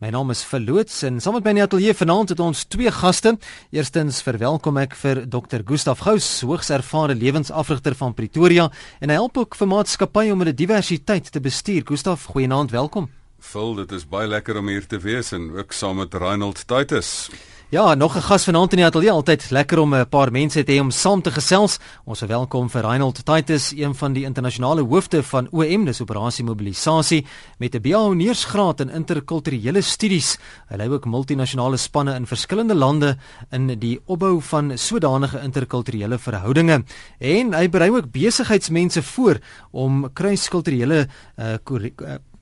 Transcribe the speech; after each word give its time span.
My 0.00 0.08
naam 0.08 0.30
is 0.32 0.40
Verloots 0.48 1.02
en 1.04 1.18
saam 1.20 1.34
met 1.36 1.44
my 1.44 1.52
in 1.52 1.58
die 1.58 1.64
ateljee 1.66 1.92
vanaand 1.92 2.30
het 2.32 2.38
ons 2.40 2.62
twee 2.72 2.88
gaste. 2.88 3.34
Eerstens 3.68 4.22
verwelkom 4.24 4.78
ek 4.80 4.94
vir 4.96 5.18
Dr. 5.28 5.60
Gustaf 5.68 6.00
Gous, 6.06 6.28
hoogs 6.40 6.70
ervare 6.72 7.12
lewensafrigter 7.12 7.92
van 7.98 8.14
Pretoria 8.16 8.70
en 9.04 9.12
hy 9.12 9.18
help 9.18 9.36
ook 9.42 9.58
vir 9.60 9.68
maatskappye 9.68 10.32
om 10.32 10.40
hulle 10.40 10.56
diversiteit 10.56 11.28
te 11.28 11.42
bestuur. 11.44 11.84
Gustaf, 11.92 12.24
goeienaand, 12.32 12.72
welkom. 12.72 13.10
Phil, 13.44 13.74
dit 13.82 13.92
is 13.92 14.08
baie 14.08 14.30
lekker 14.32 14.56
om 14.62 14.72
hier 14.72 14.88
te 14.88 15.02
wees 15.04 15.34
en 15.36 15.50
ook 15.58 15.76
saam 15.76 16.00
met 16.00 16.16
Reinhold 16.16 16.64
Titus. 16.64 17.28
Ja, 17.70 17.94
nog 17.94 18.16
'n 18.16 18.20
gas 18.20 18.44
vanaand 18.44 18.72
in 18.72 18.76
die 18.76 18.86
ateljee. 18.86 19.10
Altyd 19.10 19.50
lekker 19.50 19.78
om 19.78 19.94
'n 19.94 20.08
paar 20.08 20.32
mense 20.32 20.64
te 20.64 20.72
hê 20.72 20.80
om 20.80 20.90
saam 20.90 21.22
te 21.22 21.30
gesels. 21.30 21.78
Ons 22.04 22.18
verwelkom 22.18 22.70
vir 22.70 22.82
Reinhold 22.82 23.24
Titus, 23.24 23.72
een 23.76 23.94
van 23.94 24.12
die 24.12 24.24
internasionale 24.24 24.82
hoofde 24.82 25.22
van 25.22 25.48
OM, 25.50 25.84
dis 25.84 26.00
Operasie 26.00 26.44
Mobilisasie, 26.44 27.26
met 27.58 27.74
'n 27.74 27.80
BA-honeursgraad 27.80 28.80
in 28.80 28.90
interkulturele 28.90 29.80
studies. 29.80 30.38
Hy 30.68 30.76
lei 30.76 30.88
ook 30.88 31.04
multinasjonale 31.04 31.76
spanne 31.76 32.14
in 32.14 32.26
verskillende 32.26 32.74
lande 32.74 33.16
in 33.50 33.78
die 33.78 34.00
opbou 34.04 34.42
van 34.42 34.78
sodanige 34.78 35.40
interkulturele 35.40 36.18
verhoudinge. 36.18 36.84
En 37.18 37.54
hy 37.54 37.68
berei 37.68 37.90
ook 37.90 38.10
besigheidsmense 38.10 39.02
voor 39.02 39.38
om 39.70 40.12
kruiskulturele 40.12 41.08
uh, 41.38 41.54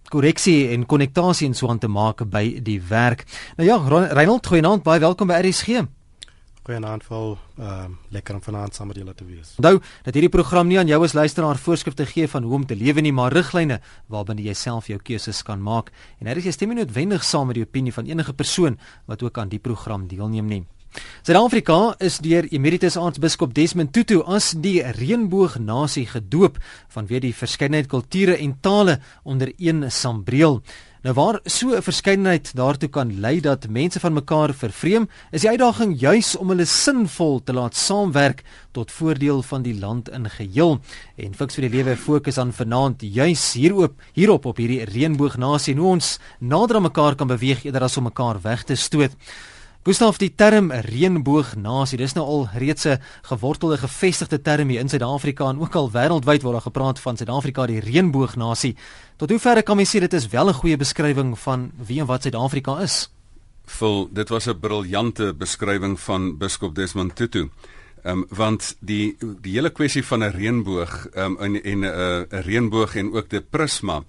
korreksie 0.09 0.69
en 0.75 0.87
konnektasie 0.87 1.49
en 1.49 1.55
so 1.55 1.69
aan 1.69 1.79
te 1.79 1.89
maak 1.89 2.25
by 2.31 2.59
die 2.65 2.81
werk. 2.89 3.25
Nou 3.57 3.69
ja, 3.69 3.79
Reinhold, 4.13 4.47
goeienaand, 4.47 4.83
baie 4.87 5.01
welkom 5.01 5.31
by 5.31 5.41
RSG. 5.43 5.85
Goeienaand 6.69 7.05
vol, 7.09 7.31
ehm 7.57 7.67
uh, 7.67 7.85
lekker 8.13 8.37
om 8.37 8.43
vanaand 8.45 8.75
saam 8.77 8.91
met 8.91 8.99
julle 9.01 9.15
te 9.17 9.25
wees. 9.25 9.55
Onthou 9.57 9.79
dat 10.05 10.15
hierdie 10.15 10.33
program 10.33 10.69
nie 10.69 10.77
aan 10.79 10.91
jou 10.91 10.99
as 11.05 11.15
luisteraar 11.17 11.57
voorskrifte 11.57 12.05
gee 12.07 12.29
van 12.29 12.45
hoe 12.45 12.55
om 12.55 12.67
te 12.67 12.77
lewe 12.77 13.01
nie, 13.01 13.13
maar 13.13 13.33
riglyne 13.33 13.81
waarbinne 14.07 14.45
jy 14.45 14.53
self 14.53 14.91
jou 14.93 14.99
keuses 15.01 15.41
kan 15.43 15.63
maak. 15.65 15.89
En 16.21 16.29
hier 16.29 16.37
is 16.37 16.45
jy 16.45 16.53
stem 16.53 16.75
nie 16.75 16.83
noodwendig 16.83 17.25
saam 17.25 17.49
met 17.49 17.57
die 17.57 17.65
opinie 17.65 17.93
van 17.93 18.05
enige 18.05 18.37
persoon 18.37 18.77
wat 19.07 19.23
ook 19.23 19.39
aan 19.39 19.49
die 19.49 19.63
program 19.65 20.09
deelneem 20.13 20.47
nie. 20.47 20.67
Suid-Afrika 21.23 21.95
is 22.01 22.19
deur 22.25 22.47
Emeritus 22.49 22.97
Aartsbiskop 22.97 23.53
Desmond 23.55 23.93
Tutu 23.93 24.23
as 24.25 24.55
die 24.57 24.79
reënboognasie 24.97 26.07
gedoop 26.09 26.57
vanweë 26.95 27.27
die 27.27 27.35
verskeidenheid 27.37 27.91
kulture 27.93 28.39
en 28.41 28.55
tale 28.65 28.99
onder 29.29 29.53
een 29.59 29.91
sambreel. 29.93 30.63
Nou 31.05 31.15
waar 31.15 31.41
so 31.45 31.77
'n 31.77 31.83
verskeidenheid 31.83 32.55
daartoe 32.57 32.89
kan 32.89 33.21
lei 33.21 33.41
dat 33.41 33.69
mense 33.69 34.01
van 34.01 34.13
mekaar 34.13 34.55
vervreem, 34.55 35.09
is 35.31 35.41
die 35.41 35.51
uitdaging 35.51 36.01
juis 36.01 36.37
om 36.37 36.49
hulle 36.49 36.65
sinvol 36.65 37.41
te 37.45 37.53
laat 37.53 37.77
saamwerk 37.77 38.43
tot 38.73 38.93
voordeel 38.93 39.43
van 39.43 39.63
die 39.63 39.79
land 39.79 40.09
in 40.09 40.31
geheel. 40.31 40.81
En 41.17 41.35
Fiks 41.35 41.55
vir 41.55 41.69
die 41.69 41.77
Lewe 41.77 41.97
fokus 41.97 42.39
aan 42.39 42.53
vanaand 42.53 43.03
juis 43.03 43.53
hierop 43.53 44.01
hierop 44.13 44.47
op 44.47 44.57
hierdie 44.57 44.85
reënboognasie 44.85 45.75
en 45.75 45.81
hoe 45.81 45.91
ons 45.91 46.19
nader 46.41 46.77
aan 46.77 46.83
mekaar 46.83 47.15
kan 47.15 47.27
beweeg 47.27 47.65
eerder 47.65 47.83
as 47.83 47.97
om 47.97 48.05
mekaar 48.05 48.41
weg 48.43 48.65
te 48.65 48.75
stoot. 48.75 49.13
Gustav 49.89 50.19
die 50.21 50.35
term 50.37 50.67
reënboognasie, 50.85 51.97
dis 51.97 52.13
nou 52.13 52.27
al 52.29 52.43
reeds 52.61 52.85
'n 52.85 53.01
gewortelde 53.25 53.79
gevestigde 53.79 54.39
term 54.43 54.69
hier 54.69 54.81
in 54.81 54.89
Suid-Afrika 54.89 55.49
en 55.49 55.61
ook 55.61 55.75
al 55.75 55.91
wêreldwyd 55.91 56.43
word 56.43 56.53
daar 56.53 56.69
gepraat 56.69 57.01
van 57.01 57.17
Suid-Afrika 57.17 57.67
die 57.67 57.81
reënboognasie. 57.81 58.77
Tot 59.17 59.31
hoe 59.31 59.39
ver 59.39 59.63
kan 59.63 59.77
mens 59.77 59.97
sê 59.97 60.01
dit 60.01 60.13
is 60.13 60.29
wel 60.29 60.49
'n 60.49 60.53
goeie 60.53 60.77
beskrywing 60.77 61.39
van 61.39 61.73
wie 61.87 62.01
en 62.01 62.07
wat 62.07 62.23
Suid-Afrika 62.23 62.81
is? 62.83 63.11
Vol, 63.65 64.09
dit 64.13 64.29
was 64.29 64.47
'n 64.47 64.61
briljante 64.61 65.35
beskrywing 65.35 65.99
van 66.01 66.37
Biskop 66.37 66.75
Desmond 66.75 67.17
Tutu. 67.17 67.49
Ehm 68.03 68.19
um, 68.19 68.27
want 68.29 68.77
die 68.81 69.17
die 69.41 69.53
hele 69.53 69.71
kwessie 69.71 70.05
van 70.05 70.23
'n 70.23 70.33
reënboog 70.33 71.07
ehm 71.15 71.25
um, 71.25 71.39
en 71.39 71.63
en 71.63 71.81
'n 71.81 71.85
uh, 71.85 72.39
'n 72.39 72.43
reënboog 72.43 72.95
en 72.97 73.13
ook 73.13 73.31
die 73.31 73.41
prisma 73.41 74.05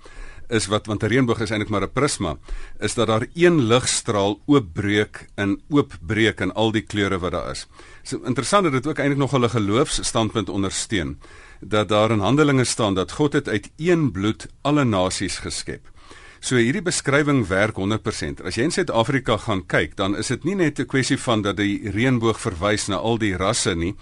is 0.49 0.67
wat 0.67 0.85
want 0.85 1.03
'n 1.03 1.07
reënboog 1.07 1.41
is 1.41 1.51
eintlik 1.51 1.69
maar 1.69 1.83
'n 1.83 1.93
prisma, 1.93 2.37
is 2.79 2.93
dat 2.93 3.07
daar 3.07 3.25
een 3.33 3.67
ligstraal 3.67 4.41
oopbreek 4.45 5.27
en 5.35 5.61
oopbreek 5.69 6.39
in 6.39 6.53
al 6.53 6.71
die 6.71 6.81
kleure 6.81 7.19
wat 7.19 7.31
daar 7.31 7.51
is. 7.51 7.67
So 8.03 8.19
interessant 8.25 8.63
dat 8.63 8.71
dit 8.71 8.87
ook 8.87 8.97
eintlik 8.97 9.19
nog 9.19 9.31
hulle 9.31 9.49
geloofsstandpunt 9.49 10.49
ondersteun 10.49 11.19
dat 11.61 11.89
daar 11.89 12.11
in 12.11 12.19
Handelinge 12.19 12.63
staan 12.63 12.93
dat 12.93 13.11
God 13.11 13.33
het 13.33 13.47
uit 13.47 13.69
een 13.77 14.11
bloed 14.11 14.47
alle 14.61 14.83
nasies 14.83 15.37
geskep. 15.37 15.87
So 16.39 16.55
hierdie 16.55 16.81
beskrywing 16.81 17.47
werk 17.47 17.75
100%. 17.75 18.41
As 18.47 18.55
jy 18.55 18.63
in 18.63 18.71
Suid-Afrika 18.71 19.35
gaan 19.37 19.65
kyk, 19.67 19.97
dan 19.99 20.15
is 20.15 20.27
dit 20.31 20.43
nie 20.43 20.55
net 20.55 20.79
'n 20.79 20.85
kwessie 20.85 21.17
van 21.17 21.41
dat 21.41 21.57
die 21.57 21.91
reënboog 21.91 22.39
verwys 22.39 22.87
na 22.87 22.95
al 22.95 23.17
die 23.17 23.35
rasse 23.35 23.75
nie, 23.75 23.95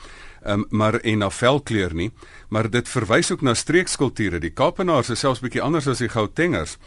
um, 0.48 0.66
maar 0.70 1.00
en 1.00 1.18
na 1.18 1.30
velkleur 1.30 1.94
nie, 1.94 2.12
maar 2.50 2.70
dit 2.70 2.90
verwys 2.90 3.32
ook 3.32 3.42
na 3.42 3.54
streekskulture. 3.54 4.40
Die 4.40 4.50
Kaapenaars 4.50 5.10
is 5.10 5.20
selfs 5.20 5.44
bietjie 5.44 5.62
anders 5.62 5.88
as 5.88 6.02
die 6.04 6.10
Gautengers 6.10 6.78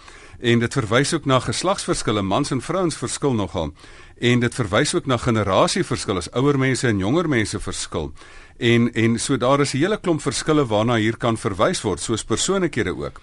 en 0.41 0.59
dit 0.59 0.72
verwys 0.72 1.12
ook 1.15 1.26
na 1.28 1.38
geslagsverskille, 1.44 2.22
mans 2.22 2.50
en 2.50 2.62
vrouens 2.65 2.97
verskil 2.97 3.34
nogal. 3.37 3.75
En 4.20 4.41
dit 4.41 4.54
verwys 4.54 4.94
ook 4.94 5.06
na 5.06 5.16
generasieverskille, 5.20 6.22
ouer 6.32 6.59
mense 6.59 6.88
en 6.88 6.99
jonger 6.99 7.28
mense 7.28 7.60
verskil. 7.60 8.12
En 8.59 8.93
en 8.93 9.19
so 9.19 9.37
daar 9.37 9.60
is 9.60 9.72
'n 9.75 9.78
hele 9.78 10.00
klomp 10.00 10.22
verskille 10.22 10.66
waarna 10.66 10.94
hier 10.94 11.16
kan 11.16 11.37
verwys 11.37 11.82
word, 11.82 12.00
soos 12.00 12.25
persoonlikhede 12.25 12.97
ook. 12.97 13.20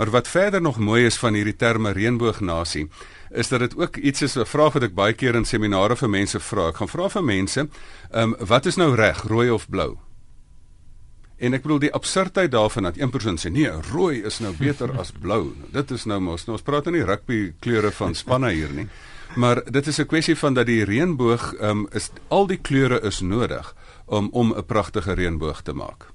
Maar 0.00 0.10
wat 0.10 0.28
verder 0.28 0.60
nog 0.60 0.78
mooi 0.78 1.04
is 1.04 1.18
van 1.20 1.34
hierdie 1.36 1.56
terme 1.56 1.90
reënboognasie, 1.92 2.86
is 3.30 3.48
dat 3.48 3.60
dit 3.60 3.76
ook 3.76 3.96
iets 3.96 4.22
is 4.22 4.36
'n 4.38 4.46
vraag 4.48 4.72
wat 4.72 4.82
ek 4.82 4.94
baie 4.94 5.12
keer 5.12 5.34
in 5.34 5.44
seminare 5.44 5.96
vir 5.96 6.10
mense 6.10 6.40
vra. 6.40 6.68
Ek 6.68 6.76
gaan 6.76 6.88
vra 6.88 7.08
vir 7.08 7.24
mense, 7.24 7.68
ehm 8.10 8.22
um, 8.22 8.46
wat 8.46 8.66
is 8.66 8.76
nou 8.76 8.94
reg, 8.94 9.22
rooi 9.22 9.50
of 9.50 9.68
blou? 9.68 9.98
En 11.36 11.54
ek 11.54 11.62
bedoel 11.62 11.78
die 11.78 11.92
absurditeit 11.92 12.50
daarvan 12.50 12.82
dat 12.82 12.96
een 12.96 13.10
persoon 13.10 13.36
sê 13.36 13.50
nee, 13.50 13.70
rooi 13.92 14.22
is 14.22 14.38
nou 14.38 14.54
beter 14.58 14.98
as 14.98 15.12
blou. 15.12 15.52
Dit 15.72 15.90
is 15.90 16.04
nou 16.04 16.20
mos, 16.20 16.46
nou 16.46 16.56
ons 16.56 16.64
praat 16.64 16.84
nou 16.84 16.96
nie 16.96 17.04
rugby 17.04 17.52
kleure 17.60 17.90
van 17.90 18.14
spanne 18.14 18.50
hier 18.50 18.72
nie. 18.72 18.88
Maar 19.36 19.62
dit 19.70 19.86
is 19.86 19.98
'n 19.98 20.06
kwessie 20.06 20.36
van 20.36 20.54
dat 20.54 20.66
die 20.66 20.84
reënboog 20.84 21.54
ehm 21.54 21.70
um, 21.70 21.88
is 21.92 22.10
al 22.28 22.46
die 22.46 22.60
kleure 22.60 23.00
is 23.02 23.20
nodig 23.20 23.74
om 24.06 24.28
om 24.32 24.54
'n 24.56 24.64
pragtige 24.64 25.12
reënboog 25.12 25.62
te 25.62 25.72
maak. 25.72 26.06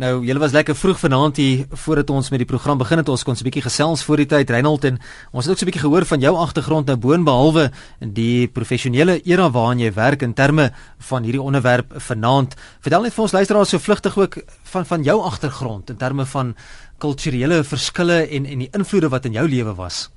Nou, 0.00 0.22
julle 0.24 0.40
was 0.40 0.54
lekker 0.56 0.72
vroeg 0.80 0.96
vanaand 0.96 1.36
hier 1.36 1.66
voordat 1.82 2.08
ons 2.10 2.30
met 2.32 2.40
die 2.40 2.48
program 2.48 2.78
begin 2.80 3.02
het. 3.02 3.08
Ons 3.12 3.22
kon 3.22 3.34
'n 3.36 3.44
bietjie 3.44 3.62
gesels 3.62 4.02
voor 4.02 4.16
die 4.16 4.26
tyd 4.26 4.50
Reinhold 4.50 4.84
en 4.84 4.98
ons 5.30 5.44
het 5.44 5.52
ook 5.52 5.58
so 5.58 5.64
'n 5.64 5.70
bietjie 5.70 5.84
gehoor 5.84 6.04
van 6.04 6.20
jou 6.20 6.36
agtergrond 6.36 6.86
nou 6.86 6.96
boonbehalwe 6.96 7.70
die 7.98 8.48
professionele 8.48 9.20
era 9.24 9.50
waarin 9.50 9.78
jy 9.78 9.92
werk 9.92 10.22
in 10.22 10.32
terme 10.32 10.72
van 10.98 11.22
hierdie 11.22 11.42
onderwerp 11.42 11.92
vanaand. 11.96 12.54
Vertel 12.80 13.02
net 13.02 13.12
vir 13.12 13.22
ons 13.22 13.32
luisteraars 13.32 13.68
so 13.68 13.78
vlugtig 13.78 14.18
ook 14.18 14.42
van 14.62 14.86
van 14.86 15.02
jou 15.02 15.20
agtergrond 15.20 15.90
in 15.90 15.96
terme 15.96 16.26
van 16.26 16.56
kulturele 16.98 17.64
verskille 17.64 18.28
en 18.28 18.46
en 18.46 18.58
die 18.58 18.70
invloede 18.72 19.08
wat 19.08 19.24
in 19.24 19.32
jou 19.32 19.48
lewe 19.48 19.74
was. 19.74 20.10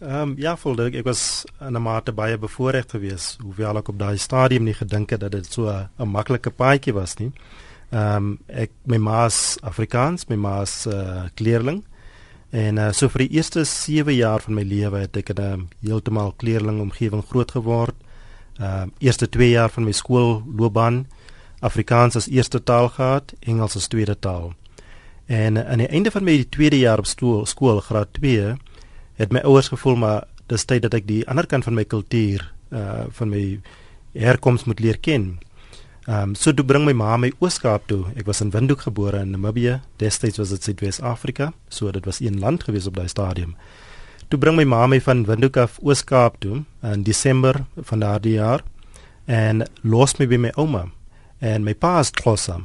Ehm 0.00 0.12
um, 0.12 0.34
ja, 0.36 0.56
volgens 0.56 0.94
ek 0.94 1.04
was 1.04 1.44
in 1.60 1.76
'n 1.76 1.82
mate 1.82 2.12
baie 2.12 2.38
bevoorreg 2.38 2.84
geweest, 2.88 3.38
hoewel 3.42 3.76
ek 3.76 3.88
op 3.88 3.98
daai 3.98 4.18
stadium 4.18 4.64
nie 4.64 4.74
gedink 4.74 5.10
het 5.10 5.20
dat 5.20 5.32
dit 5.32 5.52
so 5.52 5.68
'n 5.98 6.08
maklike 6.08 6.50
paadjie 6.50 6.92
was 6.92 7.16
nie. 7.16 7.32
Um, 7.90 8.38
ek 8.46 8.70
my 8.84 8.98
ma's 8.98 9.58
Afrikaans, 9.62 10.28
my 10.28 10.36
ma's 10.36 10.86
uh, 10.86 11.28
kleerling. 11.34 11.84
En 12.50 12.78
uh, 12.78 12.90
so 12.92 13.08
vir 13.08 13.26
die 13.26 13.38
eerste 13.38 13.64
7 13.64 14.14
jaar 14.14 14.42
van 14.42 14.56
my 14.58 14.64
lewe 14.66 15.04
het 15.04 15.16
ek 15.16 15.30
in 15.34 15.42
'n 15.42 15.68
heeltemal 15.86 16.32
kleerling 16.32 16.80
omgewing 16.80 17.22
groot 17.22 17.50
geword. 17.50 17.94
Ehm 18.58 18.90
uh, 18.90 18.94
eerste 18.98 19.28
2 19.28 19.50
jaar 19.50 19.70
van 19.70 19.84
my 19.84 19.92
skoolloopbaan 19.92 21.06
Afrikaans 21.60 22.16
as 22.16 22.28
eerste 22.28 22.62
taal 22.62 22.88
gehad, 22.88 23.32
Engels 23.40 23.76
as 23.76 23.88
tweede 23.88 24.18
taal. 24.18 24.54
En 25.26 25.56
uh, 25.56 25.70
aan 25.70 25.78
die 25.78 25.88
einde 25.88 26.10
van 26.10 26.24
my 26.24 26.44
tweede 26.50 26.78
jaar 26.78 26.98
op 26.98 27.06
skool, 27.06 27.46
skool 27.46 27.80
graad 27.80 28.12
2, 28.12 28.56
het 29.14 29.32
my 29.32 29.40
ouers 29.40 29.68
gevoel 29.68 29.96
maar 29.96 30.26
dis 30.46 30.64
tyd 30.64 30.82
dat 30.82 30.94
ek 30.94 31.06
die 31.06 31.22
ander 31.28 31.46
kant 31.46 31.64
van 31.64 31.74
my 31.74 31.84
kultuur 31.84 32.42
uh 32.70 33.06
van 33.10 33.28
my 33.28 33.60
herkoms 34.12 34.64
moet 34.64 34.80
leer 34.80 34.98
ken. 34.98 35.38
Ehm 36.08 36.30
um, 36.30 36.34
so 36.34 36.52
toe 36.52 36.64
bring 36.64 36.84
my 36.84 36.92
ma 36.92 37.16
my 37.16 37.32
Ooskaap 37.40 37.86
toe. 37.86 38.04
Ek 38.16 38.26
was 38.26 38.40
in 38.40 38.50
Windhoek 38.50 38.80
gebore 38.80 39.20
in 39.20 39.30
Namibië. 39.30 39.80
Destyds 39.96 40.38
was 40.38 40.48
dit 40.48 40.62
Suidwes-Afrika, 40.62 41.52
so 41.68 41.90
dit 41.90 42.04
was 42.04 42.20
een 42.20 42.38
land 42.38 42.64
gewees 42.64 42.86
op 42.86 42.96
daai 42.96 43.08
stadium. 43.08 43.54
Toe 44.28 44.38
bring 44.38 44.56
my 44.56 44.64
ma 44.64 44.86
my 44.86 45.00
van 45.00 45.26
Windhoek 45.26 45.56
af 45.56 45.78
Ooskaap 45.82 46.40
toe 46.40 46.62
in 46.82 47.02
Desember 47.02 47.64
van 47.76 48.00
daardie 48.00 48.38
jaar 48.38 48.64
en 49.24 49.66
los 49.82 50.16
my 50.18 50.26
by 50.26 50.36
my 50.36 50.52
ouma 50.56 50.86
en 51.38 51.64
my 51.64 51.74
pa 51.74 51.98
is 52.00 52.10
Xhosa. 52.10 52.60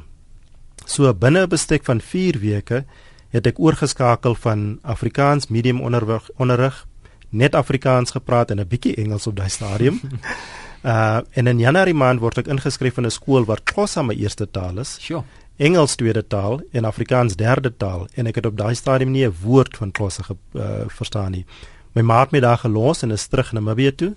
So 0.86 1.12
binne 1.14 1.42
'n 1.42 1.48
bestek 1.48 1.84
van 1.84 2.00
4 2.00 2.38
weke 2.40 2.84
het 3.28 3.46
ek 3.46 3.58
oorgeskakel 3.58 4.34
van 4.34 4.78
Afrikaans 4.82 5.48
medium 5.48 5.80
onderrig, 5.80 6.30
onderrig 6.36 6.86
net 7.28 7.54
Afrikaans 7.54 8.10
gepraat 8.10 8.50
en 8.50 8.60
'n 8.60 8.68
bietjie 8.68 8.94
Engels 8.96 9.26
op 9.26 9.36
daai 9.36 9.50
stadium. 9.50 10.00
Uh 10.84 11.20
en 11.32 11.46
in 11.46 11.58
Januarie 11.58 11.94
maand 11.94 12.20
word 12.20 12.38
ek 12.38 12.46
ingeskryf 12.46 12.98
in 12.98 13.06
'n 13.06 13.10
skool 13.10 13.44
waar 13.44 13.62
Xhosa 13.64 14.02
my 14.02 14.14
eerste 14.14 14.50
taal 14.50 14.78
is. 14.78 14.98
Sjoe. 15.00 15.24
Engels 15.56 15.96
tweede 15.96 16.26
taal 16.26 16.60
en 16.72 16.84
Afrikaans 16.84 17.36
derde 17.36 17.76
taal 17.76 18.08
en 18.14 18.26
ek 18.26 18.34
het 18.34 18.46
op 18.46 18.56
daai 18.56 18.74
stadium 18.74 19.10
nie 19.10 19.26
'n 19.26 19.34
woord 19.42 19.76
van 19.76 19.90
Xhosa 19.90 20.22
uh, 20.54 20.84
verstaan 20.88 21.32
nie. 21.32 21.46
My 21.94 22.02
ma 22.02 22.20
het 22.20 22.32
my 22.32 22.40
daar 22.40 22.58
gelos 22.58 23.02
en 23.02 23.10
is 23.10 23.26
terug 23.26 23.52
na 23.52 23.60
Namibië 23.60 23.94
toe 23.96 24.16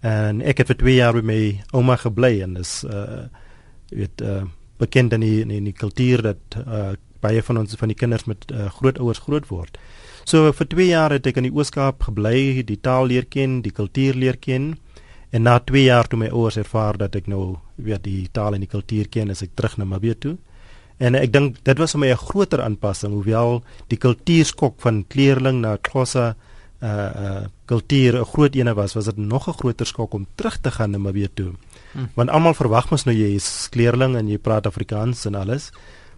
en 0.00 0.40
ek 0.42 0.58
het 0.58 0.66
vir 0.66 0.76
2 0.76 0.94
jaar 0.94 1.12
by 1.12 1.22
my 1.22 1.60
ouma 1.72 1.96
gebly 1.96 2.40
en 2.42 2.56
is 2.56 2.84
uh 2.84 3.28
weet 3.90 4.20
uh 4.22 4.42
bekend 4.78 5.12
in 5.12 5.20
die 5.20 5.40
in 5.40 5.64
die 5.64 5.76
kultuur 5.76 6.22
dat 6.22 6.56
uh 6.66 6.92
baie 7.20 7.42
van 7.42 7.58
ons 7.60 7.76
van 7.76 7.90
die 7.92 7.98
kinders 7.98 8.24
met 8.24 8.46
uh, 8.50 8.70
grootouers 8.72 9.20
groot 9.20 9.48
word. 9.50 9.76
So 10.24 10.52
vir 10.56 10.68
2 10.72 10.86
jaar 10.86 11.12
het 11.12 11.26
ek 11.26 11.36
in 11.40 11.50
die 11.50 11.52
Ooskaap 11.52 12.06
gebly, 12.08 12.62
die 12.64 12.78
taal 12.80 13.10
leer 13.10 13.26
ken, 13.28 13.60
die 13.60 13.74
kultuur 13.76 14.16
leer 14.16 14.38
ken. 14.40 14.78
En 15.30 15.42
na 15.42 15.58
2 15.58 15.84
jaar 15.84 16.08
toe 16.08 16.18
my 16.18 16.28
ouers 16.28 16.56
ervaar 16.56 16.98
dat 16.98 17.14
ek 17.14 17.28
nou 17.30 17.56
weet 17.76 18.02
die 18.04 18.28
taal 18.32 18.54
en 18.54 18.60
die 18.64 18.70
kultuur 18.70 19.08
ken, 19.08 19.30
is 19.30 19.42
ek 19.42 19.54
terug 19.54 19.76
na 19.78 19.84
Namibië 19.84 20.18
toe. 20.18 20.36
En 21.00 21.16
ek 21.16 21.32
dink 21.32 21.60
dit 21.64 21.78
was 21.78 21.94
vir 21.94 22.00
my 22.00 22.10
'n 22.12 22.16
groter 22.16 22.62
aanpassing, 22.62 23.12
hoewel 23.12 23.62
die 23.88 23.98
kultuurskok 23.98 24.80
van 24.80 25.04
kleerling 25.08 25.60
na 25.60 25.76
Xhosa 25.76 26.36
uh 26.82 26.88
uh 26.88 27.44
kultuur 27.66 28.20
'n 28.20 28.24
groot 28.24 28.54
ene 28.54 28.74
was, 28.74 28.94
was 28.94 29.04
dit 29.04 29.16
nog 29.16 29.48
'n 29.48 29.52
groter 29.52 29.86
skok 29.86 30.14
om 30.14 30.26
terug 30.34 30.60
te 30.60 30.70
gaan 30.70 30.90
na 30.90 30.98
Namibië 30.98 31.28
toe. 31.34 31.52
Hmm. 31.92 32.08
Want 32.14 32.30
almal 32.30 32.54
verwag 32.54 32.90
mos 32.90 33.04
nou 33.04 33.16
jy 33.16 33.34
is 33.34 33.68
kleerling 33.70 34.16
en 34.16 34.28
jy 34.28 34.38
praat 34.38 34.66
Afrikaans 34.66 35.26
en 35.26 35.34
alles. 35.34 35.70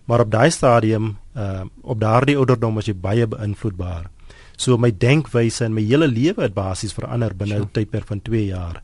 Maar 0.04 0.20
op 0.20 0.30
daai 0.30 0.50
stadium, 0.50 1.16
uh 1.36 1.64
op 1.82 2.00
daardie 2.00 2.36
ouderdom 2.36 2.74
was 2.74 2.86
jy 2.86 2.94
baie 2.94 3.26
beïnvloedbaar. 3.26 4.10
So 4.56 4.76
my 4.76 4.90
denkwyse 4.90 5.64
en 5.64 5.74
my 5.74 5.82
hele 5.82 6.08
lewe 6.08 6.42
het 6.42 6.54
basies 6.54 6.92
verander 6.92 7.34
binne 7.36 7.54
'n 7.54 7.58
sure. 7.58 7.72
tydperk 7.72 8.06
van 8.06 8.22
2 8.22 8.46
jaar. 8.46 8.82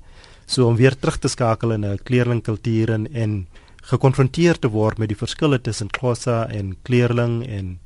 So 0.49 0.65
om 0.65 0.77
weer 0.77 0.97
terug 0.97 1.19
te 1.21 1.29
skakel 1.29 1.73
in 1.77 1.85
'n 1.85 1.99
kleerlingkultuur 2.03 2.91
en 2.91 3.13
en 3.13 3.47
gekonfronteer 3.83 4.59
te 4.59 4.69
word 4.69 4.99
met 4.99 5.09
die 5.09 5.17
verskille 5.17 5.61
tussen 5.61 5.91
Xhosa 5.91 6.47
en 6.49 6.77
kleerling 6.83 7.47
en 7.47 7.79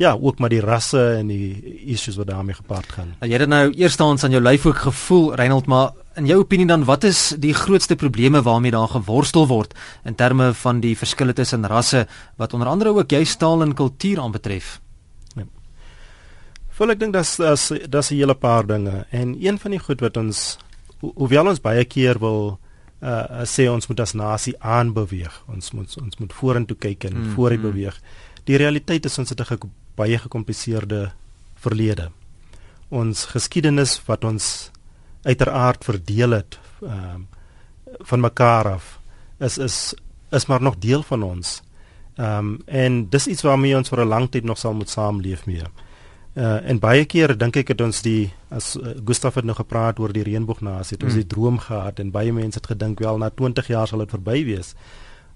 ja, 0.00 0.14
ook 0.16 0.38
maar 0.38 0.48
die 0.48 0.62
rasse 0.64 1.00
en 1.18 1.28
die 1.28 1.60
issues 1.92 2.16
wat 2.16 2.30
daarmee 2.30 2.56
gepaard 2.56 2.92
gaan. 2.92 3.10
Nou, 3.20 3.28
jy 3.30 3.38
het 3.42 3.50
nou 3.52 3.66
eerstens 3.76 4.24
aan 4.24 4.32
jou 4.32 4.40
lyf 4.42 4.64
ook 4.66 4.78
gevoel, 4.86 5.34
Reinhold, 5.36 5.66
maar 5.66 5.90
in 6.16 6.26
jou 6.26 6.38
opinie 6.40 6.66
dan 6.66 6.86
wat 6.88 7.04
is 7.04 7.34
die 7.38 7.52
grootste 7.54 7.96
probleme 8.00 8.40
waarmee 8.42 8.72
daar 8.72 8.88
geworstel 8.88 9.46
word 9.46 9.74
in 10.04 10.16
terme 10.16 10.54
van 10.54 10.80
die 10.80 10.96
verskille 10.96 11.32
tussen 11.36 11.68
rasse 11.68 12.06
wat 12.40 12.54
onder 12.56 12.68
andere 12.68 12.94
ook 12.96 13.10
jou 13.10 13.24
taal 13.24 13.62
en 13.62 13.74
kultuur 13.74 14.20
aanbetref? 14.20 14.80
Ja. 15.36 15.44
Vol 16.78 16.96
ek 16.96 17.00
dink 17.04 17.12
dat 17.12 17.36
dat 17.36 17.90
dat 17.90 18.10
'n 18.10 18.14
hele 18.14 18.34
paar 18.34 18.66
dinge 18.66 19.06
en 19.10 19.36
een 19.36 19.58
van 19.58 19.70
die 19.70 19.80
goed 19.80 20.00
wat 20.00 20.16
ons 20.16 20.56
hoewel 21.00 21.46
ons 21.46 21.60
baie 21.60 21.84
keer 21.84 22.18
wil 22.18 22.58
uh 23.00 23.44
sê 23.48 23.64
ons 23.72 23.88
moet 23.88 24.00
as 24.00 24.12
nasie 24.12 24.54
aanbeweeg. 24.60 25.32
Ons 25.48 25.72
moet 25.72 25.96
ons 26.02 26.18
moet 26.20 26.32
vorentoe 26.32 26.76
kyk 26.76 27.04
en 27.08 27.16
mm, 27.16 27.30
vooruit 27.36 27.60
mm. 27.60 27.70
beweeg. 27.70 28.00
Die 28.44 28.58
realiteit 28.60 29.06
is 29.08 29.18
ons 29.18 29.30
het 29.30 29.40
'n 29.40 29.70
baie 29.96 30.18
gekompliseerde 30.18 31.12
verlede. 31.54 32.10
Ons 32.88 33.24
geskiedenis 33.24 34.00
wat 34.06 34.24
ons 34.24 34.70
uiteraard 35.24 35.84
verdeel 35.84 36.30
het 36.30 36.58
ehm 36.82 36.92
uh, 36.92 37.24
van 38.06 38.20
mekaar 38.20 38.68
af 38.68 39.00
is 39.38 39.58
is 39.58 39.94
is 40.30 40.46
maar 40.46 40.62
nog 40.62 40.78
deel 40.78 41.02
van 41.02 41.22
ons. 41.22 41.62
Ehm 42.16 42.38
um, 42.38 42.58
en 42.66 43.08
dis 43.08 43.26
iets 43.26 43.42
waarmee 43.42 43.76
ons 43.76 43.88
vir 43.88 44.00
'n 44.04 44.08
lang 44.08 44.30
tyd 44.30 44.44
nog 44.44 44.58
sal 44.58 44.74
moet 44.74 44.90
saamleef 44.90 45.46
mee. 45.46 45.64
Uh 46.34 46.60
en 46.70 46.78
baie 46.78 47.04
keer 47.10 47.32
dink 47.34 47.56
ek 47.58 47.72
het 47.72 47.80
ons 47.82 48.02
die 48.06 48.30
as 48.54 48.76
uh, 48.78 48.92
Gustaf 49.04 49.34
het 49.34 49.44
nou 49.44 49.56
gepraat 49.58 49.98
oor 49.98 50.12
die 50.14 50.22
reënboognasie, 50.22 50.94
het 50.94 51.02
ons 51.02 51.16
mm. 51.16 51.22
die 51.24 51.26
droom 51.26 51.58
gehad 51.58 51.98
en 51.98 52.12
baie 52.14 52.32
mense 52.32 52.60
het 52.60 52.68
gedink 52.70 53.02
wel 53.02 53.18
na 53.18 53.30
20 53.34 53.66
jaar 53.66 53.90
sal 53.90 54.04
dit 54.04 54.14
verby 54.14 54.44
wees. 54.46 54.74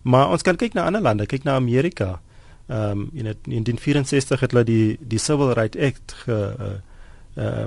Maar 0.03 0.31
ons 0.31 0.43
kan 0.47 0.57
kyk 0.57 0.77
na 0.79 0.85
ander 0.87 1.03
lande, 1.03 1.27
kyk 1.27 1.45
na 1.45 1.57
Amerika. 1.59 2.21
Ehm 2.69 2.91
um, 2.91 3.09
in 3.13 3.27
1964 3.27 4.41
het 4.41 4.55
hulle 4.55 4.65
die 4.65 4.99
die 5.01 5.19
Civil 5.19 5.53
Rights 5.53 5.79
Act 5.79 6.15
ge 6.25 6.39
uh 6.59 7.43
uh 7.43 7.67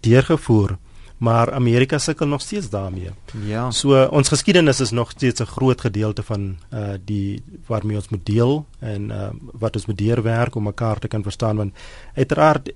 deurgevoer 0.00 0.78
maar 1.22 1.52
Amerika 1.52 1.98
sukkel 1.98 2.26
nog 2.26 2.40
steeds 2.40 2.68
daarmee. 2.70 3.10
Ja. 3.44 3.70
So 3.70 4.04
ons 4.04 4.28
geskiedenis 4.28 4.80
is 4.80 4.90
nog 4.90 5.10
steeds 5.10 5.40
'n 5.40 5.44
groot 5.44 5.80
gedeelte 5.80 6.22
van 6.22 6.58
uh 6.74 6.94
die 7.04 7.42
waarmee 7.66 7.96
ons 7.96 8.08
moet 8.08 8.26
deel 8.26 8.66
en 8.78 9.10
uh 9.10 9.28
wat 9.52 9.74
ons 9.74 9.86
moet 9.86 9.98
deurwerk 9.98 10.54
om 10.54 10.62
mekaar 10.62 10.98
te 10.98 11.08
kan 11.08 11.22
verstaan 11.22 11.56
want 11.56 11.74
uiteraard 12.14 12.72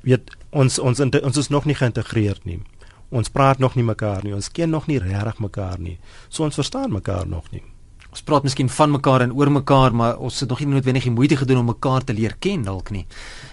weet 0.00 0.36
ons 0.50 0.78
ons 0.78 1.00
ons 1.00 1.36
is 1.36 1.48
nog 1.48 1.64
nie 1.64 1.74
geïntegreerd 1.74 2.44
nie. 2.44 2.62
Ons 3.08 3.28
praat 3.28 3.58
nog 3.58 3.74
nie 3.74 3.84
mekaar 3.84 4.24
nie. 4.24 4.34
Ons 4.34 4.50
ken 4.50 4.70
nog 4.70 4.86
nie 4.86 4.98
regtig 4.98 5.38
mekaar 5.38 5.80
nie. 5.80 5.98
So 6.28 6.44
ons 6.44 6.54
verstaan 6.54 6.92
mekaar 6.92 7.26
nog 7.28 7.50
nie. 7.50 7.62
Ons 8.10 8.24
praat 8.26 8.42
miskien 8.42 8.68
van 8.68 8.90
mekaar 8.90 9.22
en 9.22 9.32
oor 9.38 9.50
mekaar, 9.54 9.94
maar 9.94 10.18
ons 10.18 10.40
het 10.40 10.48
nog 10.50 10.58
nie 10.58 10.68
noodwendig 10.72 11.06
die 11.06 11.14
moeite 11.14 11.36
gedoen 11.36 11.60
om 11.62 11.70
mekaar 11.70 12.04
te 12.04 12.14
leer 12.14 12.34
ken 12.42 12.62
dalk 12.66 12.90
nie 12.90 13.06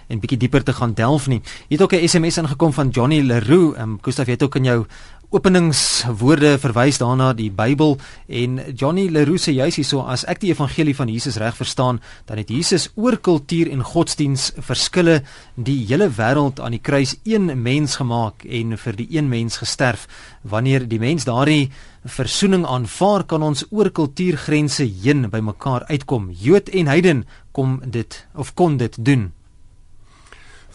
en 0.07 0.21
bietjie 0.23 0.39
dieper 0.39 0.63
te 0.63 0.73
gaan 0.73 0.93
delf 0.95 1.27
nie. 1.27 1.41
Hier 1.67 1.77
het 1.77 1.81
ook 1.81 1.93
'n 1.93 2.07
SMS 2.07 2.37
ingekom 2.37 2.73
van 2.73 2.89
Johnny 2.89 3.21
Leroux. 3.21 3.75
Ehm 3.75 3.89
um, 3.89 3.97
Gustaf 4.01 4.25
het 4.25 4.43
ook 4.43 4.55
in 4.55 4.63
jou 4.63 4.85
openingswoorde 5.29 6.53
verwys 6.57 6.97
daarna 6.97 7.33
die 7.33 7.49
Bybel 7.51 7.97
en 8.27 8.61
Johnny 8.75 9.09
Leroux 9.11 9.43
sê 9.43 9.51
juis 9.51 9.75
hierso 9.75 10.05
as 10.07 10.23
ek 10.23 10.39
die 10.39 10.53
evangelie 10.53 10.95
van 10.95 11.09
Jesus 11.11 11.35
reg 11.35 11.57
verstaan, 11.57 11.99
dan 12.25 12.37
het 12.37 12.49
Jesus 12.49 12.87
oor 12.95 13.17
kultuur 13.17 13.67
en 13.71 13.83
godsdiens 13.83 14.53
verskille 14.57 15.23
die 15.55 15.85
hele 15.89 16.07
wêreld 16.07 16.61
aan 16.63 16.71
die 16.71 16.79
kruis 16.79 17.17
een 17.27 17.51
mens 17.61 17.97
gemaak 17.99 18.45
en 18.45 18.77
vir 18.77 18.95
die 18.95 19.07
een 19.17 19.27
mens 19.27 19.57
gesterf. 19.57 20.07
Wanneer 20.47 20.87
die 20.87 20.99
mens 20.99 21.27
daardie 21.27 21.71
versoening 22.07 22.65
aanvaar, 22.65 23.23
kan 23.25 23.43
ons 23.43 23.65
oor 23.69 23.89
kultuurgrense 23.91 24.85
heen 25.03 25.29
by 25.29 25.39
mekaar 25.43 25.85
uitkom. 25.87 26.29
Jood 26.31 26.69
en 26.69 26.87
heiden 26.87 27.25
kom 27.51 27.81
dit 27.85 28.27
of 28.35 28.53
kon 28.53 28.77
dit 28.77 28.95
doen. 29.05 29.31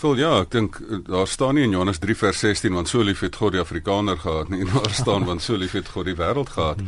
Vol 0.02 0.18
ja, 0.18 0.32
ek 0.42 0.50
dink 0.50 0.80
eh, 0.82 0.98
daar 1.06 1.30
staan 1.30 1.54
nie 1.54 1.66
in 1.68 1.76
Johannes 1.76 2.00
3 2.02 2.16
vers 2.24 2.42
16 2.42 2.74
want 2.74 2.90
so 2.90 3.04
lief 3.06 3.22
het 3.22 3.38
God 3.38 3.54
die 3.54 3.62
Afrikaner 3.62 4.18
gehad 4.18 4.50
nie, 4.50 4.64
daar 4.72 4.90
staan 4.90 5.28
want 5.28 5.42
so 5.42 5.56
lief 5.56 5.76
het 5.78 5.92
God 5.94 6.10
die 6.10 6.18
wêreld 6.18 6.54
gehad. 6.56 6.82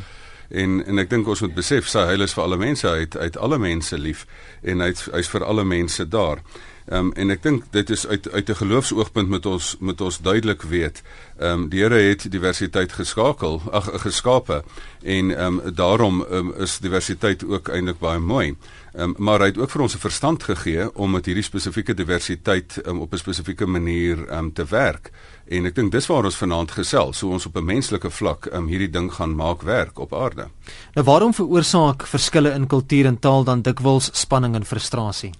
En 0.50 0.80
en 0.84 1.00
ek 1.00 1.10
dink 1.10 1.28
ons 1.30 1.40
moet 1.46 1.54
besef 1.54 1.88
sy 1.88 2.04
heil 2.10 2.26
is 2.26 2.34
vir 2.34 2.44
alle 2.44 2.58
mense 2.60 2.88
uit 2.88 3.16
uit 3.16 3.38
alle 3.38 3.58
mense 3.58 3.98
lief 3.98 4.26
en 4.62 4.82
hy's 4.84 5.06
hy's 5.12 5.30
vir 5.30 5.46
alle 5.46 5.64
mense 5.64 6.08
daar. 6.08 6.42
Ehm 6.84 6.98
um, 6.98 7.12
en 7.12 7.30
ek 7.32 7.40
dink 7.42 7.62
dit 7.72 7.90
is 7.90 8.06
uit 8.06 8.26
uit 8.30 8.48
'n 8.50 8.54
geloofsoogpunt 8.54 9.28
met 9.28 9.46
ons 9.46 9.76
met 9.80 10.00
ons 10.00 10.20
duidelik 10.20 10.62
weet. 10.62 11.02
Ehm 11.38 11.50
um, 11.50 11.68
die 11.68 11.80
Here 11.80 11.94
het 11.94 12.30
diversiteit 12.30 12.92
geskakel, 12.92 13.62
ag 13.70 13.88
geskape 14.02 14.64
en 15.02 15.30
ehm 15.36 15.58
um, 15.58 15.74
daarom 15.74 16.20
um, 16.30 16.52
is 16.56 16.78
diversiteit 16.78 17.44
ook 17.44 17.68
eintlik 17.68 17.98
baie 17.98 18.18
mooi. 18.18 18.56
Ehm 18.92 19.02
um, 19.02 19.14
maar 19.18 19.40
hy 19.40 19.46
het 19.46 19.58
ook 19.58 19.70
vir 19.70 19.82
ons 19.82 19.94
'n 19.94 19.98
verstand 19.98 20.42
gegee 20.42 20.94
om 20.94 21.10
met 21.10 21.26
hierdie 21.26 21.44
spesifieke 21.44 21.94
diversiteit 21.94 22.86
um, 22.86 23.00
op 23.00 23.12
'n 23.12 23.18
spesifieke 23.18 23.66
manier 23.66 24.28
ehm 24.28 24.38
um, 24.38 24.52
te 24.52 24.64
werk. 24.64 25.10
En 25.48 25.64
ek 25.64 25.74
dink 25.74 25.92
dis 25.92 26.06
waar 26.06 26.24
ons 26.24 26.36
vanaand 26.36 26.70
gesels, 26.70 27.18
so 27.18 27.28
ons 27.28 27.46
op 27.46 27.56
'n 27.56 27.64
menslike 27.64 28.10
vlak 28.10 28.46
um, 28.52 28.66
hierdie 28.66 28.90
ding 28.90 29.12
gaan 29.12 29.34
maak 29.34 29.62
werk 29.62 29.98
op 29.98 30.14
aarde. 30.14 30.48
Nou 30.94 31.06
waarom 31.06 31.34
veroorsaak 31.34 32.06
verskille 32.06 32.52
in 32.52 32.66
kultuur 32.66 33.06
en 33.06 33.18
taal 33.18 33.44
dan 33.44 33.62
dikwels 33.62 34.10
spanning 34.12 34.54
en 34.54 34.64
frustrasie? 34.64 35.32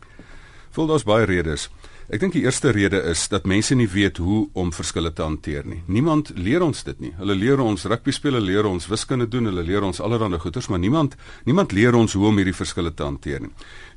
Voel 0.74 0.88
daar's 0.90 1.04
baie 1.06 1.26
redes. 1.30 1.68
Ek 2.12 2.18
dink 2.20 2.34
die 2.34 2.42
eerste 2.42 2.72
rede 2.74 2.98
is 3.08 3.22
dat 3.32 3.46
mense 3.48 3.76
nie 3.78 3.86
weet 3.88 4.18
hoe 4.20 4.42
om 4.58 4.72
verskille 4.74 5.12
te 5.14 5.22
hanteer 5.22 5.62
nie. 5.64 5.78
Niemand 5.86 6.32
leer 6.34 6.64
ons 6.66 6.82
dit 6.84 6.98
nie. 7.00 7.12
Hulle 7.16 7.36
leer 7.38 7.62
ons 7.62 7.86
rugby 7.88 8.12
speel, 8.12 8.34
hulle 8.36 8.50
leer 8.50 8.66
ons 8.68 8.88
wiskunde 8.90 9.28
doen, 9.30 9.46
hulle 9.48 9.62
leer 9.64 9.86
ons 9.86 10.02
allerlei 10.02 10.40
goeters, 10.42 10.66
maar 10.68 10.82
niemand 10.82 11.14
niemand 11.46 11.72
leer 11.72 11.94
ons 11.94 12.12
hoe 12.18 12.26
om 12.28 12.42
hierdie 12.42 12.56
verskille 12.58 12.90
te 12.90 13.06
hanteer 13.06 13.46
nie. 13.46 13.52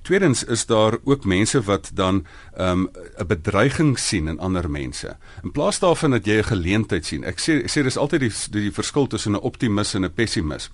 Tweedens 0.07 0.45
is 0.45 0.67
daar 0.69 0.99
ook 1.03 1.25
mense 1.25 1.63
wat 1.65 1.89
dan 1.97 2.21
ehm, 2.55 2.85
'n 2.85 3.21
um, 3.21 3.27
bedreiging 3.27 3.97
sien 3.99 4.27
in 4.27 4.39
ander 4.39 4.69
mense. 4.69 5.17
In 5.43 5.51
plaas 5.51 5.79
daarvan 5.79 6.11
dat 6.11 6.25
jy 6.25 6.37
'n 6.37 6.53
geleentheid 6.53 7.05
sien. 7.05 7.23
Ek 7.23 7.39
sê 7.39 7.63
ek 7.63 7.71
sê 7.73 7.83
dis 7.83 7.97
altyd 7.97 8.21
die 8.21 8.33
die 8.51 8.71
verskil 8.71 9.07
tussen 9.07 9.33
'n 9.33 9.41
optimis 9.41 9.95
en 9.95 10.05
'n 10.05 10.13
pessimis. 10.13 10.69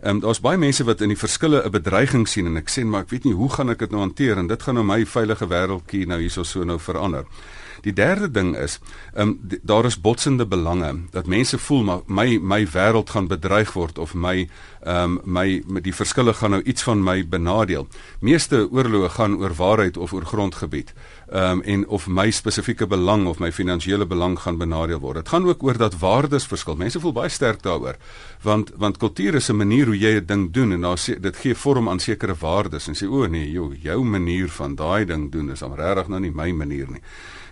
Ehm 0.00 0.14
um, 0.14 0.20
daar's 0.20 0.38
baie 0.40 0.58
mense 0.58 0.84
wat 0.86 1.00
in 1.00 1.10
die 1.10 1.18
verskille 1.18 1.62
'n 1.64 1.70
bedreiging 1.70 2.28
sien 2.28 2.46
en 2.46 2.56
ek 2.56 2.70
sê 2.70 2.84
maar 2.84 3.00
ek 3.00 3.10
weet 3.10 3.24
nie 3.24 3.34
hoe 3.34 3.50
gaan 3.50 3.70
ek 3.70 3.78
dit 3.78 3.90
nou 3.90 4.00
hanteer 4.00 4.38
en 4.38 4.46
dit 4.46 4.62
gaan 4.62 4.74
nou 4.74 4.84
my 4.84 5.06
veilige 5.06 5.46
wêreldjie 5.46 6.06
nou 6.06 6.20
hierso 6.20 6.42
so 6.42 6.64
nou 6.64 6.78
verander. 6.78 7.24
Die 7.82 7.92
derde 7.92 8.30
ding 8.30 8.56
is, 8.56 8.78
ehm 9.14 9.28
um, 9.28 9.58
daar 9.62 9.84
is 9.84 10.00
botsende 10.00 10.46
belange 10.46 11.00
dat 11.10 11.26
mense 11.26 11.58
voel 11.58 11.82
maar 11.82 12.00
my 12.06 12.38
my 12.38 12.66
wêreld 12.66 13.10
gaan 13.10 13.26
bedreig 13.26 13.72
word 13.72 13.98
of 13.98 14.14
my 14.14 14.48
ehm 14.82 15.18
um, 15.18 15.20
my 15.24 15.62
met 15.66 15.84
die 15.84 15.94
verskille 15.94 16.34
gaan 16.34 16.50
nou 16.50 16.62
iets 16.62 16.82
van 16.82 17.02
my 17.02 17.28
benadeel. 17.28 17.88
Meeste 18.20 18.68
oorloë 18.70 19.08
gaan 19.08 19.36
oor 19.36 19.54
waarheid 19.54 19.96
of 19.96 20.12
oor 20.12 20.24
grondgebied. 20.24 20.94
Um, 21.28 21.60
en 21.62 21.82
of 21.88 22.06
my 22.06 22.30
spesifieke 22.30 22.86
belang 22.86 23.26
of 23.28 23.38
my 23.38 23.50
finansiële 23.52 24.06
belang 24.08 24.38
gaan 24.40 24.56
benadeel 24.56 24.98
word. 24.98 25.14
Dit 25.20 25.28
gaan 25.28 25.44
ook 25.44 25.62
oor 25.62 25.76
dat 25.76 25.98
waardes 26.00 26.46
verskil. 26.48 26.76
Mense 26.80 27.00
voel 27.00 27.12
baie 27.12 27.28
sterk 27.28 27.60
daaroor. 27.62 27.98
Want 28.42 28.70
want 28.80 28.96
kultuur 28.96 29.34
is 29.34 29.50
'n 29.50 29.56
manier 29.56 29.86
hoe 29.86 29.98
jy 29.98 30.14
'n 30.20 30.26
ding 30.26 30.52
doen 30.52 30.72
en 30.72 30.80
daar 30.80 31.00
dit 31.20 31.36
gee 31.36 31.54
vorm 31.54 31.88
aan 31.88 32.00
sekere 32.00 32.34
waardes 32.34 32.88
en 32.88 32.94
sê 32.94 33.06
o 33.06 33.26
nee, 33.26 33.50
jou 33.50 33.76
jou 33.76 34.04
manier 34.04 34.48
van 34.48 34.74
daai 34.74 35.04
ding 35.04 35.32
doen 35.32 35.50
is 35.50 35.58
dan 35.58 35.74
regtig 35.74 36.08
nou 36.08 36.20
nie 36.20 36.30
my 36.30 36.50
manier 36.50 36.86
nie. 36.90 37.02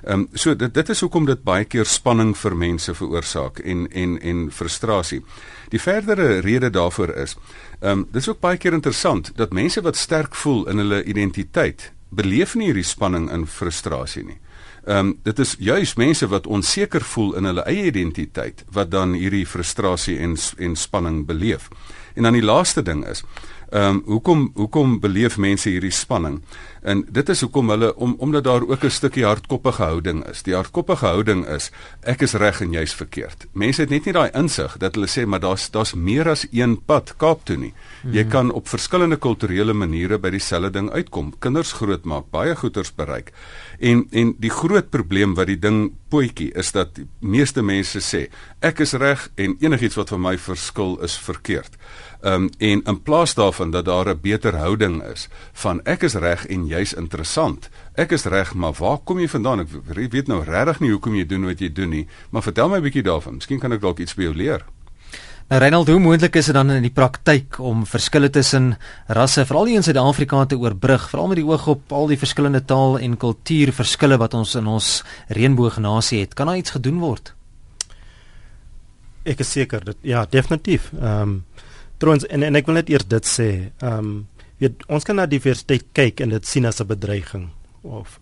Ehm 0.04 0.20
um, 0.20 0.28
so 0.32 0.54
dit 0.56 0.74
dit 0.74 0.88
is 0.88 1.00
hoekom 1.00 1.26
dit 1.26 1.42
baie 1.42 1.64
keer 1.64 1.84
spanning 1.84 2.36
vir 2.36 2.56
mense 2.56 2.94
veroorsaak 2.94 3.58
en 3.58 3.88
en 3.90 4.20
en 4.20 4.50
frustrasie. 4.50 5.22
Die 5.68 5.80
verdere 5.80 6.38
rede 6.38 6.70
daarvoor 6.70 7.14
is, 7.16 7.36
ehm 7.80 7.90
um, 7.90 8.06
dis 8.12 8.28
ook 8.28 8.40
baie 8.40 8.56
keer 8.56 8.72
interessant 8.72 9.32
dat 9.36 9.52
mense 9.52 9.80
wat 9.80 9.96
sterk 9.96 10.34
voel 10.34 10.68
in 10.68 10.78
hulle 10.78 11.04
identiteit 11.04 11.92
beleef 12.08 12.54
nie 12.54 12.70
hierdie 12.70 12.86
spanning 12.86 13.30
en 13.30 13.46
frustrasie 13.46 14.24
nie. 14.24 14.38
Ehm 14.86 14.98
um, 14.98 15.18
dit 15.26 15.38
is 15.42 15.56
juis 15.58 15.94
mense 15.98 16.26
wat 16.30 16.46
onseker 16.46 17.02
voel 17.02 17.34
in 17.36 17.44
hulle 17.44 17.64
eie 17.66 17.88
identiteit 17.90 18.64
wat 18.72 18.90
dan 18.90 19.16
hierdie 19.18 19.46
frustrasie 19.46 20.18
en 20.18 20.36
en 20.58 20.76
spanning 20.76 21.24
beleef. 21.26 21.68
En 22.14 22.22
dan 22.22 22.32
die 22.32 22.44
laaste 22.44 22.82
ding 22.82 23.02
is, 23.06 23.24
Ehm 23.70 23.96
um, 23.96 24.02
hoekom 24.06 24.50
hoekom 24.54 25.00
beleef 25.00 25.36
mense 25.42 25.68
hierdie 25.68 25.90
spanning? 25.90 26.42
En 26.86 27.00
dit 27.10 27.28
is 27.28 27.40
hoekom 27.42 27.72
hulle 27.72 27.88
om 27.96 28.14
omdat 28.22 28.44
daar 28.44 28.62
ook 28.62 28.84
'n 28.84 28.90
stukkie 28.90 29.24
hardkoppige 29.24 29.82
houding 29.82 30.26
is. 30.26 30.42
Die 30.42 30.54
hardkoppige 30.54 31.06
houding 31.06 31.46
is 31.46 31.70
ek 32.02 32.20
is 32.22 32.34
reg 32.34 32.60
en 32.60 32.72
jy's 32.72 32.94
verkeerd. 32.94 33.46
Mense 33.52 33.80
het 33.80 33.90
net 33.90 34.04
nie 34.04 34.12
daai 34.12 34.30
insig 34.32 34.76
dat 34.76 34.94
hulle 34.94 35.06
sê 35.06 35.26
maar 35.26 35.40
daar's 35.40 35.70
daar's 35.70 35.94
meer 35.94 36.28
as 36.28 36.46
een 36.52 36.84
pad 36.84 37.14
Kaap 37.16 37.44
toe 37.44 37.56
nie. 37.56 37.74
Jy 38.04 38.22
hmm. 38.22 38.30
kan 38.30 38.50
op 38.50 38.68
verskillende 38.68 39.16
kulturele 39.16 39.72
maniere 39.72 40.18
by 40.18 40.30
dieselfde 40.30 40.70
ding 40.70 40.90
uitkom. 40.90 41.34
Kinders 41.38 41.72
grootmaak, 41.72 42.30
baie 42.30 42.56
goeders 42.56 42.94
bereik. 42.94 43.32
En 43.80 44.06
en 44.10 44.34
die 44.38 44.50
groot 44.50 44.90
probleem 44.90 45.34
wat 45.34 45.46
die 45.46 45.58
ding 45.58 45.92
pootjie 46.08 46.52
is 46.54 46.72
dat 46.72 46.94
die 46.94 47.08
meeste 47.20 47.62
mense 47.62 48.00
sê 48.00 48.28
ek 48.60 48.80
is 48.80 48.92
reg 48.92 49.30
en 49.34 49.56
enigiets 49.60 49.96
wat 49.96 50.08
van 50.08 50.20
my 50.20 50.38
verskil 50.38 50.98
is 51.02 51.18
verkeerd. 51.18 51.76
Ehm 52.26 52.34
um, 52.42 52.50
en 52.58 52.82
in 52.82 53.02
plaas 53.02 53.34
daarvan 53.34 53.70
dat 53.70 53.84
daar 53.84 54.08
'n 54.08 54.20
beter 54.20 54.56
houding 54.56 55.02
is 55.02 55.28
van 55.52 55.80
ek 55.84 56.02
is 56.02 56.14
reg 56.14 56.46
en 56.46 56.66
jy's 56.66 56.92
interessant. 56.92 57.68
Ek 57.94 58.10
is 58.10 58.24
reg, 58.24 58.54
maar 58.54 58.72
waar 58.72 58.98
kom 58.98 59.18
jy 59.18 59.28
vandaan? 59.28 59.60
Ek 59.60 59.68
weet 60.10 60.26
nou 60.26 60.44
regtig 60.44 60.80
nie 60.80 60.90
hoekom 60.90 61.14
jy 61.14 61.26
doen 61.26 61.44
wat 61.44 61.58
jy 61.58 61.72
doen 61.72 61.88
nie, 61.88 62.08
maar 62.30 62.42
vertel 62.42 62.68
my 62.68 62.76
'n 62.76 62.82
bietjie 62.82 63.02
daarvan. 63.02 63.34
Miskien 63.34 63.58
kan 63.58 63.72
ek 63.72 63.80
dalk 63.80 63.98
iets 63.98 64.14
by 64.14 64.22
jou 64.22 64.34
leer. 64.34 64.64
Nou 65.48 65.60
Reinald, 65.60 65.88
hoe 65.88 65.98
moontlik 65.98 66.36
is 66.36 66.46
dit 66.46 66.54
dan 66.54 66.70
in 66.70 66.82
die 66.82 66.90
praktyk 66.90 67.58
om 67.58 67.86
verskille 67.86 68.30
tussen 68.30 68.76
rasse, 69.06 69.46
veral 69.46 69.66
in 69.66 69.82
Suid-Afrika 69.82 70.44
te 70.46 70.58
oorbrug, 70.58 71.08
veral 71.10 71.26
met 71.26 71.36
die 71.36 71.46
oog 71.46 71.66
op 71.66 71.92
al 71.92 72.06
die 72.06 72.18
verskillende 72.18 72.64
taal 72.64 72.98
en 72.98 73.16
kultuurverskille 73.16 74.16
wat 74.16 74.34
ons 74.34 74.54
in 74.54 74.66
ons 74.66 75.04
reënboognasie 75.28 76.20
het? 76.20 76.34
Kan 76.34 76.46
daar 76.46 76.56
iets 76.56 76.70
gedoen 76.70 76.98
word? 76.98 77.34
Ek 79.22 79.38
is 79.38 79.52
seker 79.52 79.84
dit 79.84 79.96
ja, 80.00 80.26
definitief. 80.30 80.90
Ehm 81.00 81.22
um, 81.22 81.44
Trouwens 81.98 82.26
en 82.26 82.42
en 82.42 82.54
ek 82.54 82.66
wil 82.66 82.74
net 82.74 82.88
eers 82.88 83.06
dit 83.08 83.26
sê. 83.26 83.50
Ehm 83.82 83.98
um, 83.98 84.26
weet 84.58 84.86
ons 84.88 85.04
kan 85.04 85.16
na 85.16 85.26
diversiteit 85.28 85.84
kyk 85.92 86.20
en 86.24 86.32
dit 86.32 86.46
sien 86.46 86.64
as 86.64 86.80
'n 86.80 86.86
bedreiging 86.86 87.50
of 87.82 88.20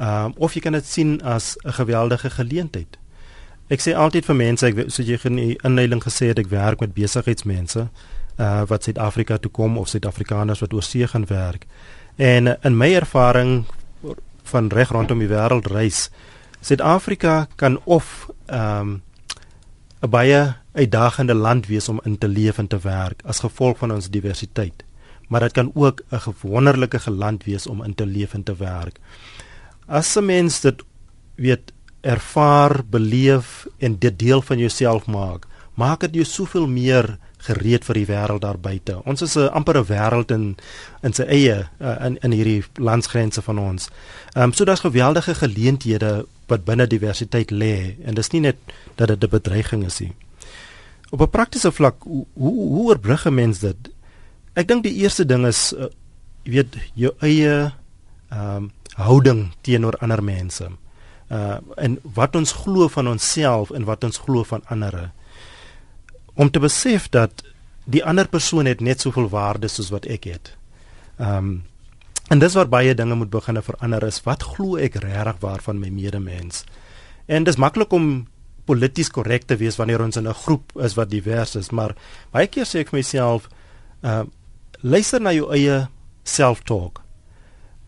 ehm 0.00 0.24
um, 0.24 0.34
of 0.36 0.54
jy 0.54 0.60
kan 0.60 0.72
dit 0.72 0.86
sien 0.86 1.22
as 1.22 1.56
'n 1.64 1.72
geweldige 1.72 2.30
geleentheid. 2.30 2.98
Ek 3.68 3.80
sê 3.80 3.94
altyd 3.96 4.24
vir 4.24 4.36
mense, 4.36 4.66
ek 4.66 4.90
so 4.92 5.02
jy 5.02 5.18
in 5.24 5.36
die 5.36 5.58
inleiding 5.64 6.02
gesê 6.02 6.26
het 6.26 6.38
ek 6.38 6.50
werk 6.52 6.80
met 6.80 6.94
besigheidsmense 6.94 7.88
uh 8.38 8.62
wat 8.66 8.82
Suid-Afrika 8.82 9.38
toe 9.38 9.50
kom 9.50 9.78
of 9.78 9.88
Suid-Afrikaners 9.88 10.60
wat 10.60 10.72
oorsee 10.72 11.06
gaan 11.06 11.26
werk. 11.26 11.66
En 12.16 12.46
in 12.62 12.76
my 12.76 12.94
ervaring 12.94 13.64
van 14.42 14.68
reg 14.68 14.90
rondom 14.90 15.18
die 15.18 15.28
wêreld 15.28 15.66
reis, 15.66 16.10
Suid-Afrika 16.60 17.46
kan 17.56 17.80
of 17.84 18.28
ehm 18.46 18.80
um, 18.80 19.02
'n 20.02 20.10
baie 20.10 20.54
uitdagende 20.74 21.34
land 21.34 21.66
wees 21.66 21.88
om 21.88 22.00
in 22.04 22.18
te 22.18 22.28
leef 22.28 22.58
en 22.58 22.66
te 22.66 22.78
werk 22.82 23.22
as 23.24 23.44
gevolg 23.44 23.78
van 23.78 23.94
ons 23.94 24.10
diversiteit. 24.10 24.84
Maar 25.28 25.46
dit 25.46 25.52
kan 25.52 25.70
ook 25.74 26.02
'n 26.10 26.34
wonderlike 26.40 27.10
land 27.10 27.44
wees 27.44 27.66
om 27.66 27.82
in 27.82 27.94
te 27.94 28.06
leef 28.06 28.34
en 28.34 28.42
te 28.42 28.56
werk. 28.56 28.98
As 29.86 30.16
'n 30.16 30.24
mens 30.24 30.60
dit 30.60 30.82
weet 31.34 31.72
ervaar, 32.00 32.84
beleef 32.90 33.66
en 33.78 33.98
dit 33.98 34.18
deel 34.18 34.42
van 34.42 34.58
jouself 34.58 35.06
maak, 35.06 35.46
maak 35.74 36.00
dit 36.00 36.14
jou 36.14 36.24
soveel 36.24 36.66
meer 36.66 37.18
gereed 37.36 37.84
vir 37.84 37.94
die 37.94 38.06
wêreld 38.06 38.40
daar 38.40 38.58
buite. 38.58 39.04
Ons 39.04 39.22
is 39.22 39.36
'n 39.36 39.48
amper 39.52 39.78
'n 39.78 39.84
wêreld 39.84 40.30
in 40.30 40.56
in 41.02 41.12
sy 41.12 41.22
eie 41.22 41.68
uh, 41.80 42.04
in 42.06 42.18
in 42.22 42.32
hierdie 42.32 42.64
landsgrense 42.74 43.42
van 43.42 43.58
ons. 43.58 43.90
Ehm 44.32 44.44
um, 44.44 44.52
so 44.52 44.64
daar's 44.64 44.80
geweldige 44.80 45.34
geleenthede 45.34 46.26
wat 46.46 46.64
binne 46.64 46.86
diversiteit 46.86 47.50
lê 47.50 47.96
en 48.04 48.14
dis 48.14 48.30
nie 48.30 48.40
net 48.40 48.56
dat 48.94 49.08
dit 49.08 49.24
'n 49.24 49.28
bedreiging 49.28 49.84
is 49.84 50.00
nie 50.00 50.12
op 51.14 51.20
'n 51.20 51.30
praktiese 51.30 51.72
vlak 51.72 52.02
hoe 52.02 52.26
hoe 52.32 52.84
oorbrug 52.84 53.26
'n 53.26 53.34
mens 53.34 53.58
dit? 53.58 53.90
Ek 54.52 54.68
dink 54.68 54.82
die 54.82 54.94
eerste 55.02 55.26
ding 55.26 55.46
is 55.46 55.72
uh, 55.72 55.86
jy 56.42 56.52
weet 56.52 56.76
jou 56.94 57.12
eie 57.18 57.72
ehm 58.28 58.56
um, 58.56 58.72
houding 58.94 59.52
teenoor 59.60 59.96
ander 59.98 60.22
mense. 60.22 60.70
Uh 61.30 61.58
en 61.76 61.98
wat 62.02 62.36
ons 62.36 62.52
glo 62.52 62.88
van 62.88 63.08
onsself 63.08 63.70
en 63.70 63.84
wat 63.84 64.04
ons 64.04 64.18
glo 64.18 64.42
van 64.42 64.62
ander. 64.66 65.10
Om 66.34 66.50
te 66.50 66.60
besef 66.60 67.08
dat 67.08 67.44
die 67.84 68.04
ander 68.04 68.28
persoon 68.28 68.66
het 68.66 68.80
net 68.80 69.00
soveel 69.00 69.28
waarde 69.28 69.68
soos 69.68 69.90
wat 69.90 70.06
ek 70.06 70.24
het. 70.24 70.56
Ehm 71.18 71.36
um, 71.36 71.62
en 72.28 72.38
dis 72.38 72.54
waar 72.54 72.68
baie 72.68 72.94
dinge 72.94 73.14
moet 73.14 73.30
begin 73.30 73.62
verander 73.62 74.02
is. 74.02 74.22
Wat 74.22 74.42
glo 74.42 74.76
ek 74.76 74.94
regtig 74.94 75.36
waarvan 75.40 75.78
my 75.78 75.88
medemens? 75.88 76.64
En 77.26 77.44
dis 77.44 77.56
maklik 77.56 77.92
om 77.92 78.26
polities 78.68 79.10
korrek 79.12 79.46
te 79.48 79.56
wees 79.60 79.78
wanneer 79.80 80.02
ons 80.04 80.16
in 80.16 80.28
'n 80.28 80.40
groep 80.44 80.72
is 80.80 80.96
wat 80.96 81.10
divers 81.10 81.56
is, 81.56 81.70
maar 81.70 81.94
baie 82.32 82.46
keer 82.46 82.64
sê 82.64 82.80
ek 82.80 82.90
vir 82.90 82.98
myself, 82.98 83.48
uh 84.02 84.24
luister 84.82 85.20
na 85.20 85.32
jou 85.32 85.50
eie 85.50 85.88
self-talk. 86.24 87.02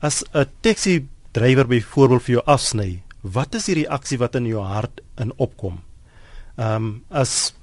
As 0.00 0.25
'n 0.35 0.47
taxi 0.62 1.06
drywer 1.33 1.66
byvoorbeeld 1.66 2.23
vir 2.23 2.35
jou 2.35 2.45
afsny, 2.47 3.02
wat 3.23 3.54
is 3.54 3.66
die 3.66 3.75
reaksie 3.75 4.18
wat 4.18 4.35
in 4.35 4.47
jou 4.47 4.62
hart 4.62 5.00
in 5.18 5.33
opkom? 5.37 5.80
Um 6.56 7.04
as 7.11 7.54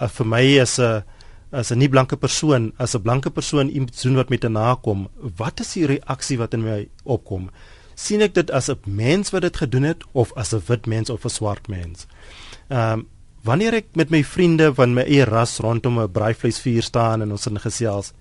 uh, 0.00 0.08
vir 0.08 0.26
my 0.26 0.60
as 0.60 0.78
'n 0.78 1.02
as 1.52 1.70
'n 1.70 1.78
nie 1.78 1.88
blanke 1.88 2.16
persoon, 2.16 2.72
as 2.78 2.94
'n 2.94 3.02
blanke 3.02 3.30
persoon 3.30 3.68
iets 3.68 4.02
doen 4.02 4.16
wat 4.16 4.30
met 4.30 4.44
'n 4.44 4.52
nakom, 4.52 5.08
wat 5.36 5.60
is 5.60 5.72
die 5.72 5.86
reaksie 5.86 6.38
wat 6.38 6.54
in 6.54 6.62
my 6.62 6.88
opkom? 7.04 7.50
sien 7.94 8.22
ek 8.22 8.34
dit 8.34 8.50
as 8.50 8.70
'n 8.70 8.78
mens 8.86 9.30
wat 9.30 9.42
dit 9.42 9.56
gedoen 9.56 9.82
het 9.82 10.02
of 10.12 10.32
as 10.34 10.52
'n 10.52 10.62
wit 10.66 10.86
mens 10.86 11.10
of 11.10 11.24
'n 11.24 11.28
swart 11.28 11.68
mens? 11.68 12.06
Ehm 12.06 12.41
um, 12.68 13.06
wanneer 13.42 13.74
ek 13.74 13.86
met 13.98 14.10
my 14.10 14.22
vriende 14.22 14.70
van 14.74 14.94
my 14.94 15.02
eie 15.02 15.24
ras 15.24 15.58
rondom 15.58 16.00
'n 16.00 16.12
braaivleisvuur 16.12 16.82
staan 16.82 17.22
en 17.22 17.32
ons 17.32 17.46
in 17.46 17.58
gesels, 17.58 18.12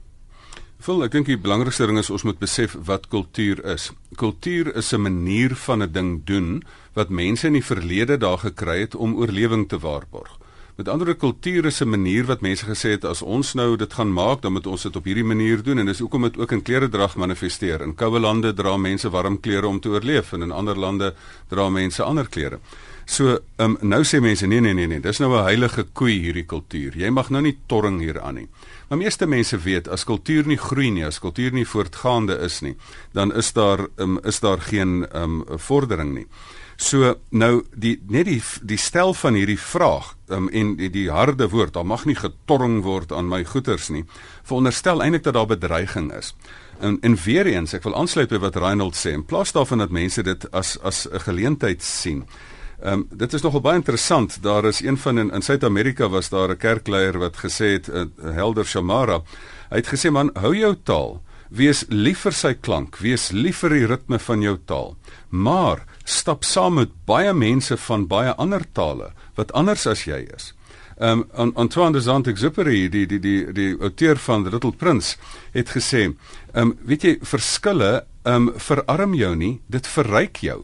Vol, 0.85 1.04
ek 1.04 1.16
dink 1.16 1.28
die 1.28 1.40
belangrikste 1.40 1.88
ding 1.88 1.99
is 2.00 2.12
ons 2.12 2.26
moet 2.28 2.40
besef 2.40 2.76
wat 2.85 3.09
kultuur 3.12 3.64
is. 3.73 3.90
Kultuur 4.20 4.75
is 4.76 4.92
'n 4.92 5.00
manier 5.09 5.56
van 5.56 5.82
'n 5.82 5.92
ding 5.92 6.25
doen 6.25 6.62
wat 6.94 7.09
mense 7.09 7.47
in 7.47 7.56
die 7.56 7.64
verlede 7.64 8.16
daar 8.18 8.38
gekry 8.38 8.80
het 8.80 8.94
om 8.94 9.16
oorlewing 9.16 9.68
te 9.68 9.78
waarborg. 9.78 10.39
Met 10.80 10.88
ander 10.88 11.14
kulture 11.14 11.70
se 11.70 11.84
manier 11.84 12.25
wat 12.25 12.40
mense 12.40 12.64
gesê 12.64 12.94
het 12.94 13.02
as 13.04 13.20
ons 13.20 13.50
nou 13.52 13.75
dit 13.76 13.92
gaan 13.92 14.08
maak, 14.16 14.38
dan 14.40 14.54
moet 14.56 14.64
ons 14.66 14.87
dit 14.87 14.94
op 14.96 15.04
hierdie 15.04 15.26
manier 15.28 15.60
doen 15.60 15.82
en 15.82 15.90
dis 15.90 15.99
hoekom 16.00 16.22
dit 16.25 16.38
ook 16.40 16.54
in 16.56 16.62
kleredrag 16.64 17.18
manifesteer. 17.20 17.82
In 17.84 17.92
koue 17.92 18.16
lande 18.16 18.54
dra 18.56 18.78
mense 18.80 19.10
warm 19.12 19.37
klere 19.44 19.68
om 19.68 19.76
te 19.80 19.90
oorleef 19.92 20.32
en 20.32 20.46
in 20.46 20.54
ander 20.56 20.80
lande 20.80 21.10
dra 21.52 21.66
mense 21.68 22.00
ander 22.02 22.30
klere. 22.32 22.62
So, 23.04 23.37
um, 23.60 23.76
nou 23.82 24.00
sê 24.08 24.22
mense 24.25 24.49
nee 24.49 24.62
nee 24.64 24.72
nee 24.72 24.88
nee, 24.88 25.00
dis 25.04 25.20
nou 25.20 25.34
'n 25.37 25.44
heilige 25.44 25.84
koei 25.92 26.16
hierdie 26.16 26.46
kultuur. 26.46 26.96
Jy 26.96 27.10
mag 27.10 27.28
nou 27.28 27.42
nie 27.42 27.58
torring 27.66 28.00
hieraan 28.00 28.34
nie. 28.34 28.49
Maar 28.88 28.99
meeste 28.99 29.26
mense 29.26 29.58
weet 29.58 29.88
as 29.88 30.04
kultuur 30.04 30.46
nie 30.46 30.56
groei 30.56 30.90
nie, 30.90 31.04
as 31.04 31.18
kultuur 31.18 31.52
nie 31.52 31.66
voortgaande 31.66 32.38
is 32.40 32.60
nie, 32.60 32.76
dan 33.12 33.34
is 33.37 33.52
daar 33.52 33.87
um, 33.99 34.18
is 34.25 34.40
daar 34.40 34.60
geen 34.60 35.04
um, 35.12 35.44
vordering 35.58 36.14
nie. 36.14 36.26
So 36.80 37.12
nou 37.28 37.64
die 37.76 37.99
net 38.08 38.25
die 38.25 38.40
die 38.64 38.78
stel 38.80 39.12
van 39.20 39.37
hierdie 39.37 39.58
vraag 39.60 40.14
um, 40.32 40.46
en 40.49 40.72
die, 40.78 40.88
die 40.88 41.10
harde 41.12 41.50
woord, 41.52 41.75
daar 41.76 41.84
mag 41.84 42.06
nie 42.08 42.16
getorring 42.16 42.78
word 42.87 43.12
aan 43.12 43.28
my 43.28 43.42
goeders 43.44 43.90
nie. 43.92 44.06
Veronderstel 44.49 45.04
eintlik 45.04 45.26
dat 45.26 45.37
daar 45.37 45.50
bedreiging 45.50 46.08
is. 46.16 46.32
En 46.80 46.96
en 47.04 47.18
weer 47.26 47.50
eens, 47.52 47.76
ek 47.76 47.84
wil 47.84 47.99
aansluit 48.00 48.32
by 48.32 48.40
wat 48.46 48.56
Reinhold 48.56 48.96
sê. 48.96 49.12
In 49.12 49.26
plaas 49.28 49.52
daarvan 49.52 49.84
dat 49.84 49.92
mense 49.92 50.25
dit 50.25 50.49
as 50.56 50.78
as 50.80 51.04
'n 51.04 51.20
geleentheid 51.28 51.82
sien. 51.82 52.25
Ehm 52.80 52.92
um, 52.92 53.08
dit 53.12 53.32
is 53.32 53.42
nogal 53.42 53.60
baie 53.60 53.76
interessant. 53.76 54.42
Daar 54.42 54.64
is 54.64 54.80
een 54.80 54.96
van 54.96 55.18
in, 55.18 55.30
in 55.30 55.42
Suid-Amerika 55.42 56.08
was 56.08 56.28
daar 56.28 56.49
'n 56.49 56.56
kerkleier 56.56 57.18
wat 57.18 57.37
gesê 57.37 57.76
het 57.76 57.88
uh, 57.88 58.04
helder 58.32 58.64
Shamara. 58.64 59.20
Hy 59.68 59.76
het 59.76 59.92
gesê 59.92 60.10
man, 60.10 60.30
hou 60.34 60.56
jou 60.56 60.76
taal 60.82 61.20
wees 61.50 61.84
lief 61.90 62.25
vir 62.26 62.34
sy 62.37 62.52
klank, 62.54 63.00
wees 63.02 63.30
lief 63.34 63.64
vir 63.64 63.75
die 63.75 63.87
ritme 63.90 64.18
van 64.22 64.42
jou 64.42 64.56
taal. 64.66 64.94
Maar 65.30 65.82
stap 66.10 66.44
saam 66.44 66.74
met 66.74 66.94
baie 67.06 67.32
mense 67.32 67.76
van 67.76 68.06
baie 68.06 68.34
ander 68.34 68.64
tale 68.72 69.12
wat 69.38 69.52
anders 69.52 69.86
as 69.86 70.04
jy 70.04 70.26
is. 70.36 70.52
Ehm 71.00 71.24
um, 71.32 71.52
Antoine 71.56 71.92
de 71.92 72.00
Saint-Exupéry, 72.00 72.88
die 72.92 73.06
die 73.06 73.20
die 73.20 73.52
die 73.52 73.76
outeur 73.80 74.16
van 74.16 74.44
The 74.44 74.50
Little 74.50 74.72
Prince, 74.72 75.16
het 75.52 75.70
gesê, 75.72 76.10
ehm 76.52 76.72
um, 76.72 76.74
weet 76.84 77.02
jy, 77.02 77.14
verskille 77.22 77.92
ehm 78.22 78.48
um, 78.48 78.52
verarm 78.56 79.14
jou 79.14 79.36
nie, 79.36 79.60
dit 79.66 79.86
verryk 79.86 80.42
jou. 80.44 80.58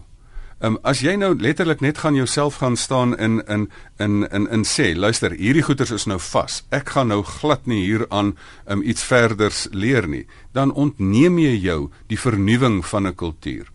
Ehm 0.58 0.74
um, 0.74 0.78
as 0.84 1.00
jy 1.00 1.14
nou 1.16 1.34
letterlik 1.40 1.80
net 1.80 1.98
gaan 1.98 2.14
jouself 2.16 2.58
gaan 2.60 2.76
staan 2.76 3.16
in 3.16 3.40
in 3.46 3.70
in 3.96 4.28
in 4.32 4.48
in 4.48 4.64
sê, 4.64 4.94
luister, 4.96 5.32
hierdie 5.32 5.62
goeters 5.62 5.90
is 5.90 6.06
nou 6.06 6.18
vas. 6.20 6.62
Ek 6.68 6.88
gaan 6.88 7.08
nou 7.08 7.22
glad 7.22 7.66
nie 7.66 7.86
hieraan 7.86 8.36
um, 8.66 8.82
iets 8.82 9.04
verders 9.04 9.68
leer 9.72 10.08
nie. 10.08 10.26
Dan 10.52 10.72
ontneem 10.72 11.38
jy 11.38 11.56
jou 11.60 11.90
die 12.08 12.20
vernuwing 12.20 12.84
van 12.84 13.06
'n 13.06 13.14
kultuur. 13.14 13.72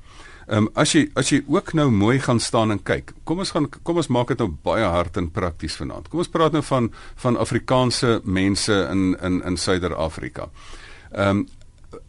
Ehm 0.52 0.66
um, 0.66 0.70
as 0.76 0.92
jy 0.92 1.06
as 1.16 1.30
jy 1.32 1.38
ook 1.48 1.72
nou 1.80 1.86
mooi 1.96 2.18
gaan 2.20 2.40
staan 2.44 2.74
en 2.74 2.82
kyk. 2.84 3.14
Kom 3.24 3.40
ons 3.40 3.54
gaan 3.56 3.70
kom 3.72 4.02
ons 4.02 4.10
maak 4.12 4.34
dit 4.34 4.42
nou 4.44 4.50
baie 4.66 4.84
hard 4.84 5.16
en 5.18 5.30
prakties 5.32 5.78
vanaand. 5.80 6.10
Kom 6.12 6.20
ons 6.20 6.32
praat 6.32 6.52
nou 6.52 6.62
van 6.68 6.90
van 7.24 7.38
Afrikaanse 7.40 8.20
mense 8.26 8.76
in 8.92 9.16
in 9.24 9.40
in 9.48 9.58
Suider-Afrika. 9.58 10.50
Ehm 11.12 11.44
um, 11.44 11.48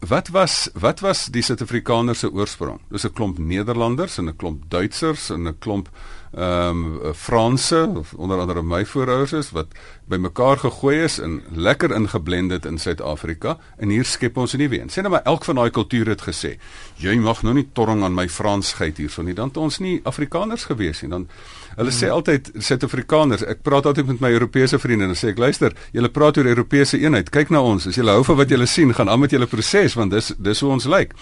wat 0.09 0.27
was 0.35 0.69
wat 0.79 0.99
was 0.99 1.25
die 1.31 1.43
Suid-Afrikaners 1.43 2.19
se 2.19 2.31
oorsprong? 2.31 2.81
Dis 2.91 3.05
'n 3.05 3.13
klomp 3.13 3.39
Nederlanders 3.39 4.17
en 4.17 4.27
'n 4.27 4.35
klomp 4.35 4.63
Duitsers 4.67 5.29
en 5.29 5.47
'n 5.47 5.59
klomp 5.59 5.89
ehm 6.33 6.99
um, 7.03 7.13
Franse 7.13 7.91
onder 8.15 8.39
andere 8.39 8.63
my 8.63 8.85
voorouers 8.85 9.31
is 9.31 9.51
wat 9.51 9.67
bymekaar 10.05 10.57
gegooi 10.57 11.03
is 11.03 11.19
en 11.19 11.41
lekker 11.51 11.95
ingeblend 11.95 12.51
het 12.51 12.65
in 12.65 12.77
Suid-Afrika 12.77 13.57
en 13.77 13.89
hier 13.89 14.05
skep 14.05 14.37
ons 14.37 14.53
'n 14.53 14.57
nuwe 14.57 14.79
een. 14.81 14.89
Sê 14.89 15.01
nou 15.01 15.09
maar 15.09 15.21
elk 15.23 15.45
van 15.45 15.55
daai 15.55 15.69
kulture 15.69 16.09
het 16.09 16.21
gesê, 16.21 16.57
jy 16.95 17.15
mag 17.15 17.43
nou 17.43 17.53
nie 17.53 17.67
torring 17.73 18.03
aan 18.03 18.13
my 18.13 18.29
Fransheid 18.29 18.97
hierson 18.97 19.25
nie, 19.25 19.33
dan 19.33 19.47
het 19.47 19.57
ons 19.57 19.79
nie 19.79 19.99
Afrikaners 20.03 20.63
gewees 20.63 21.01
nie. 21.01 21.09
Dan 21.09 21.27
hulle 21.75 21.91
sê 21.91 22.05
hmm. 22.05 22.15
altyd 22.15 22.51
Suid-Afrikaners. 22.57 23.43
Ek 23.43 23.61
praat 23.61 23.85
altyd 23.85 24.05
met 24.05 24.19
my 24.19 24.31
Europese 24.31 24.79
vriende 24.79 25.05
en 25.05 25.15
sê 25.15 25.27
ek 25.27 25.37
luister, 25.37 25.73
julle 25.91 26.09
praat 26.09 26.37
oor 26.37 26.45
Europese 26.45 26.97
eenheid. 26.97 27.29
Kyk 27.29 27.49
na 27.49 27.61
ons. 27.61 27.87
As 27.87 27.95
julle 27.95 28.11
hou 28.11 28.23
van 28.23 28.35
wat 28.35 28.49
julle 28.49 28.65
sien, 28.65 28.93
gaan 28.93 29.09
aan 29.09 29.19
met 29.19 29.31
julle 29.31 29.47
proses 29.47 29.93
want 29.93 30.11
dis 30.11 30.33
dis 30.37 30.59
hoe 30.59 30.71
ons 30.71 30.85
lyk. 30.85 31.13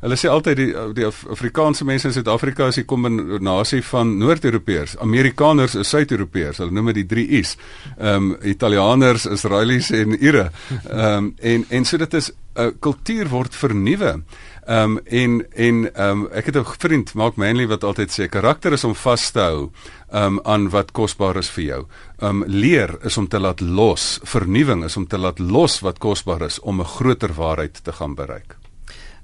Hulle 0.00 0.16
sê 0.16 0.30
altyd 0.32 0.56
die 0.56 0.70
die 0.96 1.04
Afrikaanse 1.04 1.84
mense 1.84 2.08
in 2.08 2.14
Suid-Afrika 2.14 2.66
is 2.72 2.78
'n 2.78 2.86
kombinasie 2.88 3.82
van 3.84 4.16
Noord-Europeërs, 4.18 4.96
Amerikaners 4.96 5.74
is 5.74 5.88
Suid-Europeërs. 5.88 6.58
Hulle 6.58 6.72
noem 6.72 6.86
dit 6.86 7.02
die 7.02 7.06
3 7.06 7.26
I's. 7.40 7.56
Ehm 7.98 8.30
um, 8.30 8.36
Italianers, 8.42 9.26
Israelies 9.26 9.90
en 9.90 10.16
Ire. 10.16 10.50
Ehm 10.88 11.24
um, 11.24 11.34
en 11.38 11.64
en 11.68 11.84
so 11.84 11.98
dit 11.98 12.14
is 12.14 12.30
'n 12.30 12.60
uh, 12.60 12.70
kultuur 12.80 13.28
word 13.28 13.54
vernuwe. 13.54 14.22
Ehm 14.66 14.96
um, 14.96 14.98
en 15.04 15.46
en 15.52 15.94
ehm 15.94 16.10
um, 16.10 16.28
ek 16.32 16.46
het 16.46 16.56
'n 16.56 16.64
vriend, 16.64 17.14
Mark 17.14 17.36
Manley 17.36 17.66
wat 17.66 17.84
altyd 17.84 18.10
sê 18.10 18.28
karakter 18.28 18.72
is 18.72 18.84
om 18.84 18.94
vas 18.94 19.30
te 19.30 19.40
hou 19.40 19.70
um, 20.12 20.40
aan 20.42 20.70
wat 20.70 20.92
kosbaar 20.92 21.36
is 21.36 21.50
vir 21.50 21.64
jou. 21.64 21.86
Ehm 22.18 22.42
um, 22.42 22.44
leer 22.46 22.96
is 23.04 23.16
om 23.16 23.28
te 23.28 23.38
laat 23.38 23.60
los, 23.60 24.20
vernuwing 24.22 24.84
is 24.84 24.96
om 24.96 25.06
te 25.06 25.18
laat 25.18 25.38
los 25.38 25.80
wat 25.80 25.98
kosbaar 25.98 26.42
is 26.42 26.60
om 26.60 26.80
'n 26.80 26.84
groter 26.84 27.34
waarheid 27.34 27.84
te 27.84 27.92
gaan 27.92 28.14
bereik. 28.14 28.59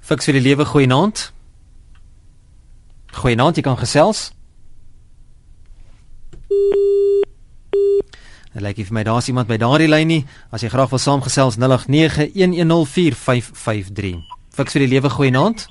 Fiks 0.07 0.29
vir 0.29 0.37
die 0.39 0.45
lewe 0.45 0.63
goeienaand. 0.63 1.33
Goeienaand, 3.17 3.57
jy 3.59 3.65
kan 3.67 3.75
gesels. 3.81 4.29
Dit 8.55 8.63
lyk 8.63 8.79
vir 8.87 8.95
my 8.95 9.03
daar's 9.03 9.27
iemand 9.27 9.51
by 9.51 9.59
daardie 9.59 9.91
lyn 9.91 10.07
nie. 10.07 10.23
As 10.55 10.63
jy 10.63 10.71
graag 10.71 10.95
wil 10.95 11.03
saamgesels 11.03 11.59
0891104553. 11.59 14.23
Fiks 14.55 14.79
vir 14.79 14.87
die 14.87 14.95
lewe 14.95 15.11
goeienaand. 15.11 15.67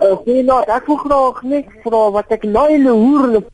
Uh, 0.00 0.16
goeienaand, 0.24 0.72
ek 0.72 0.88
wil 0.88 0.96
graag 1.04 1.44
net 1.44 1.68
vra 1.84 2.08
wat 2.16 2.32
ek 2.38 2.48
nou 2.48 2.64
in 2.72 2.88
'n 2.88 2.96
hoer 2.96 3.44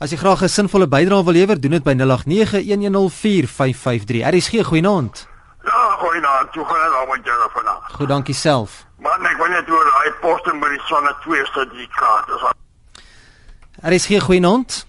As 0.00 0.08
jy 0.10 0.16
graag 0.16 0.42
'n 0.42 0.48
sinvolle 0.48 0.88
bydrae 0.88 1.24
wil 1.24 1.32
lewer, 1.32 1.60
doen 1.60 1.70
dit 1.70 1.84
by 1.84 1.94
0891104553. 1.94 4.24
RSG 4.24 4.64
goeienaand. 4.64 5.31
Ja, 5.64 5.96
goeienaand. 5.98 6.54
Hoe 6.54 6.64
gaan 6.64 6.88
dit 6.88 6.98
al 6.98 7.06
met 7.06 7.24
julle 7.24 7.48
vanaand? 7.52 7.82
Goed, 7.92 8.08
dankie 8.08 8.34
self. 8.34 8.86
Man, 8.98 9.26
ek 9.26 9.36
wil 9.36 9.48
net 9.48 9.70
oor 9.70 9.90
daai 9.90 10.12
poste 10.20 10.54
by 10.62 10.68
die 10.74 10.80
sonne 10.88 11.14
2 11.24 11.44
sertifikaat. 11.54 12.54
Er 13.82 13.92
is 13.92 14.06
hier 14.06 14.22
goeienaand. 14.22 14.86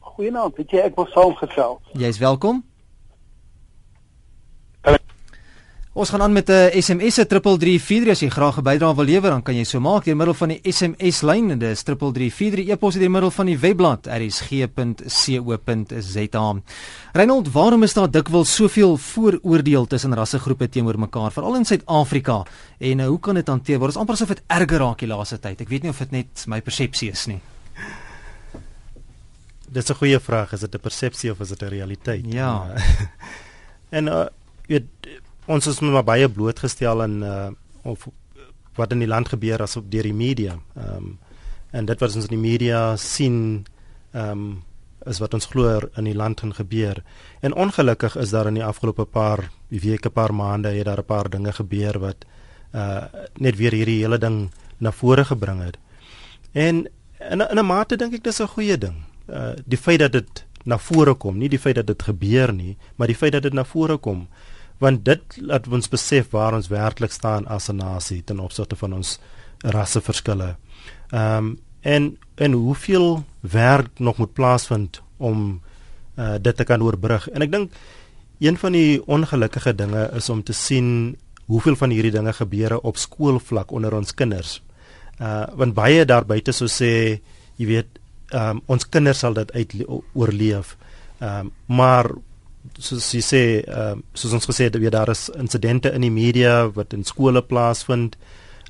Goeienaand, 0.00 0.56
weet 0.56 0.70
jy 0.70 0.78
ek 0.88 0.96
wil 0.98 1.06
saamgesel. 1.14 1.80
Jy's 1.98 2.18
welkom. 2.18 2.62
Ons 5.92 6.08
gaan 6.08 6.22
aan 6.24 6.32
met 6.32 6.48
'n 6.48 6.80
SMS 6.80 7.14
se 7.14 7.26
3343 7.26 8.08
as 8.08 8.20
jy 8.20 8.28
graag 8.28 8.56
'n 8.56 8.62
bydrae 8.62 8.94
wil 8.94 9.04
lewer, 9.04 9.30
dan 9.30 9.42
kan 9.42 9.54
jy 9.54 9.64
so 9.64 9.80
maak 9.80 10.04
deur 10.04 10.16
middel 10.16 10.34
van 10.34 10.48
die 10.48 10.60
SMS 10.72 11.20
lyn, 11.20 11.58
dit 11.58 11.62
is 11.70 11.82
3343 11.82 12.68
e-pos 12.68 12.94
deur 12.94 13.10
middel 13.10 13.30
van 13.30 13.46
die 13.46 13.58
webblad 13.58 14.06
rsg.co.za. 14.06 14.72
Reinhold, 17.12 17.52
waarom 17.52 17.82
is 17.82 17.92
daar 17.92 18.10
dikwels 18.10 18.54
soveel 18.54 18.96
vooroordeel 18.96 19.86
tussen 19.86 20.14
rassegroepe 20.14 20.68
teenoor 20.68 20.98
mekaar, 20.98 21.32
veral 21.32 21.56
in 21.56 21.64
Suid-Afrika? 21.64 22.46
En 22.78 22.98
uh, 22.98 23.06
hoe 23.06 23.20
kan 23.20 23.34
dit 23.34 23.48
hanteer 23.48 23.78
word? 23.78 23.88
Dit 23.92 23.96
is 23.96 24.00
amper 24.00 24.14
asof 24.14 24.28
dit 24.28 24.42
erger 24.46 24.78
raak 24.78 24.98
die 24.98 25.08
laaste 25.08 25.38
tyd. 25.38 25.60
Ek 25.60 25.68
weet 25.68 25.82
nie 25.82 25.90
of 25.90 25.98
dit 25.98 26.10
net 26.10 26.44
my 26.46 26.60
persepsie 26.60 27.10
is 27.10 27.26
nie. 27.26 27.40
Dis 29.68 29.90
'n 29.90 29.94
goeie 29.94 30.20
vraag, 30.20 30.52
is 30.52 30.60
dit 30.60 30.74
'n 30.74 30.80
persepsie 30.80 31.30
of 31.30 31.40
is 31.40 31.48
dit 31.48 31.62
'n 31.62 31.68
realiteit? 31.68 32.24
Ja. 32.32 32.74
en 33.96 34.06
uh, 34.06 34.26
weet 34.68 34.84
ons 35.46 35.66
is 35.66 35.80
maar 35.80 36.04
baie 36.04 36.28
blootgestel 36.28 37.02
aan 37.02 37.22
uh, 37.22 37.50
of 37.82 38.08
wat 38.74 38.92
in 38.92 39.02
die 39.02 39.10
land 39.10 39.28
gebeur 39.28 39.62
as 39.62 39.76
op 39.76 39.90
deur 39.90 40.08
die 40.08 40.16
media. 40.16 40.58
Ehm 40.76 40.96
um, 40.96 41.18
en 41.72 41.86
dit 41.88 42.00
wat 42.04 42.14
ons 42.14 42.26
in 42.28 42.34
die 42.34 42.50
media 42.50 42.96
sien 43.00 43.64
ehm 44.12 44.30
um, 44.30 44.62
is 45.06 45.18
wat 45.18 45.34
ons 45.34 45.48
glo 45.50 45.80
in 45.96 46.04
die 46.04 46.14
land 46.14 46.40
gaan 46.40 46.54
gebeur. 46.54 47.02
En 47.40 47.54
ongelukkig 47.54 48.16
is 48.16 48.30
daar 48.30 48.46
in 48.46 48.54
die 48.54 48.64
afgelope 48.64 49.04
paar 49.04 49.50
weke, 49.68 50.10
paar 50.10 50.34
maande 50.34 50.68
het 50.68 50.84
daar 50.84 51.00
'n 51.00 51.04
paar 51.04 51.30
dinge 51.30 51.52
gebeur 51.52 51.98
wat 51.98 52.24
uh 52.74 53.04
net 53.36 53.56
weer 53.56 53.72
hierdie 53.72 54.02
hele 54.02 54.18
ding 54.18 54.50
na 54.78 54.92
vore 54.92 55.24
gebring 55.24 55.62
het. 55.64 55.78
En 56.52 56.88
in 57.30 57.40
in 57.40 57.58
'n 57.58 57.66
mate 57.66 57.96
dink 57.96 58.14
ek 58.14 58.24
dis 58.24 58.40
'n 58.40 58.46
goeie 58.46 58.78
ding. 58.78 58.96
Uh 59.28 59.54
die 59.64 59.78
feit 59.78 59.98
dat 59.98 60.12
dit 60.12 60.46
na 60.64 60.78
vore 60.78 61.14
kom, 61.14 61.38
nie 61.38 61.48
die 61.48 61.58
feit 61.58 61.74
dat 61.74 61.86
dit 61.86 62.02
gebeur 62.02 62.52
nie, 62.52 62.76
maar 62.96 63.06
die 63.06 63.16
feit 63.16 63.32
dat 63.32 63.42
dit 63.42 63.52
na 63.52 63.64
vore 63.64 63.96
kom 63.96 64.28
want 64.82 65.04
dit 65.06 65.36
laat 65.46 65.68
ons 65.70 65.88
besef 65.88 66.32
waar 66.34 66.56
ons 66.58 66.70
werklik 66.72 67.12
staan 67.14 67.46
as 67.46 67.70
'n 67.70 67.76
nasie 67.76 68.22
ten 68.24 68.40
opsigte 68.40 68.76
van 68.76 68.92
ons 68.92 69.18
rasseverskille. 69.62 70.56
Ehm 71.10 71.36
um, 71.36 71.58
en 71.82 72.18
en 72.34 72.52
hoeveel 72.52 73.24
werk 73.40 73.98
nog 73.98 74.16
moet 74.16 74.32
plaasvind 74.32 75.02
om 75.16 75.60
uh, 76.16 76.34
dit 76.40 76.56
te 76.56 76.64
kan 76.64 76.82
oorbrug. 76.82 77.28
En 77.28 77.42
ek 77.42 77.50
dink 77.50 77.72
een 78.38 78.56
van 78.58 78.72
die 78.72 79.02
ongelukkige 79.06 79.74
dinge 79.74 80.10
is 80.14 80.28
om 80.28 80.42
te 80.42 80.52
sien 80.52 81.16
hoeveel 81.46 81.76
van 81.76 81.90
hierdie 81.90 82.14
dinge 82.14 82.32
gebeure 82.32 82.80
op 82.82 82.96
skoolvlak 82.96 83.70
onder 83.72 83.94
ons 83.94 84.14
kinders. 84.14 84.62
Uh 85.20 85.46
want 85.54 85.74
baie 85.74 86.04
daar 86.04 86.26
buite 86.26 86.52
sou 86.52 86.68
sê, 86.68 87.20
jy 87.56 87.66
weet, 87.66 87.98
ehm 88.30 88.56
um, 88.56 88.62
ons 88.66 88.88
kinders 88.88 89.18
sal 89.18 89.34
dit 89.34 89.52
uit 89.52 89.74
oorleef. 90.12 90.76
Ehm 91.18 91.46
um, 91.46 91.52
maar 91.66 92.10
soos 92.78 93.12
jy 93.12 93.20
sê, 93.20 93.42
ehm 93.62 93.98
uh, 93.98 94.04
soos 94.14 94.32
ons 94.32 94.46
gesê 94.46 94.68
het, 94.68 94.78
weer 94.78 94.90
daar 94.90 95.10
is 95.10 95.28
insidente 95.38 95.92
in 95.92 96.00
die 96.00 96.10
media 96.10 96.68
wat 96.70 96.92
in 96.92 97.04
skole 97.04 97.42
plaasvind. 97.42 98.16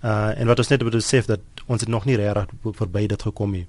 Uh 0.03 0.33
en 0.39 0.47
wat 0.47 0.59
ons 0.59 0.69
net 0.69 0.83
moet 0.83 0.93
besef 0.99 1.27
dat 1.27 1.41
ons 1.67 1.81
het 1.81 1.89
nog 1.89 2.05
nie 2.05 2.17
regtig 2.17 2.49
verby 2.79 3.07
dit 3.07 3.23
gekom 3.23 3.53
nie. 3.53 3.67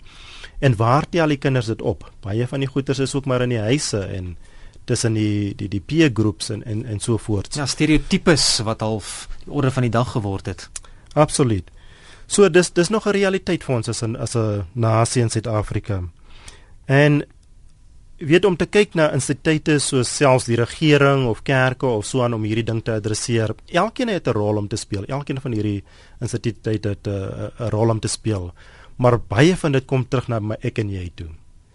En 0.60 0.76
waar 0.76 1.06
tel 1.10 1.28
die 1.28 1.38
kinders 1.38 1.70
dit 1.70 1.82
op? 1.82 2.08
Baie 2.22 2.48
van 2.48 2.60
die 2.60 2.68
goeters 2.68 3.00
is 3.00 3.16
ook 3.16 3.26
maar 3.26 3.42
in 3.42 3.50
die 3.50 3.62
huise 3.62 4.00
en 4.00 4.38
tussen 4.86 5.14
die 5.14 5.54
die 5.56 5.70
die 5.70 5.82
peer 5.82 6.10
groups 6.14 6.50
en 6.50 6.64
en 6.64 6.86
en 6.86 7.00
so 7.00 7.18
voort. 7.18 7.56
Ja, 7.56 7.66
stereotypes 7.66 8.60
wat 8.64 8.82
half 8.82 9.28
die 9.44 9.54
orde 9.54 9.72
van 9.72 9.88
die 9.88 9.92
dag 9.92 10.12
geword 10.12 10.46
het. 10.46 10.70
Absoluut. 11.14 11.70
So 12.28 12.50
dis 12.50 12.72
dis 12.72 12.90
nog 12.90 13.06
'n 13.06 13.12
realiteit 13.12 13.64
vir 13.64 13.76
ons 13.76 13.90
as 13.90 14.04
'n 14.04 14.16
as 14.16 14.36
'n 14.36 14.66
nasie 14.74 15.22
in 15.22 15.30
Suid-Afrika. 15.30 16.04
En 16.86 17.24
weet 18.28 18.46
om 18.46 18.56
te 18.58 18.66
kyk 18.66 18.96
na 18.96 19.12
instituie 19.14 19.80
soos 19.80 20.10
selfs 20.18 20.46
die 20.46 20.58
regering 20.60 21.26
of 21.28 21.44
kerke 21.44 21.88
of 21.88 22.06
so 22.06 22.24
aan 22.24 22.34
om 22.34 22.44
hierdie 22.44 22.66
ding 22.66 22.82
te 22.84 22.96
adresseer. 22.98 23.56
Elkeen 23.68 24.10
het 24.10 24.28
'n 24.28 24.34
rol 24.34 24.58
om 24.58 24.68
te 24.68 24.78
speel. 24.78 25.06
Elkeen 25.06 25.42
van 25.42 25.52
hierdie 25.52 25.84
instituie 26.22 26.80
het 26.84 27.08
'n 27.08 27.70
rol 27.70 27.90
om 27.90 28.00
te 28.00 28.08
speel. 28.08 28.54
Maar 28.98 29.20
baie 29.20 29.56
van 29.56 29.72
dit 29.72 29.86
kom 29.86 30.08
terug 30.08 30.28
na 30.28 30.40
my 30.40 30.56
ek 30.62 30.80
en 30.80 30.90
jy 30.90 31.12
toe. 31.16 31.30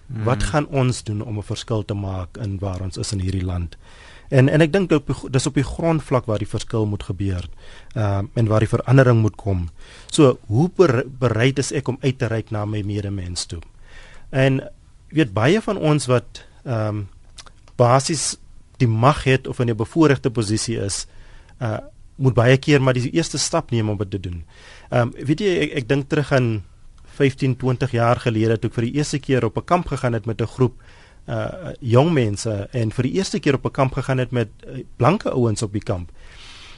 Hmm. 0.06 0.24
Wat 0.24 0.42
gaan 0.42 0.66
ons 0.66 1.04
doen 1.04 1.22
om 1.22 1.38
'n 1.38 1.42
verskil 1.42 1.84
te 1.84 1.94
maak 1.94 2.36
in 2.36 2.58
waar 2.58 2.80
ons 2.80 2.96
is 2.96 3.12
in 3.12 3.20
hierdie 3.20 3.44
land? 3.44 3.76
En 4.28 4.48
en 4.48 4.60
ek 4.60 4.72
dink 4.72 4.92
dis 5.32 5.46
op 5.46 5.54
die 5.54 5.64
grondvlak 5.64 6.26
waar 6.26 6.38
die 6.38 6.48
verskil 6.48 6.86
moet 6.86 7.02
gebeur. 7.02 7.48
Ehm 7.94 8.24
uh, 8.24 8.30
en 8.34 8.46
waar 8.46 8.60
die 8.60 8.68
verandering 8.68 9.20
moet 9.20 9.36
kom. 9.36 9.68
So, 10.10 10.38
hoe 10.46 10.70
bereid 11.18 11.58
is 11.58 11.72
ek 11.72 11.88
om 11.88 11.98
uit 12.00 12.18
te 12.18 12.26
reik 12.26 12.50
na 12.50 12.64
my 12.64 12.82
medemens 12.82 13.46
toe? 13.46 13.60
En 14.30 14.60
weet 15.08 15.32
baie 15.32 15.60
van 15.60 15.76
ons 15.76 16.06
wat 16.06 16.44
ehm 16.64 16.88
um, 16.88 17.08
basies 17.78 18.36
die 18.82 18.88
mag 18.90 19.22
het 19.24 19.46
of 19.46 19.60
in 19.60 19.70
'n 19.70 19.76
bevoordeelde 19.76 20.30
posisie 20.30 20.78
is, 20.78 21.06
uh 21.60 21.78
moet 22.18 22.34
baie 22.34 22.56
keer 22.56 22.82
maar 22.82 22.94
die 22.94 23.10
eerste 23.10 23.38
stap 23.38 23.70
neem 23.70 23.88
om 23.88 23.98
dit 23.98 24.10
te 24.10 24.20
doen. 24.20 24.44
Ehm 24.90 25.00
um, 25.00 25.26
weet 25.26 25.40
jy 25.40 25.58
ek, 25.58 25.72
ek 25.72 25.88
dink 25.88 26.08
terug 26.08 26.32
aan 26.32 26.64
15, 27.18 27.56
20 27.56 27.90
jaar 27.90 28.16
gelede 28.16 28.58
toe 28.58 28.70
ek 28.70 28.74
vir 28.74 28.84
die 28.84 28.96
eerste 28.98 29.18
keer 29.18 29.44
op 29.44 29.56
'n 29.56 29.64
kamp 29.64 29.86
gegaan 29.86 30.12
het 30.12 30.26
met 30.26 30.40
'n 30.40 30.46
groep 30.46 30.74
uh 31.28 31.72
jong 31.80 32.12
mense 32.12 32.68
en 32.72 32.90
vir 32.90 33.02
die 33.02 33.12
eerste 33.12 33.38
keer 33.38 33.54
op 33.54 33.66
'n 33.66 33.70
kamp 33.70 33.92
gegaan 33.92 34.18
het 34.18 34.30
met 34.30 34.48
uh, 34.66 34.84
blanke 34.96 35.30
ouens 35.30 35.62
op 35.62 35.72
die 35.72 35.82
kamp. 35.82 36.10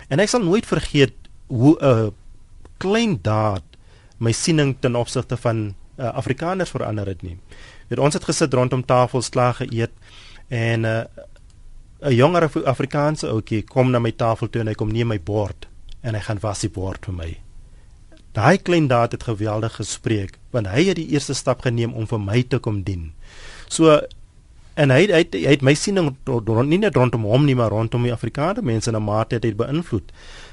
En 0.09 0.19
ek 0.19 0.29
sal 0.29 0.43
nooit 0.43 0.67
vergeet 0.67 1.15
hoe 1.47 1.77
'n 1.79 1.85
uh, 1.85 2.09
klein 2.79 3.19
daad 3.23 3.63
my 4.19 4.33
siening 4.33 4.77
ten 4.81 4.97
opsigte 4.97 5.37
van 5.37 5.75
uh, 5.97 6.13
Afrikaners 6.13 6.71
verander 6.71 7.07
het 7.07 7.23
nie. 7.23 7.39
Weet 7.91 7.99
ons 7.99 8.15
het 8.15 8.25
gesit 8.25 8.55
rondom 8.55 8.85
tafels 8.87 9.33
klaar 9.35 9.57
geëet 9.59 9.91
en 10.49 10.81
'n 10.81 10.87
uh, 10.87 11.05
'n 12.01 12.15
jonger 12.15 12.45
Af 12.45 12.57
Afrikaanse 12.57 13.29
ouetjie 13.29 13.63
kom 13.63 13.91
na 13.91 13.99
my 13.99 14.13
tafel 14.13 14.49
toe 14.49 14.63
en 14.63 14.69
hy 14.69 14.75
kom 14.75 14.93
neem 14.93 15.09
my 15.13 15.19
bord 15.21 15.69
en 16.03 16.15
hy 16.15 16.21
gaan 16.21 16.39
was 16.41 16.61
die 16.65 16.71
bord 16.73 17.05
vir 17.05 17.15
my. 17.15 17.31
Daai 18.33 18.59
klein 18.59 18.89
daad 18.89 19.13
het 19.13 19.27
geweldig 19.29 19.75
gespreek 19.77 20.39
want 20.51 20.67
hy 20.67 20.87
het 20.89 20.97
die 20.97 21.11
eerste 21.13 21.35
stap 21.35 21.61
geneem 21.67 21.93
om 21.93 22.07
vir 22.07 22.19
my 22.19 22.43
te 22.43 22.59
kom 22.59 22.83
dien. 22.83 23.13
So 23.69 24.01
en 24.77 24.91
hy 24.91 25.07
hy, 25.11 25.25
hy 25.33 25.51
het 25.51 25.63
my 25.63 25.75
siening 25.75 26.15
nie 26.71 26.79
net 26.79 26.97
rondom 26.97 27.27
hom 27.29 27.45
nie 27.45 27.55
maar 27.55 27.71
rondom 27.71 28.03
die 28.03 28.15
Afrikaanse 28.15 28.63
mense 28.63 28.91
in 28.91 28.97
'n 28.97 29.03
mate 29.03 29.35
het 29.35 29.43
dit 29.43 29.57
beïnvloed. 29.57 30.13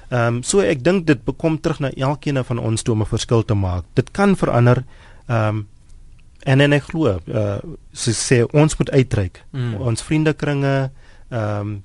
Ehm 0.10 0.36
um, 0.36 0.44
so 0.44 0.60
ek 0.60 0.84
dink 0.84 1.08
dit 1.08 1.24
bekom 1.24 1.62
terug 1.62 1.80
na 1.80 1.92
elkeen 1.96 2.44
van 2.44 2.60
ons 2.60 2.82
toe 2.82 2.94
om 2.94 3.02
'n 3.02 3.06
verskil 3.06 3.44
te 3.46 3.54
maak. 3.54 3.84
Dit 3.94 4.12
kan 4.12 4.36
verander. 4.36 4.84
Ehm 5.28 5.48
um, 5.48 5.68
en 6.48 6.64
en 6.64 6.76
ek 6.78 6.88
glo 6.92 7.18
uh 7.28 7.58
so 7.92 8.14
sê 8.16 8.44
ons 8.54 8.78
moet 8.80 8.92
uitreik. 8.94 9.42
Mm. 9.52 9.76
Ons 9.92 10.06
vriendekringe 10.06 10.76
ehm 11.30 11.60
um, 11.60 11.76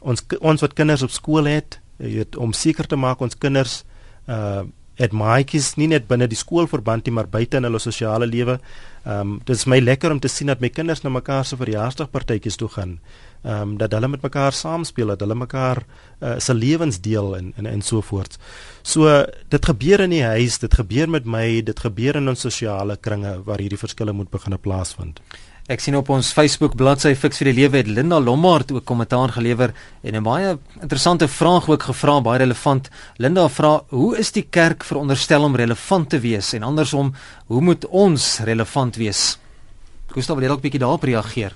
ons 0.00 0.24
ons 0.40 0.62
wat 0.62 0.74
kinders 0.78 1.02
op 1.02 1.12
skool 1.14 1.48
het, 1.50 1.80
weet 1.98 2.36
om 2.36 2.52
seker 2.54 2.86
te 2.86 2.96
maak 2.96 3.22
ons 3.22 3.38
kinders 3.38 3.82
uh 4.26 4.64
het 4.98 5.12
maatjies 5.14 5.76
nie 5.78 5.86
net 5.92 6.08
binne 6.10 6.26
die 6.26 6.38
skoolverband 6.38 7.06
nie 7.06 7.12
maar 7.14 7.28
buite 7.30 7.60
in 7.60 7.66
hulle 7.68 7.78
sosiale 7.78 8.26
lewe. 8.26 8.58
Ehm 9.04 9.20
um, 9.20 9.36
dit 9.44 9.54
is 9.54 9.66
my 9.70 9.78
lekker 9.78 10.12
om 10.12 10.20
te 10.20 10.28
sien 10.28 10.50
dat 10.50 10.60
my 10.60 10.70
kinders 10.74 11.04
na 11.04 11.10
mekaar 11.14 11.44
se 11.44 11.56
verjaarsdagpartytjies 11.56 12.58
toe 12.58 12.68
gaan. 12.74 12.98
Ehm 13.42 13.60
um, 13.60 13.76
dat 13.78 13.92
hulle 13.92 14.08
met 14.08 14.22
mekaar 14.22 14.52
saamspeel, 14.52 15.06
dat 15.06 15.20
hulle 15.20 15.34
mekaar 15.34 15.84
uh, 16.20 16.38
se 16.38 16.54
lewens 16.54 17.00
deel 17.00 17.36
en 17.36 17.52
en 17.56 17.66
en 17.66 17.82
so 17.82 18.00
voort. 18.00 18.38
So 18.82 19.24
dit 19.48 19.64
gebeur 19.64 20.00
in 20.00 20.10
die 20.10 20.24
huis, 20.24 20.58
dit 20.58 20.74
gebeur 20.74 21.10
met 21.10 21.24
my, 21.24 21.62
dit 21.62 21.80
gebeur 21.80 22.16
in 22.16 22.28
ons 22.28 22.40
sosiale 22.40 22.96
kringe 22.96 23.42
waar 23.44 23.62
hierdie 23.62 23.78
verskille 23.78 24.12
moet 24.12 24.30
begin 24.30 24.58
plaasvind. 24.58 25.20
Ek 25.68 25.82
sien 25.84 25.98
op 25.98 26.08
ons 26.08 26.30
Facebook 26.32 26.78
bladsy 26.80 27.10
Fix 27.12 27.42
vir 27.42 27.50
die 27.50 27.58
Lewe 27.58 27.76
het 27.82 27.88
Linda 27.92 28.16
Lombard 28.18 28.70
ook 28.72 28.86
kommentaar 28.88 29.34
gelewer 29.34 29.74
en 30.02 30.16
'n 30.16 30.22
baie 30.22 30.58
interessante 30.80 31.28
vraag 31.28 31.68
ook 31.68 31.82
gevra, 31.82 32.20
baie 32.20 32.38
relevant. 32.38 32.88
Linda 33.18 33.48
vra: 33.48 33.84
"Hoe 33.88 34.16
is 34.16 34.32
die 34.32 34.46
kerk 34.50 34.82
veronderstel 34.82 35.42
om 35.42 35.56
relevant 35.56 36.08
te 36.10 36.18
wees 36.18 36.52
en 36.54 36.62
andersom, 36.62 37.14
hoe 37.46 37.60
moet 37.60 37.86
ons 37.86 38.40
relevant 38.44 38.96
wees?" 38.96 39.38
Gustav 40.06 40.38
wil 40.38 40.48
dalk 40.48 40.58
'n 40.58 40.62
bietjie 40.62 40.80
daarop 40.80 41.02
reageer. 41.02 41.52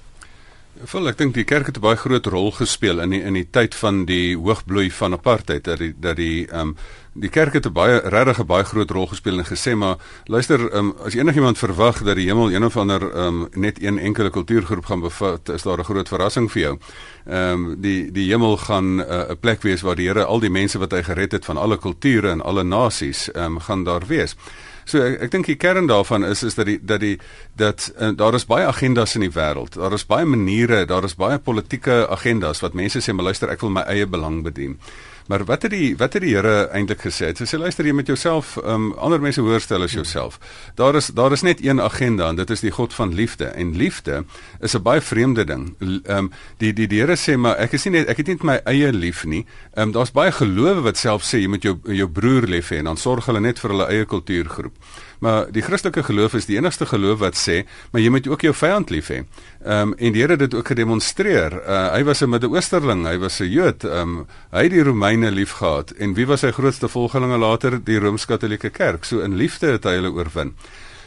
Vol 0.72 1.10
ek 1.10 1.18
dink 1.20 1.34
die 1.36 1.44
kerk 1.44 1.68
het 1.68 1.76
'n 1.76 1.84
baie 1.84 1.96
groot 2.00 2.26
rol 2.26 2.50
gespeel 2.50 3.00
in 3.00 3.10
die, 3.10 3.20
in 3.20 3.34
die 3.34 3.44
tyd 3.44 3.74
van 3.74 4.06
die 4.06 4.34
hoogbloei 4.36 4.90
van 4.90 5.12
apartheid 5.12 5.64
dat 5.64 5.78
die 5.78 5.92
dat 6.00 6.16
die 6.16 6.48
ehm 6.48 6.60
um, 6.72 6.76
die 7.12 7.28
kerk 7.28 7.52
het 7.52 7.66
'n 7.66 7.72
baie 7.72 8.00
regtig 8.00 8.40
'n 8.40 8.46
baie 8.46 8.64
groot 8.64 8.90
rol 8.90 9.06
gespeel 9.06 9.38
en 9.38 9.44
gesê 9.44 9.76
maar 9.76 9.96
luister 10.24 10.74
um, 10.74 10.94
as 11.04 11.14
enigiemand 11.14 11.58
verwag 11.58 12.02
dat 12.02 12.16
die 12.16 12.26
hemel 12.26 12.50
een 12.50 12.64
of 12.64 12.76
ander 12.76 13.02
um, 13.16 13.48
net 13.52 13.82
een 13.82 13.98
enkele 13.98 14.30
kultuurgroep 14.30 14.84
gaan 14.84 15.00
bevat 15.00 15.48
is 15.48 15.62
daar 15.62 15.78
'n 15.78 15.84
groot 15.84 16.08
verrassing 16.08 16.50
vir 16.50 16.62
jou. 16.62 16.78
Ehm 17.26 17.52
um, 17.52 17.80
die 17.80 18.10
die 18.12 18.30
hemel 18.30 18.56
gaan 18.56 19.04
eh, 19.04 19.28
'n 19.28 19.30
uh, 19.30 19.36
plek 19.40 19.62
wees 19.62 19.82
waar 19.82 19.96
die 19.96 20.08
Here 20.08 20.24
al 20.24 20.40
die 20.40 20.50
mense 20.50 20.78
wat 20.78 20.92
hy 20.92 21.02
gered 21.02 21.32
het 21.32 21.44
van 21.44 21.56
alle 21.56 21.78
kulture 21.78 22.30
en 22.30 22.40
alle 22.40 22.64
nasies 22.64 23.30
ehm 23.30 23.44
um, 23.44 23.60
gaan 23.60 23.84
daar 23.84 24.06
wees. 24.06 24.36
So 24.84 25.02
ek, 25.02 25.20
ek 25.26 25.30
dink 25.34 25.46
die 25.46 25.58
kern 25.60 25.86
daarvan 25.90 26.24
is 26.26 26.42
is 26.42 26.56
dat 26.58 26.66
die 26.66 26.78
dat 26.82 27.00
die 27.00 27.18
dat 27.56 27.92
uh, 28.00 28.10
daar 28.16 28.34
is 28.34 28.46
baie 28.46 28.66
agendas 28.66 29.14
in 29.14 29.26
die 29.26 29.34
wêreld. 29.34 29.78
Daar 29.78 29.92
is 29.92 30.06
baie 30.06 30.26
maniere, 30.26 30.84
daar 30.86 31.04
is 31.04 31.14
baie 31.18 31.38
politieke 31.38 32.06
agendas 32.08 32.60
wat 32.60 32.74
mense 32.74 33.00
sê, 33.00 33.14
"Maar 33.14 33.30
luister, 33.30 33.50
ek 33.50 33.60
wil 33.60 33.70
my 33.70 33.86
eie 33.86 34.06
belang 34.06 34.42
bedien." 34.42 34.78
Maar 35.26 35.44
wat 35.44 35.62
het 35.62 35.70
die 35.70 35.96
wat 35.96 36.12
het 36.12 36.22
die 36.22 36.34
Here 36.34 36.68
eintlik 36.74 37.02
gesê? 37.04 37.30
Hy 37.30 37.46
sê 37.46 37.58
luister 37.58 37.86
jy 37.86 37.94
met 37.94 38.10
jouself 38.10 38.56
um 38.64 38.92
ander 38.98 39.20
mense 39.22 39.40
hoor 39.40 39.60
stel 39.60 39.84
as 39.86 39.94
jouself. 39.94 40.38
Daar 40.74 40.96
is 40.98 41.12
daar 41.14 41.32
is 41.32 41.42
net 41.46 41.62
een 41.64 41.80
agenda 41.80 42.28
en 42.28 42.36
dit 42.36 42.50
is 42.50 42.60
die 42.60 42.72
God 42.74 42.94
van 42.94 43.14
liefde 43.14 43.44
en 43.44 43.76
liefde 43.76 44.24
is 44.60 44.74
'n 44.74 44.82
baie 44.82 45.00
vreemde 45.00 45.44
ding. 45.44 45.74
Um 46.08 46.32
die 46.58 46.72
die 46.72 46.86
die 46.86 47.00
Here 47.00 47.16
sê 47.16 47.36
maar 47.36 47.56
ek 47.56 47.72
is 47.72 47.84
nie 47.84 47.92
net 47.92 48.08
ek 48.08 48.16
het 48.16 48.26
nie 48.26 48.38
my 48.42 48.60
eie 48.64 48.92
lief 48.92 49.24
nie. 49.24 49.46
Um 49.74 49.92
daar's 49.92 50.12
baie 50.12 50.32
gelowe 50.32 50.82
wat 50.82 50.96
self 50.96 51.22
sê 51.22 51.38
jy 51.38 51.48
moet 51.48 51.62
jou 51.62 51.78
jou 51.84 52.08
broer 52.08 52.46
lief 52.46 52.70
hê 52.70 52.78
en 52.78 52.84
dan 52.84 52.96
sorg 52.96 53.26
hulle 53.26 53.40
net 53.40 53.58
vir 53.58 53.70
hulle 53.70 53.88
eie 53.88 54.04
kultuurgroep. 54.04 54.74
Maar 55.22 55.52
die 55.54 55.62
Christelike 55.62 56.02
geloof 56.02 56.34
is 56.34 56.48
die 56.48 56.56
enigste 56.58 56.86
geloof 56.90 57.20
wat 57.22 57.38
sê, 57.38 57.60
maar 57.92 58.02
jy 58.02 58.10
moet 58.10 58.26
ook 58.26 58.42
jou 58.42 58.52
vyand 58.58 58.90
lief 58.90 59.10
hê. 59.12 59.20
Ehm 59.62 59.92
um, 59.92 59.94
en 59.94 60.14
die 60.14 60.22
Here 60.22 60.34
het 60.34 60.42
dit 60.42 60.54
ook 60.58 60.66
gedemonstreer. 60.72 61.54
Uh, 61.62 61.92
hy 61.94 62.02
was 62.08 62.22
'n 62.22 62.30
Midde-Oosterling, 62.30 63.06
hy 63.06 63.18
was 63.22 63.38
'n 63.40 63.50
Jood. 63.50 63.84
Ehm 63.84 64.18
um, 64.18 64.26
hy 64.50 64.62
het 64.66 64.74
die 64.74 64.82
Romeine 64.82 65.30
liefgehad 65.30 65.90
en 65.90 66.14
wie 66.14 66.26
was 66.26 66.40
sy 66.40 66.50
grootste 66.50 66.88
volgelinge 66.88 67.38
later? 67.38 67.78
Die 67.84 67.98
Rooms-Katolieke 67.98 68.70
Kerk. 68.70 69.04
So 69.04 69.20
in 69.20 69.36
liefde 69.36 69.66
het 69.66 69.84
hy 69.84 69.94
hulle 70.00 70.10
oorwin. 70.10 70.54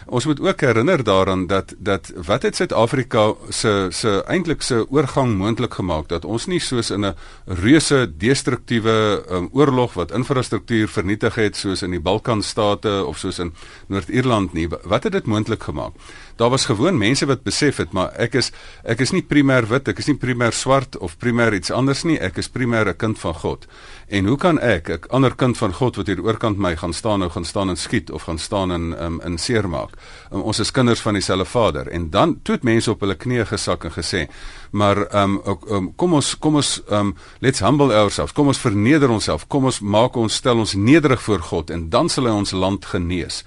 Ons 0.05 0.25
moet 0.25 0.39
ook 0.39 0.61
herinner 0.61 1.03
daaraan 1.03 1.47
dat 1.47 1.73
dat 1.77 2.11
wat 2.25 2.41
het 2.41 2.55
Suid-Afrika 2.55 3.33
se 3.49 3.87
se 3.89 4.23
eintlik 4.27 4.61
se 4.61 4.85
oorgang 4.89 5.37
moontlik 5.37 5.73
gemaak 5.73 6.07
dat 6.07 6.25
ons 6.25 6.45
nie 6.45 6.59
soos 6.59 6.91
in 6.91 7.05
'n 7.05 7.15
reuse 7.45 8.13
destruktiewe 8.17 9.25
um, 9.29 9.49
oorlog 9.51 9.93
wat 9.93 10.11
infrastruktuur 10.11 10.87
vernietig 10.87 11.35
het 11.35 11.55
soos 11.55 11.81
in 11.81 11.91
die 11.91 11.99
Balkanstate 11.99 13.05
of 13.05 13.17
soos 13.17 13.39
in 13.39 13.53
Noord-Ierland 13.87 14.53
nie. 14.53 14.67
Wat 14.83 15.03
het 15.03 15.11
dit 15.11 15.25
moontlik 15.25 15.63
gemaak? 15.63 15.93
Daar 16.35 16.49
was 16.49 16.65
gewoon 16.65 16.97
mense 16.97 17.25
wat 17.25 17.43
besef 17.43 17.77
het, 17.77 17.91
maar 17.91 18.11
ek 18.19 18.33
is 18.35 18.51
ek 18.83 18.99
is 18.99 19.13
nie 19.15 19.23
primêr 19.23 19.67
wit, 19.69 19.87
ek 19.87 19.99
is 20.03 20.09
nie 20.11 20.17
primêr 20.19 20.51
swart 20.53 20.97
of 20.97 21.15
primêr 21.17 21.55
iets 21.55 21.71
anders 21.71 22.03
nie, 22.03 22.17
ek 22.19 22.37
is 22.37 22.49
primêr 22.51 22.89
'n 22.89 22.97
kind 22.97 23.19
van 23.19 23.33
God. 23.33 23.67
En 24.07 24.25
hoe 24.25 24.37
kan 24.37 24.59
ek 24.59 24.89
'n 24.89 24.99
ander 25.09 25.35
kind 25.35 25.57
van 25.57 25.73
God 25.73 25.95
wat 25.95 26.07
hier 26.07 26.21
oorkant 26.21 26.57
my 26.57 26.75
gaan 26.75 26.93
staan 26.93 27.19
nou 27.19 27.29
gaan 27.29 27.45
staan 27.45 27.69
en 27.69 27.77
skiet 27.77 28.11
of 28.11 28.23
gaan 28.23 28.37
staan 28.37 28.71
en 28.71 29.03
um, 29.03 29.21
in 29.21 29.37
seermaak? 29.37 29.89
Um, 30.31 30.41
ons 30.41 30.59
is 30.59 30.71
kinders 30.71 30.99
van 31.01 31.13
dieselfde 31.13 31.45
Vader. 31.45 31.87
En 31.87 32.09
dan 32.09 32.39
toe 32.43 32.55
het 32.55 32.63
mense 32.63 32.91
op 32.91 32.99
hulle 32.99 33.15
knieë 33.15 33.45
gesak 33.45 33.83
en 33.83 33.91
gesê, 33.91 34.27
maar 34.71 34.97
ehm 35.07 35.39
um, 35.45 35.57
um, 35.69 35.95
kom 35.95 36.13
ons 36.13 36.37
kom 36.37 36.55
ons 36.55 36.81
ehm 36.89 36.99
um, 36.99 37.15
let's 37.39 37.59
humble 37.59 37.93
ourselves. 37.93 38.33
Kom 38.33 38.47
ons 38.47 38.59
verneder 38.59 39.09
onsself. 39.09 39.47
Kom 39.47 39.65
ons 39.65 39.79
maak 39.79 40.15
ons 40.15 40.33
stel 40.33 40.57
ons 40.57 40.73
nederig 40.73 41.21
voor 41.21 41.39
God 41.39 41.69
en 41.69 41.89
dan 41.89 42.09
sal 42.09 42.25
hy 42.25 42.31
ons 42.31 42.51
land 42.51 42.85
genees. 42.85 43.43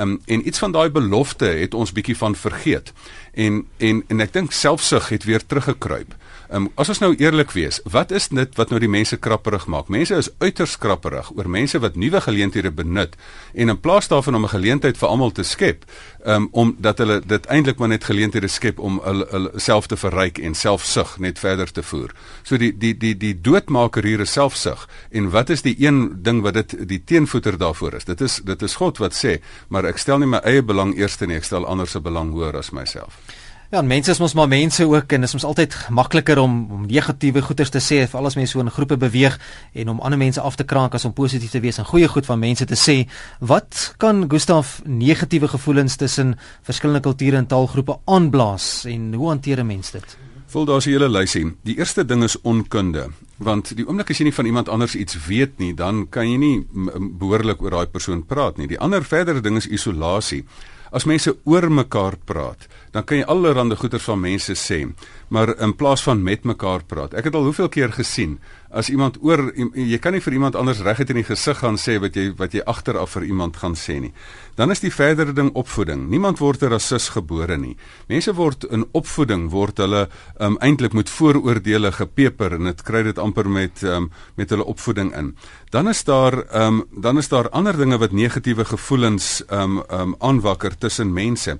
Um, 0.00 0.20
en 0.26 0.46
iets 0.46 0.58
van 0.58 0.72
daai 0.72 0.90
belofte 0.90 1.44
het 1.44 1.74
ons 1.74 1.92
bietjie 1.92 2.16
van 2.16 2.36
vergeet. 2.36 2.92
En 3.32 3.66
en 3.76 4.04
en 4.08 4.20
ek 4.20 4.32
dink 4.32 4.52
selfsug 4.52 5.08
het 5.08 5.24
weer 5.24 5.46
teruggekruip. 5.46 6.14
Um, 6.52 6.66
as 6.76 6.90
ons 6.92 6.98
nou 7.00 7.14
eerlik 7.16 7.54
wees, 7.56 7.78
wat 7.88 8.10
is 8.12 8.26
dit 8.28 8.58
wat 8.60 8.72
nou 8.72 8.78
die 8.82 8.90
mense 8.90 9.16
krapperig 9.16 9.64
maak? 9.72 9.88
Mense 9.88 10.18
is 10.20 10.28
uiters 10.42 10.74
krapperig 10.76 11.30
oor 11.32 11.48
mense 11.48 11.78
wat 11.80 11.94
nuwe 11.96 12.20
geleenthede 12.20 12.68
benut 12.76 13.14
en 13.56 13.72
in 13.72 13.78
plaas 13.80 14.10
daarvan 14.12 14.36
om 14.36 14.44
'n 14.44 14.52
geleentheid 14.52 14.98
vir 14.98 15.08
almal 15.08 15.32
te 15.32 15.42
skep, 15.42 15.84
um, 16.26 16.48
om 16.52 16.76
dat 16.78 16.98
hulle 16.98 17.20
dit 17.26 17.46
eintlik 17.46 17.78
maar 17.78 17.88
net 17.88 18.04
geleenthede 18.04 18.48
skep 18.48 18.78
om 18.78 19.00
hulle 19.04 19.26
hulle 19.30 19.50
self 19.56 19.86
te 19.86 19.96
verryk 19.96 20.38
en 20.38 20.54
selfsug 20.54 21.18
net 21.18 21.38
verder 21.38 21.72
te 21.72 21.82
voer. 21.82 22.12
So 22.42 22.56
die 22.56 22.78
die 22.78 22.94
die 22.98 23.16
die 23.16 23.40
doodmaker 23.40 24.04
hier 24.04 24.20
is 24.20 24.32
selfsug. 24.32 24.88
En 25.10 25.30
wat 25.30 25.50
is 25.50 25.62
die 25.62 25.76
een 25.78 26.22
ding 26.22 26.42
wat 26.42 26.54
dit 26.54 26.88
die 26.88 27.04
teenvoeter 27.04 27.58
daarvoor 27.58 27.94
is? 27.94 28.04
Dit 28.04 28.20
is 28.20 28.40
dit 28.44 28.62
is 28.62 28.74
God 28.74 28.98
wat 28.98 29.14
sê, 29.14 29.40
maar 29.68 29.84
ek 29.84 29.98
stel 29.98 30.18
nie 30.18 30.28
my 30.28 30.40
eie 30.44 30.62
belang 30.62 30.96
eerste 30.96 31.26
nie, 31.26 31.36
ek 31.36 31.44
stel 31.44 31.66
ander 31.66 31.86
se 31.86 32.00
belang 32.00 32.30
hoër 32.32 32.56
as 32.56 32.70
myself. 32.70 33.18
Ja, 33.72 33.80
mense 33.80 34.10
is 34.12 34.18
mos 34.20 34.34
maar 34.36 34.48
mense 34.52 34.84
ook 34.84 35.14
en 35.16 35.22
dit 35.24 35.28
is 35.30 35.32
mos 35.32 35.46
altyd 35.48 35.74
makliker 35.88 36.36
om 36.38 36.56
om 36.76 36.82
negatiewe 36.84 37.40
goeders 37.40 37.70
te 37.72 37.80
sê 37.80 38.02
vir 38.04 38.18
alles 38.20 38.34
mense 38.36 38.52
so 38.52 38.60
in 38.60 38.68
groepe 38.68 38.98
beweeg 39.00 39.38
en 39.72 39.88
om 39.88 40.02
ander 40.04 40.18
mense 40.20 40.40
af 40.44 40.58
te 40.60 40.66
kraak 40.68 40.92
as 40.98 41.06
om 41.08 41.14
positief 41.16 41.54
te 41.54 41.60
wees 41.64 41.78
en 41.80 41.88
goeie 41.88 42.10
goed 42.12 42.28
van 42.28 42.38
mense 42.38 42.66
te 42.68 42.76
sê. 42.76 42.96
Wat 43.40 43.94
kan 43.96 44.26
Gustaf 44.28 44.82
negatiewe 44.84 45.48
gevoelens 45.48 45.96
tussen 45.96 46.34
verskillende 46.68 47.00
kulture 47.00 47.40
en 47.40 47.48
taalgroepe 47.48 47.96
aanblaas 48.04 48.84
en 48.92 49.14
hoe 49.14 49.28
hanteer 49.28 49.64
'n 49.64 49.66
mens 49.66 49.90
dit? 49.90 50.16
Vol 50.46 50.64
daar's 50.64 50.86
'n 50.86 50.90
hele 50.90 51.08
lysie. 51.08 51.56
Die 51.62 51.78
eerste 51.78 52.04
ding 52.04 52.22
is 52.22 52.36
onkunde, 52.42 53.08
want 53.38 53.76
die 53.76 53.88
oomblik 53.88 54.10
as 54.10 54.18
jy 54.18 54.24
nie 54.24 54.34
van 54.34 54.46
iemand 54.46 54.68
anders 54.68 54.94
iets 54.94 55.26
weet 55.26 55.58
nie, 55.58 55.74
dan 55.74 56.08
kan 56.08 56.30
jy 56.30 56.36
nie 56.36 56.66
behoorlik 57.18 57.62
oor 57.62 57.70
daai 57.70 57.86
persoon 57.86 58.26
praat 58.26 58.56
nie. 58.56 58.66
Die 58.66 58.80
ander 58.80 59.04
verdere 59.04 59.40
ding 59.40 59.56
is 59.56 59.66
isolasie. 59.66 60.44
As 60.92 61.06
mense 61.08 61.32
oor 61.48 61.70
mekaar 61.72 62.18
praat, 62.28 62.66
dan 62.92 63.06
kan 63.08 63.22
jy 63.22 63.24
allerlei 63.24 63.76
goeters 63.80 64.04
van 64.04 64.20
mense 64.20 64.52
sê, 64.60 64.82
maar 65.32 65.54
in 65.56 65.72
plaas 65.72 66.02
van 66.04 66.20
met 66.22 66.44
mekaar 66.44 66.84
praat. 66.84 67.14
Ek 67.16 67.30
het 67.30 67.34
al 67.34 67.48
hoeveel 67.48 67.70
keer 67.72 67.94
gesien 67.96 68.36
as 68.72 68.88
iemand 68.88 69.18
oor 69.20 69.50
jy 69.76 69.98
kan 70.00 70.14
nie 70.16 70.22
vir 70.24 70.36
iemand 70.38 70.56
anders 70.56 70.80
reguit 70.84 71.10
in 71.12 71.20
die 71.20 71.26
gesig 71.28 71.58
gaan 71.60 71.76
sê 71.80 71.98
wat 72.00 72.16
jy 72.16 72.30
wat 72.38 72.54
jy 72.56 72.62
agteraf 72.66 73.12
vir 73.16 73.26
iemand 73.28 73.58
gaan 73.60 73.76
sê 73.76 73.98
nie. 74.00 74.12
Dan 74.56 74.72
is 74.72 74.80
die 74.80 74.92
verdere 74.92 75.34
ding 75.36 75.50
opvoeding. 75.58 76.08
Niemand 76.10 76.40
word 76.40 76.62
'n 76.62 76.72
rasis 76.72 77.10
gebore 77.12 77.56
nie. 77.58 77.76
Mense 78.08 78.32
word 78.34 78.64
in 78.64 78.86
opvoeding 78.92 79.50
word 79.50 79.78
hulle 79.78 80.08
um, 80.40 80.56
eintlik 80.60 80.92
met 80.92 81.10
vooroordeele 81.10 81.92
gepeper 81.92 82.54
en 82.54 82.64
dit 82.64 82.82
kry 82.82 83.02
dit 83.02 83.18
amper 83.18 83.48
met 83.48 83.82
um, 83.82 84.10
met 84.36 84.50
hulle 84.50 84.64
opvoeding 84.64 85.14
in. 85.16 85.36
Dan 85.70 85.88
is 85.88 86.04
daar 86.04 86.44
um, 86.54 86.84
dan 86.90 87.18
is 87.18 87.28
daar 87.28 87.50
ander 87.50 87.76
dinge 87.76 87.98
wat 87.98 88.12
negatiewe 88.12 88.64
gevoelens 88.64 89.42
um, 89.50 89.82
um, 89.90 90.14
aanwakker 90.18 90.78
tussen 90.78 91.12
mense. 91.12 91.58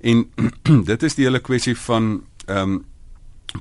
En 0.00 0.30
dit 0.90 1.02
is 1.02 1.14
die 1.14 1.24
hele 1.24 1.40
kwessie 1.40 1.76
van 1.76 2.24
um, 2.48 2.84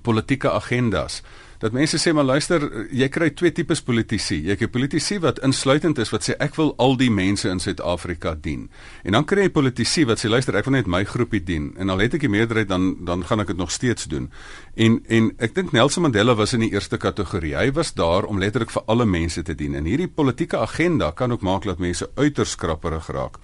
politieke 0.01 0.51
agendas 0.51 1.21
dat 1.63 1.71
mense 1.71 1.95
sê 2.01 2.11
maar 2.11 2.27
luister, 2.27 2.63
jy 2.91 3.07
kry 3.07 3.29
twee 3.31 3.53
tipes 3.55 3.79
politici. 3.85 4.41
Jy 4.49 4.57
kry 4.59 4.67
politici 4.67 5.15
wat 5.23 5.39
insluitend 5.47 6.01
is 6.03 6.11
wat 6.11 6.25
sê 6.27 6.35
ek 6.43 6.57
wil 6.59 6.73
al 6.83 6.97
die 6.99 7.11
mense 7.13 7.47
in 7.47 7.61
Suid-Afrika 7.63 8.33
dien. 8.35 8.65
En 9.07 9.15
dan 9.15 9.27
kry 9.27 9.47
jy 9.47 9.53
politici 9.55 10.03
wat 10.09 10.19
sê 10.19 10.31
luister, 10.31 10.57
ek 10.59 10.67
wil 10.67 10.75
net 10.75 10.89
my 10.91 11.05
groepie 11.07 11.39
dien 11.43 11.71
en 11.79 11.93
al 11.93 12.03
het 12.03 12.17
ek 12.17 12.25
die 12.25 12.33
meerderheid 12.33 12.67
dan 12.67 12.89
dan 13.07 13.23
gaan 13.23 13.45
ek 13.45 13.53
dit 13.53 13.61
nog 13.61 13.71
steeds 13.71 14.09
doen. 14.11 14.27
En 14.73 15.03
en 15.05 15.27
ek 15.37 15.53
dink 15.53 15.71
Nelson 15.71 16.01
Mandela 16.01 16.33
was 16.35 16.55
in 16.57 16.63
die 16.65 16.71
eerste 16.73 16.97
kategorie. 16.97 17.53
Hy 17.53 17.69
was 17.77 17.91
daar 17.93 18.25
om 18.25 18.39
letterlik 18.41 18.71
vir 18.73 18.83
alle 18.89 19.05
mense 19.05 19.43
te 19.45 19.53
dien. 19.55 19.75
En 19.77 19.85
hierdie 19.85 20.09
politieke 20.09 20.57
agenda 20.57 21.11
kan 21.11 21.31
ook 21.31 21.45
maak 21.45 21.67
dat 21.69 21.77
mense 21.77 22.09
uiters 22.15 22.55
skrapperig 22.57 23.07
raak. 23.13 23.37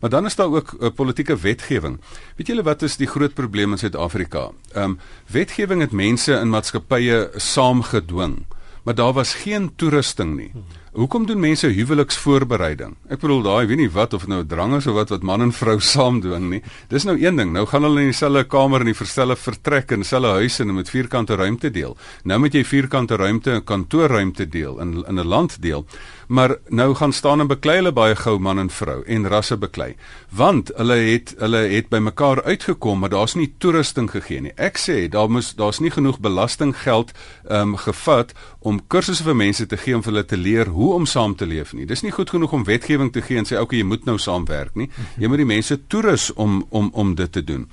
Maar 0.00 0.10
dan 0.10 0.26
is 0.28 0.36
daar 0.36 0.52
ook 0.52 0.74
'n 0.74 0.84
uh, 0.84 0.90
politieke 0.90 1.36
wetgewing. 1.36 2.00
Weet 2.36 2.46
julle 2.46 2.62
wat 2.62 2.82
is 2.82 2.96
die 2.96 3.06
groot 3.06 3.34
probleem 3.34 3.72
in 3.72 3.78
Suid-Afrika? 3.78 4.50
Ehm 4.72 4.84
um, 4.84 4.98
wetgewing 5.26 5.80
het 5.80 5.92
mense 5.92 6.32
in 6.32 6.50
maatskappye 6.50 7.30
saamgedwing, 7.36 8.44
maar 8.82 8.94
daar 8.94 9.12
was 9.12 9.34
geen 9.34 9.72
toerusting 9.76 10.36
nie. 10.36 10.52
Hoekom 10.94 11.24
doen 11.26 11.40
mense 11.42 11.66
huweliksvoorbereiding? 11.74 12.92
Ek 13.10 13.18
bedoel 13.18 13.40
daai 13.42 13.66
weet 13.66 13.80
nie 13.80 13.88
wat 13.90 14.12
of 14.14 14.28
nou 14.30 14.44
drang 14.46 14.76
is 14.76 14.86
of 14.86 14.94
wat 14.94 15.10
wat 15.10 15.24
man 15.26 15.42
en 15.42 15.50
vrou 15.50 15.80
saam 15.92 16.20
doen 16.22 16.46
nie. 16.52 16.60
Dis 16.92 17.02
nou 17.08 17.16
een 17.18 17.40
ding. 17.40 17.50
Nou 17.50 17.64
gaan 17.66 17.82
hulle 17.82 18.04
in 18.04 18.12
dieselfde 18.12 18.44
kamer 18.46 18.84
in 18.84 18.92
die 18.92 18.94
verstelle 18.94 19.34
vertrek 19.34 19.90
in 19.96 20.04
dieselfde 20.04 20.36
huis 20.38 20.60
en 20.62 20.70
met 20.76 20.92
vierkante 20.92 21.34
ruimte 21.40 21.72
deel. 21.74 21.96
Nou 22.22 22.38
moet 22.44 22.54
jy 22.54 22.62
vierkante 22.62 23.18
ruimte 23.18 23.56
en 23.56 23.66
kantoorruimte 23.66 24.46
deel 24.46 24.78
in 24.84 25.00
in 25.02 25.18
'n 25.18 25.26
land 25.26 25.58
deel 25.62 25.82
maar 26.28 26.56
nou 26.68 26.94
gaan 26.94 27.12
staan 27.12 27.40
en 27.40 27.46
beklei 27.50 27.76
hulle 27.76 27.92
baie 27.92 28.16
gou 28.16 28.38
man 28.38 28.58
en 28.58 28.70
vrou 28.70 29.02
en 29.06 29.28
rasse 29.28 29.56
beklei. 29.56 29.94
Want 30.30 30.70
hulle 30.76 30.96
het 30.96 31.34
hulle 31.38 31.64
het 31.72 31.88
bymekaar 31.88 32.42
uitgekom 32.42 32.98
maar 32.98 33.10
daar's 33.10 33.34
nie 33.34 33.54
toerusting 33.58 34.10
gegee 34.10 34.40
nie. 34.40 34.52
Ek 34.56 34.78
sê 34.78 35.08
daar 35.08 35.30
moes 35.30 35.54
daar's 35.54 35.80
nie 35.80 35.90
genoeg 35.90 36.20
belastinggeld 36.20 37.12
ehm 37.48 37.74
um, 37.74 37.76
gevat 37.76 38.32
om 38.60 38.80
kursusse 38.86 39.24
vir 39.24 39.36
mense 39.36 39.66
te 39.66 39.76
gee 39.76 39.96
om 39.96 40.02
vir 40.02 40.12
hulle 40.12 40.24
te 40.24 40.36
leer 40.36 40.66
hoe 40.66 40.92
om 40.94 41.06
saam 41.06 41.34
te 41.34 41.46
leef 41.46 41.72
nie. 41.72 41.86
Dis 41.86 42.02
nie 42.02 42.12
goed 42.12 42.30
genoeg 42.30 42.52
om 42.52 42.64
wetgewing 42.64 43.12
te 43.12 43.22
gee 43.22 43.38
en 43.38 43.48
sê 43.48 43.60
okay 43.60 43.78
jy 43.78 43.84
moet 43.84 44.04
nou 44.04 44.18
saamwerk 44.18 44.74
nie. 44.74 44.90
Jy 45.18 45.28
moet 45.28 45.42
die 45.42 45.52
mense 45.56 45.86
toerus 45.86 46.32
om 46.32 46.64
om 46.70 46.90
om 46.92 47.14
dit 47.14 47.32
te 47.32 47.44
doen. 47.44 47.68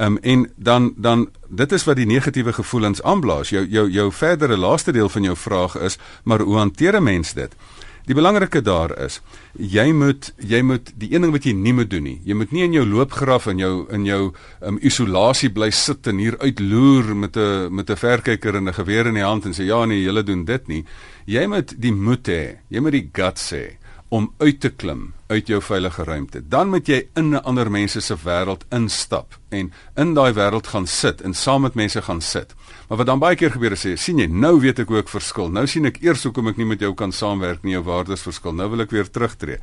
Um, 0.00 0.18
en 0.18 0.52
dan 0.56 0.94
dan 0.96 1.28
dit 1.48 1.72
is 1.72 1.84
wat 1.84 1.96
die 1.96 2.06
negatiewe 2.06 2.52
gevoelens 2.52 3.02
aanblaas. 3.02 3.50
Jou 3.50 3.66
jou 3.68 3.90
jou 3.90 4.12
verdere 4.12 4.56
laaste 4.56 4.92
deel 4.92 5.08
van 5.08 5.22
jou 5.22 5.36
vraag 5.36 5.76
is, 5.76 5.98
maar 6.22 6.40
hoe 6.40 6.56
hanteer 6.56 6.96
'n 6.96 7.02
mens 7.02 7.32
dit? 7.32 7.52
Die 8.10 8.16
belangrike 8.18 8.58
daar 8.66 8.90
is, 9.04 9.20
jy 9.54 9.84
moet 9.94 10.32
jy 10.42 10.58
moet 10.66 10.88
die 10.98 11.12
een 11.12 11.22
ding 11.22 11.30
wat 11.30 11.44
jy 11.46 11.52
nie 11.54 11.74
moet 11.78 11.92
doen 11.92 12.02
nie. 12.08 12.16
Jy 12.26 12.34
moet 12.40 12.50
nie 12.50 12.64
in 12.66 12.72
jou 12.74 12.82
loopgraf 12.82 13.46
en 13.52 13.60
jou 13.62 13.74
in 13.94 14.08
jou 14.08 14.32
um, 14.66 14.80
isolasie 14.82 15.52
bly 15.54 15.68
sit 15.70 16.10
en 16.10 16.18
hier 16.18 16.34
uitloer 16.42 17.14
met 17.14 17.36
'n 17.38 17.70
met 17.70 17.86
'n 17.86 17.96
verkyker 17.96 18.56
en 18.56 18.66
'n 18.66 18.74
geweer 18.74 19.06
in 19.06 19.14
die 19.14 19.22
hand 19.22 19.46
en 19.46 19.54
sê 19.54 19.62
ja 19.62 19.84
nee, 19.86 20.02
julle 20.02 20.24
doen 20.24 20.44
dit 20.44 20.66
nie. 20.66 20.84
Jy 21.26 21.46
moet 21.46 21.74
die 21.78 21.92
moed 21.92 22.26
hê. 22.26 22.58
Jy 22.68 22.80
moet 22.80 22.92
die 22.92 23.10
guts 23.12 23.52
hê 23.52 23.78
om 24.10 24.32
uit 24.38 24.60
te 24.60 24.70
klim 24.74 25.12
uit 25.30 25.46
jou 25.46 25.60
veilige 25.62 26.04
ruimte. 26.04 26.40
Dan 26.50 26.72
moet 26.72 26.88
jy 26.88 27.04
in 27.14 27.30
'n 27.30 27.42
ander 27.46 27.70
mense 27.70 28.00
se 28.00 28.16
wêreld 28.24 28.64
instap 28.68 29.38
en 29.48 29.72
in 29.96 30.14
daai 30.14 30.32
wêreld 30.32 30.66
gaan 30.66 30.86
sit 30.86 31.20
en 31.20 31.34
saam 31.34 31.62
met 31.62 31.74
mense 31.74 32.02
gaan 32.02 32.20
sit. 32.20 32.54
Maar 32.88 32.98
wat 32.98 33.06
dan 33.06 33.18
baie 33.18 33.36
keer 33.36 33.50
gebeur 33.50 33.72
is, 33.72 34.02
sien 34.02 34.18
jy, 34.18 34.26
nou 34.26 34.60
weet 34.60 34.78
ek 34.78 34.88
hoe 34.88 34.98
ek 34.98 35.08
verskil. 35.08 35.48
Nou 35.48 35.66
sien 35.66 35.84
ek 35.86 36.02
eers 36.02 36.24
hoekom 36.24 36.48
ek 36.48 36.56
nie 36.56 36.66
met 36.66 36.80
jou 36.80 36.94
kan 36.94 37.12
saamwerk 37.12 37.62
nie, 37.62 37.72
jou 37.72 37.82
waardes 37.82 38.22
verskil. 38.22 38.52
Nou 38.52 38.68
wil 38.70 38.80
ek 38.80 38.90
weer 38.90 39.10
terugtreë. 39.10 39.58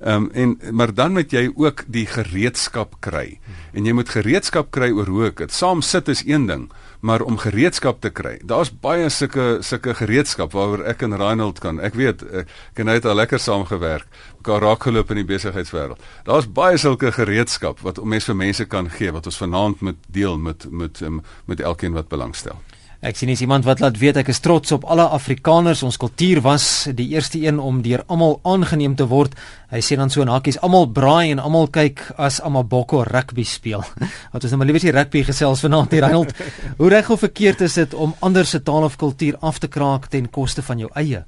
Ehm 0.00 0.14
um, 0.14 0.30
en 0.32 0.58
maar 0.70 0.94
dan 0.94 1.12
moet 1.12 1.32
jy 1.32 1.50
ook 1.56 1.84
die 1.88 2.06
gereedskap 2.06 3.00
kry. 3.00 3.40
En 3.72 3.84
jy 3.84 3.92
moet 3.92 4.08
gereedskap 4.08 4.70
kry 4.70 4.90
oor 4.90 5.06
hoe 5.06 5.26
ek 5.26 5.36
dit. 5.36 5.52
Saam 5.52 5.82
sit 5.82 6.08
is 6.08 6.22
een 6.26 6.46
ding, 6.46 6.70
maar 7.00 7.22
om 7.22 7.38
gereedskap 7.38 8.00
te 8.00 8.10
kry. 8.10 8.38
Daar's 8.44 8.70
baie 8.70 9.08
sulke 9.10 9.58
sulke 9.62 9.94
gereedskap 9.94 10.52
waaroor 10.52 10.84
ek 10.90 11.02
en 11.06 11.16
Reinhold 11.16 11.60
kan. 11.62 11.80
Ek 11.80 11.94
weet 11.98 12.24
ek 12.42 12.82
en 12.82 12.90
hy 12.90 12.98
het 12.98 13.06
al 13.06 13.18
lekker 13.20 13.38
saamgewerk. 13.42 14.06
Mekaar 14.40 14.64
raak 14.66 14.86
geloop 14.88 15.12
in 15.14 15.22
die 15.22 15.28
besigheidswêreld. 15.28 16.02
Daar's 16.26 16.50
baie 16.50 16.78
sulke 16.78 17.12
gereedskap 17.14 17.82
wat 17.86 18.02
mense 18.02 18.32
vir 18.32 18.40
mense 18.42 18.66
kan 18.66 18.90
gee 18.90 19.14
wat 19.14 19.30
ons 19.30 19.38
vanaand 19.38 19.80
moet 19.80 20.00
deel 20.08 20.38
met 20.38 20.66
met 20.70 21.00
met, 21.00 21.22
met 21.46 21.60
elkeen 21.60 21.94
wat 21.94 22.08
belangstel. 22.08 22.58
Ek 22.98 23.14
sien 23.14 23.30
is 23.30 23.38
iemand 23.44 23.62
wat 23.62 23.78
laat 23.78 23.94
weet 24.00 24.16
ek 24.18 24.32
is 24.32 24.40
trots 24.42 24.72
op 24.74 24.82
alle 24.90 25.04
Afrikaners. 25.14 25.84
Ons 25.86 26.00
kultuur 26.02 26.40
was 26.42 26.88
die 26.98 27.12
eerste 27.12 27.38
een 27.38 27.60
om 27.62 27.76
deur 27.84 28.00
almal 28.10 28.40
aangeneem 28.42 28.96
te 28.98 29.04
word. 29.06 29.36
Hy 29.70 29.78
sê 29.86 29.94
dan 30.00 30.10
so 30.10 30.24
in 30.24 30.32
hakies 30.32 30.56
almal 30.66 30.88
braai 30.90 31.30
en 31.30 31.38
almal 31.38 31.68
kyk 31.70 32.02
as 32.18 32.40
Amaboko 32.42 33.04
rugby 33.06 33.44
speel. 33.46 33.84
Wat 34.32 34.42
ons 34.42 34.50
nou 34.50 34.58
maar 34.58 34.66
liewer 34.66 34.82
die 34.82 34.94
rugby 34.96 35.22
gesels 35.28 35.62
vanaand 35.62 35.94
hier 35.94 36.02
Reinhold. 36.08 36.32
Hoe 36.80 36.88
reg 36.90 37.10
of 37.14 37.22
verkeerd 37.22 37.62
is 37.68 37.76
dit 37.78 37.94
om 37.94 38.16
ander 38.18 38.46
se 38.46 38.58
taal 38.66 38.88
of 38.88 38.96
kultuur 38.98 39.38
af 39.46 39.60
te 39.62 39.70
kraak 39.70 40.08
ten 40.10 40.26
koste 40.34 40.64
van 40.66 40.82
jou 40.82 40.90
eie? 40.98 41.22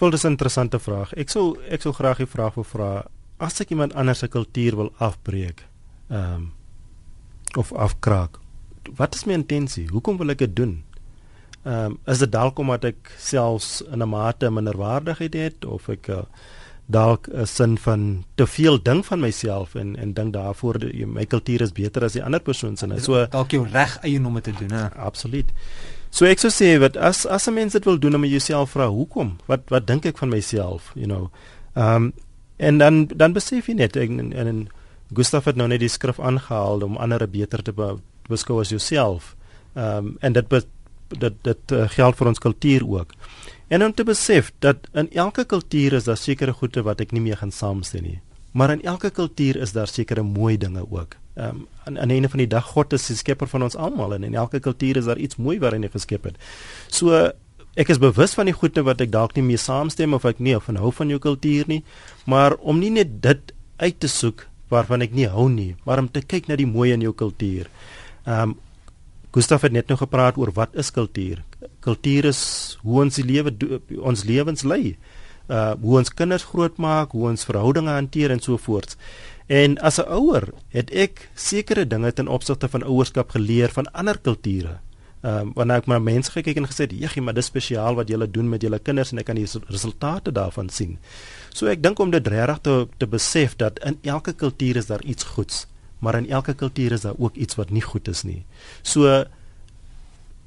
Vol 0.00 0.10
dis 0.10 0.24
'n 0.24 0.32
interessante 0.32 0.80
vraag. 0.80 1.12
Ek 1.20 1.28
sou 1.28 1.58
ek 1.68 1.82
sou 1.82 1.92
graag 1.92 2.16
die 2.16 2.32
vraag 2.32 2.56
wil 2.56 2.64
vra 2.64 3.04
as 3.36 3.60
ek 3.60 3.76
iemand 3.76 3.92
anders 3.92 4.18
se 4.24 4.28
kultuur 4.28 4.76
wil 4.76 4.92
afbreek. 4.98 5.66
Ehm 6.08 6.32
um, 6.34 6.52
of 7.54 7.72
afkraak 7.72 8.43
wat 8.96 9.14
is 9.14 9.24
my 9.24 9.32
intensie? 9.32 9.88
Hoekom 9.90 10.16
wil 10.16 10.34
ek 10.34 10.38
dit 10.38 10.56
doen? 10.56 10.82
Ehm 11.64 11.94
um, 11.94 11.98
is 12.06 12.20
dit 12.20 12.32
dalk 12.32 12.58
omdat 12.58 12.84
ek 12.84 13.14
selfs 13.18 13.82
in 13.92 14.02
'n 14.02 14.08
mate 14.08 14.50
minderwaardigheid 14.50 15.34
het 15.34 15.64
of 15.64 15.88
ek 15.88 16.08
uh, 16.08 16.24
dalk 16.86 17.28
'n 17.28 17.46
sin 17.46 17.78
van 17.78 18.24
te 18.34 18.46
veel 18.46 18.82
ding 18.82 19.06
van 19.06 19.20
myself 19.20 19.74
en 19.74 19.96
en 19.96 20.12
dink 20.12 20.32
daarvoor 20.32 20.78
die, 20.78 21.06
my 21.06 21.24
kultuur 21.24 21.60
is 21.60 21.72
beter 21.72 22.04
as 22.04 22.12
die 22.12 22.24
ander 22.24 22.40
persoon 22.40 22.76
se. 22.76 22.86
So 23.00 23.26
dalk 23.26 23.50
jou 23.50 23.66
reg 23.72 23.98
eie 24.02 24.24
om 24.24 24.40
te 24.40 24.52
doen, 24.52 24.70
hè. 24.70 24.94
Absoluut. 24.94 25.52
So 26.10 26.26
ek 26.26 26.38
sou 26.38 26.50
sê 26.50 26.78
wat 26.78 26.96
as 26.96 27.26
as 27.26 27.48
'n 27.48 27.54
mens 27.54 27.72
dit 27.72 27.84
wil 27.84 27.98
doen, 27.98 28.22
jy 28.22 28.28
jouself 28.28 28.70
vra 28.70 28.88
hoekom? 28.88 29.38
Wat 29.46 29.60
wat 29.68 29.86
dink 29.86 30.04
ek 30.06 30.18
van 30.18 30.28
myself, 30.28 30.92
you 30.94 31.06
know? 31.06 31.30
Ehm 31.74 31.96
um, 31.96 32.12
en 32.56 32.78
dan 32.78 33.06
dan 33.06 33.32
besef 33.32 33.66
jy 33.66 33.74
net 33.74 33.96
en 33.96 34.32
en 34.32 34.68
Gustav 35.14 35.44
het 35.44 35.56
nou 35.56 35.68
net 35.68 35.80
die 35.80 35.88
skrif 35.88 36.20
aangehaal 36.20 36.82
om 36.82 36.96
ander 36.96 37.28
beter 37.28 37.62
te 37.62 37.72
beskou 38.28 38.60
as 38.60 38.72
jouself. 38.74 39.34
Ehm 39.74 39.96
um, 39.96 40.16
en 40.20 40.32
dit 40.32 40.48
be, 40.48 40.62
dit 41.08 41.34
dit 41.42 41.72
uh, 41.72 41.88
geld 41.88 42.16
vir 42.16 42.30
ons 42.30 42.38
kultuur 42.38 42.86
ook. 42.88 43.14
En 43.68 43.84
om 43.84 43.94
te 43.94 44.04
besef 44.04 44.52
dat 44.58 44.88
in 44.92 45.10
elke 45.12 45.44
kultuur 45.44 45.92
is 45.92 46.04
daar 46.04 46.20
sekere 46.20 46.52
goede 46.52 46.82
wat 46.82 47.00
ek 47.00 47.12
nie 47.12 47.20
meer 47.20 47.36
gaan 47.36 47.52
saamstem 47.52 48.02
nie. 48.02 48.20
Maar 48.52 48.70
in 48.70 48.82
elke 48.82 49.10
kultuur 49.10 49.56
is 49.56 49.72
daar 49.72 49.90
sekere 49.90 50.22
mooi 50.22 50.56
dinge 50.56 50.84
ook. 50.90 51.16
Ehm 51.34 51.48
um, 51.48 51.66
aan 51.84 51.98
aan 51.98 52.10
einde 52.10 52.28
van 52.28 52.38
die 52.38 52.48
dag 52.48 52.64
God 52.64 52.92
is 52.92 53.06
die 53.06 53.16
skepper 53.16 53.48
van 53.48 53.62
ons 53.62 53.76
almal 53.76 54.14
en 54.14 54.22
in 54.24 54.34
elke 54.34 54.60
kultuur 54.60 54.96
is 54.96 55.04
daar 55.04 55.18
iets 55.18 55.36
mooi 55.36 55.58
waarin 55.58 55.82
hy 55.82 55.90
geskep 55.90 56.24
het. 56.24 56.36
So 56.88 57.32
ek 57.74 57.90
is 57.90 57.98
bewus 57.98 58.34
van 58.38 58.46
die 58.46 58.54
goede 58.54 58.84
wat 58.86 59.00
ek 59.00 59.10
dalk 59.10 59.34
nie 59.34 59.42
mee 59.42 59.58
saamstem 59.58 60.14
of 60.14 60.24
ek 60.24 60.38
nie 60.38 60.54
of 60.56 60.66
hou 60.66 60.92
van 60.92 61.10
jou 61.10 61.18
kultuur 61.18 61.64
nie, 61.66 61.82
maar 62.24 62.54
om 62.62 62.78
nie 62.78 62.90
net 62.90 63.20
dit 63.22 63.52
uit 63.76 63.98
te 63.98 64.08
soek 64.08 64.46
waarvan 64.70 65.02
ek 65.02 65.14
nie 65.14 65.26
hou 65.30 65.48
nie, 65.50 65.74
maar 65.84 65.98
om 65.98 66.08
te 66.08 66.22
kyk 66.22 66.48
na 66.48 66.56
die 66.56 66.70
mooi 66.70 66.92
in 66.94 67.02
jou 67.02 67.12
kultuur. 67.12 67.68
Ehm 68.24 68.50
um, 68.50 68.56
Gustav 69.34 69.64
het 69.66 69.72
net 69.74 69.88
nou 69.90 69.96
gepraat 69.98 70.36
oor 70.38 70.52
wat 70.54 70.76
is 70.78 70.92
kultuur? 70.94 71.40
Kultuur 71.82 72.28
is 72.30 72.42
hoe 72.86 73.00
ons 73.02 73.16
die 73.18 73.24
lewe 73.26 73.50
ons 73.98 74.22
lewens 74.24 74.62
lei. 74.62 74.94
Uh 75.50 75.72
hoe 75.82 75.98
ons 75.98 76.14
kinders 76.14 76.46
grootmaak, 76.52 77.16
hoe 77.18 77.26
ons 77.32 77.46
verhoudinge 77.48 77.90
hanteer 77.90 78.30
en 78.30 78.40
so 78.40 78.56
voort. 78.56 78.94
En 79.50 79.74
as 79.78 79.98
'n 79.98 80.06
ouer 80.06 80.52
het 80.68 80.90
ek 80.90 81.28
sekere 81.34 81.86
dinge 81.86 82.12
ten 82.12 82.28
opsigte 82.28 82.68
van 82.68 82.82
ouerskap 82.82 83.30
geleer 83.30 83.68
van 83.68 83.92
ander 83.92 84.18
kulture. 84.18 84.78
Ehm 85.20 85.38
um, 85.38 85.52
wanneer 85.54 85.76
ek 85.76 85.86
maar 85.86 86.02
mense 86.02 86.30
gekyk 86.30 86.56
en 86.56 86.70
gesê, 86.70 86.86
"Jeggie, 86.86 87.22
maar 87.22 87.34
dis 87.34 87.46
spesiaal 87.46 87.94
wat 87.94 88.08
julle 88.08 88.30
doen 88.30 88.48
met 88.48 88.62
julle 88.62 88.78
kinders 88.78 89.12
en 89.12 89.18
ek 89.18 89.24
kan 89.24 89.36
die 89.36 89.48
resultate 89.66 90.32
daarvan 90.32 90.68
sien." 90.68 90.98
So 91.52 91.66
ek 91.66 91.82
dink 91.82 91.98
om 91.98 92.10
dit 92.10 92.26
regtig 92.26 92.58
te 92.60 92.88
te 92.98 93.06
besef 93.06 93.56
dat 93.56 93.78
in 93.78 93.98
elke 94.02 94.32
kultuur 94.32 94.76
is 94.76 94.86
daar 94.86 95.02
iets 95.02 95.24
goeds 95.24 95.66
maar 95.98 96.18
in 96.18 96.28
elke 96.30 96.54
kultuur 96.54 96.92
is 96.92 97.06
daar 97.06 97.18
ook 97.18 97.36
iets 97.36 97.54
wat 97.54 97.70
nie 97.70 97.82
goed 97.82 98.08
is 98.08 98.22
nie. 98.22 98.44
So 98.82 99.24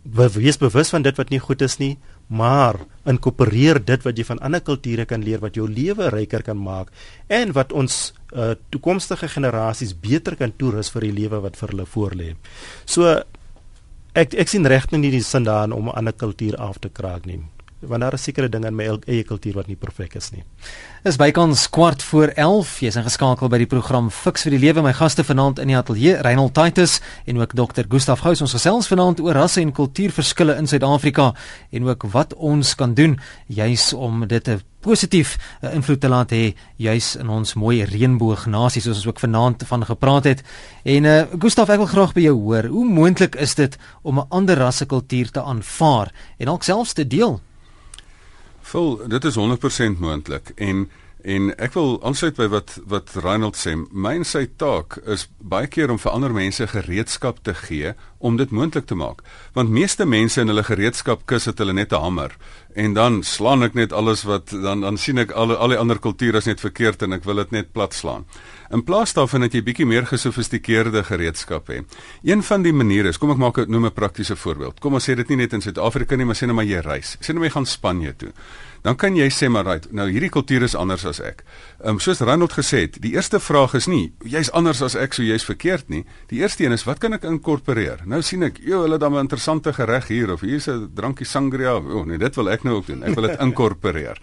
wees 0.08 0.58
bewus 0.58 0.90
van 0.90 1.04
dit 1.04 1.18
wat 1.18 1.30
nie 1.30 1.40
goed 1.40 1.62
is 1.62 1.78
nie, 1.82 1.98
maar 2.28 2.80
inkorporeer 3.08 3.80
dit 3.84 4.04
wat 4.04 4.18
jy 4.18 4.24
van 4.28 4.40
ander 4.44 4.62
kulture 4.64 5.06
kan 5.08 5.24
leer 5.24 5.40
wat 5.44 5.56
jou 5.56 5.68
lewe 5.68 6.10
ryker 6.12 6.44
kan 6.44 6.60
maak 6.60 6.92
en 7.28 7.52
wat 7.56 7.72
ons 7.72 8.14
uh, 8.36 8.54
toekomstige 8.72 9.28
generasies 9.32 9.96
beter 9.96 10.36
kan 10.36 10.52
toerus 10.52 10.92
vir 10.92 11.08
die 11.08 11.16
lewe 11.24 11.42
wat 11.44 11.60
vir 11.60 11.76
hulle 11.76 11.88
voorlê. 11.88 12.30
So 12.86 13.20
ek 14.16 14.36
ek 14.36 14.52
sien 14.52 14.68
regtig 14.68 15.00
nie 15.00 15.12
die 15.12 15.24
sin 15.24 15.48
daarin 15.48 15.76
om 15.76 15.88
'n 15.88 15.96
ander 15.96 16.14
kultuur 16.14 16.56
af 16.58 16.80
te 16.80 16.90
kraak 16.90 17.26
nie 17.26 17.44
want 17.88 18.02
daar 18.02 18.14
is 18.14 18.24
sekere 18.24 18.50
dinge 18.50 18.68
in 18.68 18.76
my 18.76 18.88
eie 19.08 19.24
kultuur 19.24 19.56
wat 19.60 19.68
nie 19.68 19.76
perfek 19.76 20.16
is 20.20 20.32
nie. 20.32 20.44
Dis 21.04 21.18
bykans 21.20 21.68
kwart 21.74 22.04
voor 22.04 22.34
11. 22.36 22.80
Jy's 22.84 22.98
ingeskakel 23.00 23.50
by 23.50 23.62
die 23.62 23.70
program 23.70 24.10
Fix 24.12 24.44
vir 24.48 24.58
die 24.58 24.62
Lewe. 24.66 24.84
My 24.84 24.94
gaste 24.98 25.24
vanaand 25.24 25.62
in 25.64 25.72
die 25.72 25.78
ateljee, 25.78 26.18
Reinhold 26.26 26.56
Titus 26.58 27.00
en 27.26 27.42
ook 27.42 27.56
Dr. 27.56 27.88
Gustaf 27.90 28.26
Gous. 28.26 28.42
Ons 28.44 28.56
gesels 28.58 28.90
vanaand 28.92 29.22
oor 29.24 29.38
rasse 29.38 29.62
en 29.62 29.72
kultuurverskille 29.72 30.58
in 30.60 30.68
Suid-Afrika 30.68 31.34
en 31.72 31.88
ook 31.88 32.10
wat 32.12 32.34
ons 32.36 32.76
kan 32.76 32.94
doen 32.98 33.20
juis 33.48 33.94
om 33.94 34.28
dit 34.28 34.44
te 34.44 34.60
positief 34.88 35.36
uh, 35.38 35.74
invloed 35.74 36.02
te 36.02 36.10
laat 36.12 36.34
hê 36.36 36.44
juis 36.82 37.10
in 37.20 37.32
ons 37.34 37.56
mooi 37.60 37.82
reënboognasie 37.88 38.84
soos 38.84 39.02
ons 39.02 39.10
ook 39.10 39.24
vanaand 39.24 39.66
van 39.70 39.86
gepraat 39.90 40.30
het. 40.32 40.46
En 40.88 41.10
uh 41.10 41.18
Gustaf, 41.38 41.70
ek 41.74 41.82
wil 41.82 41.92
graag 41.92 42.14
by 42.16 42.24
jou 42.28 42.36
hoor, 42.38 42.70
hoe 42.72 42.86
moontlik 42.86 43.36
is 43.42 43.56
dit 43.56 43.78
om 44.04 44.20
'n 44.20 44.28
ander 44.30 44.58
rassekultuur 44.58 45.32
te 45.32 45.42
aanvaar 45.42 46.12
en 46.38 46.46
dalk 46.46 46.64
selfs 46.64 46.94
te 46.94 47.08
deel? 47.08 47.40
Vol, 48.68 48.98
dit 49.08 49.24
is 49.24 49.36
100% 49.40 50.00
moontlik 50.04 50.52
en 50.56 50.88
en 51.28 51.48
ek 51.60 51.74
wil 51.76 51.98
aansluit 52.08 52.38
by 52.38 52.46
wat 52.54 52.76
wat 52.88 53.10
Reinhold 53.20 53.58
sê. 53.60 53.74
My 53.76 54.14
en 54.20 54.26
sy 54.28 54.46
taak 54.62 55.00
is 55.12 55.26
baie 55.40 55.68
keer 55.68 55.92
om 55.92 56.00
vir 56.00 56.14
ander 56.14 56.32
mense 56.32 56.68
gereedskap 56.72 57.42
te 57.44 57.56
gee 57.58 57.92
om 58.24 58.38
dit 58.40 58.54
moontlik 58.54 58.86
te 58.88 58.96
maak. 58.96 59.24
Want 59.58 59.74
meeste 59.74 60.06
mense 60.08 60.40
in 60.40 60.52
hulle 60.52 60.64
gereedskapkis 60.64 61.50
het 61.50 61.60
hulle 61.60 61.74
net 61.74 61.92
'n 61.92 62.04
hamer 62.04 62.38
en 62.76 62.94
dan 62.94 63.24
slaan 63.24 63.64
ek 63.64 63.74
net 63.74 63.92
alles 63.92 64.24
wat 64.24 64.52
dan 64.52 64.82
dan 64.82 64.98
sien 64.98 65.18
ek 65.18 65.32
al 65.32 65.56
al 65.56 65.74
die 65.74 65.82
ander 65.84 66.00
kulture 66.00 66.38
is 66.38 66.46
net 66.46 66.62
verkeerd 66.62 67.02
en 67.02 67.14
ek 67.14 67.24
wil 67.24 67.36
dit 67.36 67.52
net 67.52 67.74
plat 67.74 67.94
slaan. 67.94 68.26
In 68.72 68.84
plaas 68.84 69.14
daarvan 69.14 69.42
dat 69.42 69.54
jy 69.54 69.64
bietjie 69.64 69.86
meer 69.86 70.06
gesofistikeerde 70.06 71.04
gereedskap 71.04 71.68
het. 71.68 71.98
Een 72.24 72.44
van 72.44 72.62
die 72.62 72.74
maniere 72.74 73.10
is, 73.10 73.18
kom 73.18 73.32
ek 73.32 73.38
maak 73.38 73.58
'n 73.58 73.72
noem 73.72 73.86
'n 73.86 73.94
praktiese 73.94 74.36
voorbeeld. 74.36 74.80
Kom 74.80 74.94
ons 74.94 75.10
sê 75.10 75.16
dit 75.16 75.30
nie 75.30 75.38
net 75.38 75.54
in 75.54 75.62
Suid-Afrika 75.62 76.16
nie, 76.16 76.26
maar 76.26 76.36
sê 76.36 76.46
net 76.46 76.56
maar 76.56 76.66
jy 76.66 76.80
reis. 76.80 77.18
Sê 77.22 77.28
net 77.28 77.36
maar 77.36 77.48
jy 77.48 77.54
gaan 77.54 77.66
Spanje 77.66 78.16
toe 78.16 78.32
dan 78.82 78.96
kan 78.96 79.16
jy 79.16 79.30
sê 79.30 79.50
maar 79.50 79.66
right, 79.66 79.92
nou 79.92 80.10
hierdie 80.10 80.30
kultuur 80.30 80.64
is 80.64 80.76
anders 80.76 81.06
as 81.06 81.20
ek. 81.20 81.44
Ehm 81.84 81.98
um, 81.98 82.00
soos 82.00 82.20
Ronald 82.20 82.54
gesê 82.54 82.86
het, 82.86 83.02
die 83.02 83.14
eerste 83.14 83.40
vraag 83.40 83.74
is 83.74 83.88
nie 83.88 84.12
jy's 84.24 84.50
anders 84.52 84.82
as 84.82 84.96
ek, 84.96 85.14
so 85.14 85.24
jy's 85.24 85.46
verkeerd 85.46 85.90
nie. 85.90 86.04
Die 86.32 86.42
eerste 86.42 86.66
een 86.66 86.76
is 86.76 86.86
wat 86.88 87.00
kan 87.00 87.14
ek 87.14 87.26
inkorporeer? 87.28 88.04
Nou 88.06 88.22
sien 88.26 88.44
ek, 88.48 88.60
joh, 88.64 88.84
hulle 88.86 88.98
het 88.98 89.02
dan 89.02 89.14
'n 89.14 89.26
interessante 89.26 89.74
gereg 89.74 90.08
hier 90.08 90.32
of 90.32 90.42
hier's 90.42 90.68
'n 90.68 90.90
drankie 90.94 91.26
sangria. 91.26 91.74
O 91.78 92.00
oh, 92.00 92.06
nee, 92.06 92.18
dit 92.18 92.36
wil 92.36 92.50
ek 92.50 92.64
nou 92.64 92.76
ook 92.76 92.88
doen. 92.88 93.04
Ek 93.04 93.16
wil 93.16 93.28
dit 93.28 93.40
inkorporeer. 93.40 94.18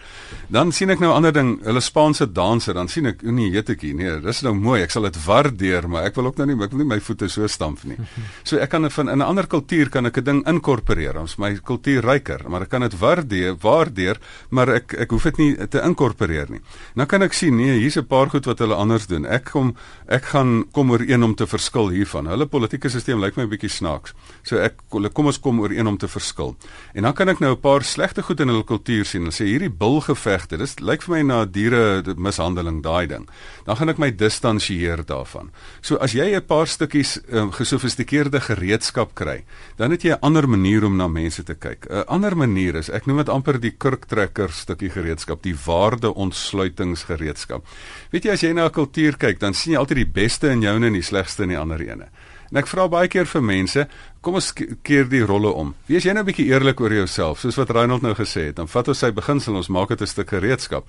Dan 0.48 0.72
sien 0.72 0.90
ek 0.90 1.00
nou 1.00 1.10
'n 1.10 1.16
ander 1.16 1.32
ding, 1.32 1.64
hulle 1.64 1.80
Spaanse 1.80 2.32
danser, 2.32 2.74
dan 2.74 2.88
sien 2.88 3.06
ek, 3.06 3.22
o 3.24 3.30
nee, 3.30 3.50
jetetjie, 3.50 3.94
nee, 3.94 4.20
dis 4.20 4.42
nou 4.42 4.54
mooi. 4.54 4.82
Ek 4.82 4.90
sal 4.90 5.02
dit 5.02 5.24
waardeer, 5.24 5.88
maar 5.88 6.04
ek 6.04 6.14
wil 6.14 6.26
ook 6.26 6.36
nou 6.36 6.46
nie 6.46 6.64
ek 6.64 6.70
wil 6.70 6.78
nie 6.78 6.94
my 6.94 7.00
voete 7.00 7.28
so 7.28 7.46
stamp 7.46 7.84
nie. 7.84 7.96
So 8.44 8.58
ek 8.58 8.70
kan 8.70 8.90
van 8.90 9.08
in 9.08 9.18
'n 9.18 9.22
ander 9.22 9.46
kultuur 9.46 9.90
kan 9.90 10.06
ek 10.06 10.18
'n 10.18 10.24
ding 10.24 10.46
inkorporeer. 10.46 11.18
Ons 11.18 11.38
my 11.38 11.54
kultuur 11.54 12.02
ryker, 12.02 12.48
maar 12.48 12.62
ek 12.62 12.68
kan 12.68 12.80
dit 12.80 12.98
waardeer, 12.98 13.56
waardeer 13.60 14.18
maar 14.54 14.70
ek 14.76 14.94
ek 15.04 15.10
hoef 15.14 15.26
dit 15.30 15.40
nie 15.42 15.50
te 15.70 15.82
inkorporeer 15.82 16.50
nie. 16.52 16.60
Nou 16.94 17.06
kan 17.10 17.22
ek 17.26 17.34
sien 17.36 17.56
nee, 17.58 17.78
hier's 17.80 17.98
'n 17.98 18.06
paar 18.06 18.30
goed 18.30 18.46
wat 18.46 18.58
hulle 18.62 18.74
anders 18.74 19.06
doen. 19.06 19.26
Ek 19.26 19.50
kom 19.50 19.74
ek 20.08 20.30
gaan 20.32 20.64
kom 20.72 20.90
ooreen 20.90 21.22
om 21.22 21.34
te 21.34 21.46
verskil 21.46 21.90
hiervan. 21.90 22.26
Hulle 22.26 22.46
politieke 22.46 22.88
stelsel 22.88 23.18
lyk 23.18 23.36
my 23.36 23.44
'n 23.44 23.50
bietjie 23.50 23.70
snaaks. 23.70 24.14
So 24.42 24.58
ek 24.58 24.74
kom 24.88 25.26
ons 25.26 25.40
kom 25.40 25.60
ooreen 25.60 25.86
om 25.86 25.98
te 25.98 26.08
verskil. 26.08 26.56
En 26.94 27.02
dan 27.02 27.12
kan 27.12 27.28
ek 27.28 27.40
nou 27.40 27.52
'n 27.52 27.60
paar 27.60 27.82
slegte 27.82 28.22
goed 28.22 28.40
in 28.40 28.48
hulle 28.48 28.64
kultuur 28.64 29.04
sien. 29.04 29.22
Hulle 29.22 29.32
sê 29.32 29.44
hierdie 29.44 29.70
bulgevegte, 29.70 30.56
dis 30.56 30.80
lyk 30.80 31.02
vir 31.02 31.16
my 31.16 31.22
na 31.22 31.44
diere 31.44 32.02
mishandeling 32.16 32.82
daai 32.82 33.06
ding. 33.06 33.28
Dan 33.64 33.76
gaan 33.76 33.88
ek 33.88 33.98
my 33.98 34.10
distansieer 34.10 35.04
daarvan. 35.04 35.50
So 35.82 35.96
as 35.96 36.12
jy 36.12 36.34
'n 36.34 36.46
paar 36.46 36.66
stukkies 36.66 37.20
um, 37.32 37.50
gesofistikeerde 37.50 38.40
gereedskap 38.40 39.14
kry, 39.14 39.44
dan 39.76 39.90
het 39.90 40.02
jy 40.02 40.12
'n 40.12 40.22
ander 40.22 40.48
manier 40.48 40.84
om 40.84 40.96
na 40.96 41.08
mense 41.08 41.42
te 41.42 41.54
kyk. 41.54 41.86
'n 41.90 42.04
Ander 42.08 42.36
manier 42.36 42.76
is 42.76 42.90
ek 42.90 43.06
noem 43.06 43.16
dit 43.16 43.28
amper 43.28 43.60
die 43.60 43.74
kurktrekker 43.76 44.43
lekker 44.44 44.54
stukkie 44.54 44.90
gereedskap, 44.92 45.42
die 45.42 45.54
waarde 45.64 46.12
ontsluitingsgereedskap. 46.14 47.64
Weet 48.12 48.24
jy 48.24 48.32
as 48.32 48.42
jy 48.42 48.52
na 48.52 48.66
'n 48.66 48.70
kultuur 48.70 49.16
kyk, 49.16 49.40
dan 49.40 49.54
sien 49.54 49.72
jy 49.72 49.78
altyd 49.78 49.96
die 49.96 50.12
beste 50.12 50.50
in 50.50 50.62
jou 50.62 50.76
en 50.76 50.92
die 50.92 51.02
slegste 51.02 51.42
in 51.42 51.50
die 51.50 51.58
ander 51.58 51.80
ene. 51.80 52.08
En 52.50 52.58
ek 52.58 52.66
vra 52.66 52.88
baie 52.88 53.08
keer 53.08 53.26
vir 53.26 53.42
mense, 53.42 53.88
kom 54.24 54.38
ons 54.40 54.52
keer 54.82 55.08
die 55.10 55.22
rolle 55.26 55.52
om. 55.52 55.74
Wees 55.90 56.06
jy 56.06 56.14
nou 56.16 56.22
'n 56.24 56.30
bietjie 56.30 56.48
eerlik 56.48 56.80
oor 56.80 56.92
jouself, 56.92 57.40
soos 57.40 57.56
wat 57.56 57.70
Reinhold 57.70 58.02
nou 58.02 58.14
gesê 58.14 58.46
het. 58.48 58.56
Dan 58.56 58.68
vat 58.68 58.88
ons 58.88 58.98
sy 58.98 59.12
beginsel, 59.12 59.56
ons 59.56 59.68
maak 59.68 59.88
dit 59.88 60.00
'n 60.00 60.06
stuk 60.06 60.28
gereedskap. 60.28 60.84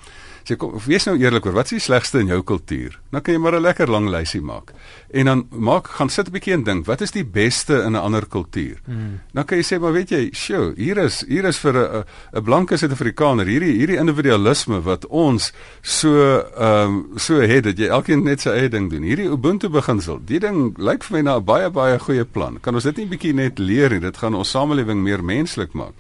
Sê 0.46 0.56
kom, 0.58 0.80
wees 0.86 1.06
nou 1.06 1.18
eerlik 1.18 1.46
oor 1.46 1.54
wat 1.54 1.66
is 1.66 1.70
die 1.72 1.80
slegste 1.80 2.20
in 2.20 2.28
jou 2.28 2.42
kultuur? 2.44 3.00
Dan 3.12 3.22
kan 3.22 3.34
jy 3.34 3.40
maar 3.40 3.56
'n 3.56 3.62
lekker 3.62 3.90
lang 3.90 4.10
lysie 4.10 4.42
maak. 4.42 4.74
En 5.12 5.26
dan 5.26 5.48
maak 5.50 5.88
gaan 5.88 6.10
sit 6.10 6.28
'n 6.28 6.32
bietjie 6.32 6.54
en 6.54 6.64
dink, 6.64 6.86
wat 6.86 7.02
is 7.02 7.12
die 7.12 7.26
beste 7.26 7.84
in 7.84 7.92
'n 7.92 7.96
ander 7.96 8.28
kultuur? 8.28 8.78
Hmm. 8.86 9.20
Dan 9.34 9.46
kan 9.46 9.58
jy 9.58 9.64
sê, 9.64 9.80
maar 9.80 9.92
weet 9.92 10.10
jy, 10.10 10.30
sjoe, 10.32 10.74
hier 10.78 10.98
is 10.98 11.26
hier 11.28 11.46
is 11.46 11.58
vir 11.58 11.74
'n 11.74 12.04
'n 12.34 12.44
blanke 12.44 12.78
Suid-Afrikaner 12.78 13.46
hierdie 13.46 13.74
hierdie 13.74 13.98
individualisme 13.98 14.82
wat 14.82 15.06
ons 15.08 15.52
so 15.82 16.38
ehm 16.58 16.86
um, 16.86 17.18
so 17.18 17.40
het 17.42 17.64
dat 17.64 17.78
jy 17.78 17.88
elkeen 17.88 18.24
net 18.24 18.42
sy 18.42 18.50
eie 18.50 18.70
ding 18.70 18.90
doen. 18.90 19.04
Hierdie 19.04 19.30
Ubuntu 19.30 19.70
beginsel, 19.70 20.20
die 20.26 20.40
ding 20.40 20.78
lyk 20.78 21.04
vir 21.04 21.18
my 21.18 21.22
na 21.22 21.38
'n 21.38 21.44
baie 21.44 21.70
baie 21.70 22.00
goeie 22.00 22.26
plan. 22.26 22.60
Kan 22.62 22.76
ons 22.76 22.84
dit 22.84 22.98
nie 22.98 23.08
bietjie 23.08 23.25
net 23.34 23.60
leer 23.60 23.90
nie. 23.90 24.04
Dit 24.04 24.18
gaan 24.18 24.36
ons 24.36 24.52
samelewing 24.52 25.02
meer 25.04 25.24
menslik 25.24 25.74
maak. 25.74 25.94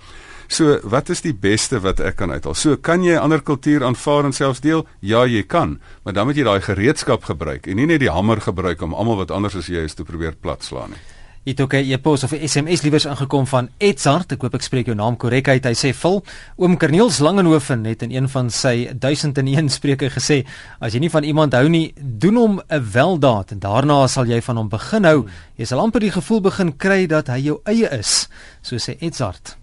So, 0.47 0.77
wat 0.83 1.09
is 1.09 1.23
die 1.25 1.33
beste 1.33 1.79
wat 1.81 1.99
ek 2.05 2.19
kan 2.19 2.29
uithaal? 2.29 2.53
So, 2.53 2.77
kan 2.77 3.03
jy 3.03 3.17
ander 3.17 3.41
kultuur 3.41 3.83
aanvaar 3.87 4.29
en 4.29 4.35
selfs 4.35 4.61
deel? 4.61 4.85
Ja, 5.01 5.25
jy 5.25 5.41
kan, 5.49 5.79
maar 6.03 6.13
dan 6.13 6.29
moet 6.29 6.37
jy 6.37 6.45
daai 6.45 6.61
gereedskap 6.61 7.25
gebruik 7.25 7.65
en 7.65 7.81
nie 7.81 7.89
net 7.89 8.03
die 8.03 8.13
hamer 8.13 8.43
gebruik 8.45 8.81
om 8.85 8.93
almal 8.93 9.23
wat 9.23 9.33
anders 9.33 9.57
as 9.57 9.71
jy 9.71 9.87
is 9.89 9.97
te 9.97 10.05
probeer 10.05 10.37
platslaan 10.37 10.93
nie. 10.93 11.01
Dit 11.45 11.61
ook 11.61 11.73
'n 11.73 11.91
e-pos 11.91 12.23
of 12.23 12.31
'n 12.31 12.47
SMS 12.47 12.81
liewers 12.81 13.05
ingekom 13.05 13.47
van 13.47 13.69
Edzard. 13.77 14.31
Ek 14.31 14.41
hoop 14.41 14.53
ek 14.53 14.61
spreek 14.61 14.85
jou 14.85 14.95
naam 14.95 15.17
korrek 15.17 15.47
uit. 15.47 15.63
Hy 15.63 15.73
sê: 15.73 15.93
"Vul 15.93 16.23
oom 16.55 16.77
Corneels 16.77 17.19
Langenhoven 17.19 17.85
het 17.85 18.01
in 18.01 18.11
een 18.11 18.29
van 18.29 18.49
sy 18.49 18.89
1001 18.99 19.69
spreuke 19.77 20.09
gesê: 20.09 20.45
As 20.79 20.93
jy 20.93 20.99
nie 20.99 21.09
van 21.09 21.23
iemand 21.23 21.53
hou 21.53 21.69
nie, 21.69 21.93
doen 22.01 22.35
hom 22.35 22.61
'n 22.67 22.91
weldaad 22.91 23.51
en 23.51 23.59
daarna 23.59 24.07
sal 24.07 24.25
jy 24.25 24.41
van 24.41 24.57
hom 24.57 24.69
begin 24.69 25.03
hou. 25.03 25.27
Jy 25.55 25.65
sal 25.65 25.79
amper 25.79 25.99
die 25.99 26.11
gevoel 26.11 26.41
begin 26.41 26.77
kry 26.77 27.05
dat 27.05 27.27
hy 27.27 27.39
jou 27.39 27.59
eie 27.63 27.89
is." 27.99 28.27
So 28.61 28.75
sê 28.75 28.97
Edzard. 28.99 29.57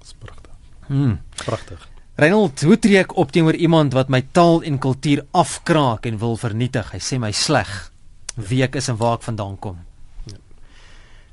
Dis 0.00 0.14
pragtig. 0.18 0.52
Hmm, 0.86 1.18
pragtig. 1.44 1.88
Reinhold, 2.14 2.62
hoe 2.62 2.78
tree 2.78 2.98
ek 2.98 3.16
op 3.16 3.32
teenoor 3.32 3.54
iemand 3.54 3.92
wat 3.92 4.08
my 4.08 4.22
taal 4.32 4.62
en 4.62 4.78
kultuur 4.78 5.26
afkraak 5.30 6.06
en 6.06 6.18
wil 6.18 6.36
vernietig? 6.36 6.92
Hy 6.92 6.98
sê 6.98 7.18
my 7.18 7.32
sleg. 7.32 7.92
Wie 8.36 8.62
ek 8.62 8.76
is 8.76 8.88
en 8.88 8.96
waar 8.96 9.14
ek 9.14 9.22
vandaan 9.22 9.58
kom. 9.58 9.87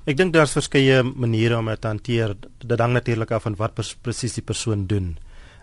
Ek 0.05 0.17
dink 0.17 0.33
daar's 0.33 0.53
verskeie 0.53 1.01
maniere 1.03 1.57
om 1.57 1.65
dit 1.65 1.81
te 1.81 1.87
hanteer. 1.87 2.35
Dit 2.61 2.79
hang 2.79 2.93
natuurlik 2.93 3.31
af 3.31 3.47
van 3.47 3.55
wat 3.57 3.73
presies 4.05 4.37
die 4.37 4.45
persoon 4.45 4.85
doen. 4.87 5.17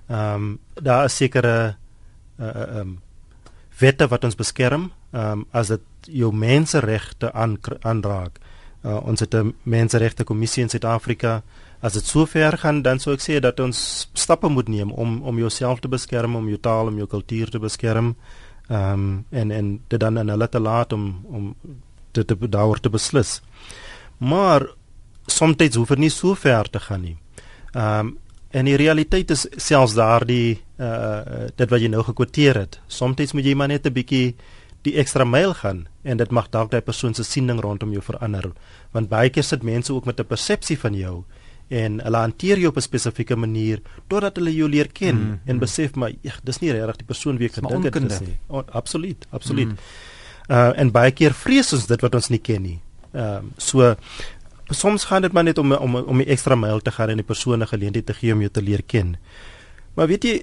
Ehm 0.09 0.35
um, 0.35 0.59
daar 0.75 1.05
is 1.05 1.17
sekere 1.17 1.77
uh 2.39 2.47
ehm 2.47 2.79
um, 2.79 3.01
wette 3.79 4.09
wat 4.09 4.25
ons 4.25 4.37
beskerm, 4.37 4.91
ehm 5.13 5.31
um, 5.31 5.47
as 5.51 5.69
dit 5.69 5.81
jou 6.23 6.33
menseregte 6.35 7.33
aanraak. 7.33 8.41
Uh, 8.85 8.99
ons 9.07 9.21
het 9.21 9.35
'n 9.35 9.55
menseregte 9.63 10.25
kommissie 10.25 10.63
in 10.63 10.69
Suid-Afrika. 10.69 11.43
As 11.81 11.93
dit 11.93 12.07
sover 12.07 12.59
gaan, 12.59 12.83
dan 12.83 12.99
sou 12.99 13.15
ek 13.15 13.21
sê 13.21 13.41
dat 13.41 13.61
ons 13.61 14.09
stappe 14.13 14.49
moet 14.49 14.69
neem 14.69 14.91
om 14.91 15.23
om 15.23 15.39
jouself 15.39 15.81
te 15.81 15.89
beskerm, 15.89 16.37
om 16.37 16.49
jou 16.49 16.59
taal, 16.59 16.87
om 16.87 16.97
jou 16.97 17.07
kultuur 17.07 17.51
te 17.51 17.59
beskerm. 17.59 18.17
Ehm 18.69 18.93
um, 18.93 19.25
en 19.31 19.51
en 19.51 19.81
dit 19.89 20.01
dan 20.01 20.19
aan 20.19 20.29
hulle 20.29 20.49
te 20.49 20.61
laat 20.61 20.93
om 20.93 21.25
om 21.25 21.55
dit 22.13 22.27
te 22.27 22.49
daaroor 22.49 22.81
te 22.81 22.91
beslis. 22.91 23.41
Maar 24.23 24.67
soms 25.27 25.77
hoef 25.77 25.89
dit 25.95 25.99
nie 25.99 26.11
so 26.11 26.35
ver 26.35 26.71
te 26.71 26.81
gaan 26.81 27.03
nie. 27.03 27.17
Ehm 27.73 28.07
um, 28.07 28.19
en 28.53 28.67
die 28.69 28.77
realiteit 28.77 29.31
is 29.33 29.47
selfs 29.57 29.95
daardie 29.97 30.61
uh 30.77 31.49
dit 31.57 31.71
wat 31.71 31.81
jy 31.81 31.89
nou 31.89 32.03
gekwoteer 32.05 32.59
het. 32.61 32.81
Soms 32.87 33.33
moet 33.33 33.45
jy 33.45 33.55
maar 33.55 33.69
net 33.69 33.87
'n 33.87 33.93
bietjie 33.93 34.37
die 34.83 34.97
ekstra 34.99 35.25
myl 35.25 35.55
gaan 35.55 35.87
en 36.03 36.17
dit 36.17 36.31
mag 36.31 36.51
dalk 36.51 36.71
daai 36.71 36.83
persoon 36.83 37.15
se 37.15 37.25
siening 37.25 37.61
rondom 37.61 37.93
jou 37.93 38.03
verander. 38.03 38.53
Want 38.93 39.09
baie 39.09 39.31
keer 39.31 39.45
sit 39.45 39.63
mense 39.63 39.93
ook 39.93 40.05
met 40.05 40.21
'n 40.21 40.27
persepsie 40.27 40.79
van 40.79 40.95
jou 40.95 41.25
en 41.69 42.01
hulle 42.01 42.17
hanteer 42.17 42.59
jou 42.59 42.69
op 42.69 42.77
'n 42.77 42.81
spesifieke 42.81 43.37
manier 43.37 43.81
totdat 44.09 44.37
hulle 44.37 44.55
jou 44.55 44.69
leer 44.69 44.89
ken 44.93 45.17
mm, 45.17 45.41
en 45.47 45.59
besef 45.59 45.95
maar 45.95 46.13
ja, 46.21 46.33
dis 46.43 46.59
nie 46.59 46.73
regtig 46.73 46.97
die 46.97 47.07
persoon 47.07 47.37
wie 47.39 47.49
ek 47.49 47.55
gedink 47.55 47.85
het 47.85 48.09
dis 48.09 48.21
nie. 48.21 48.39
Oh, 48.49 48.63
absoluut, 48.71 49.27
absoluut. 49.31 49.69
Mm. 49.69 49.77
Uh 50.49 50.73
en 50.79 50.91
baie 50.91 51.11
keer 51.11 51.33
vrees 51.33 51.73
ons 51.73 51.87
dit 51.87 52.01
wat 52.01 52.15
ons 52.15 52.29
nie 52.29 52.39
ken 52.41 52.63
nie. 52.63 52.81
Ehm 53.13 53.37
um, 53.37 53.53
so 53.57 53.95
soms 54.73 55.05
gaan 55.05 55.23
dit 55.23 55.33
maar 55.33 55.45
net 55.45 55.59
om 55.59 55.73
om 55.73 55.97
om 55.97 56.21
'n 56.21 56.29
ekstra 56.29 56.55
myl 56.55 56.81
te 56.81 56.91
gaan 56.91 57.09
en 57.09 57.17
die 57.17 57.25
persone 57.25 57.67
geleentheid 57.67 58.07
te 58.07 58.15
gee 58.15 58.33
om 58.33 58.41
jou 58.41 58.51
te 58.51 58.63
leer 58.63 58.83
ken. 58.83 59.17
Maar 59.95 60.07
weet 60.07 60.25
jy 60.25 60.43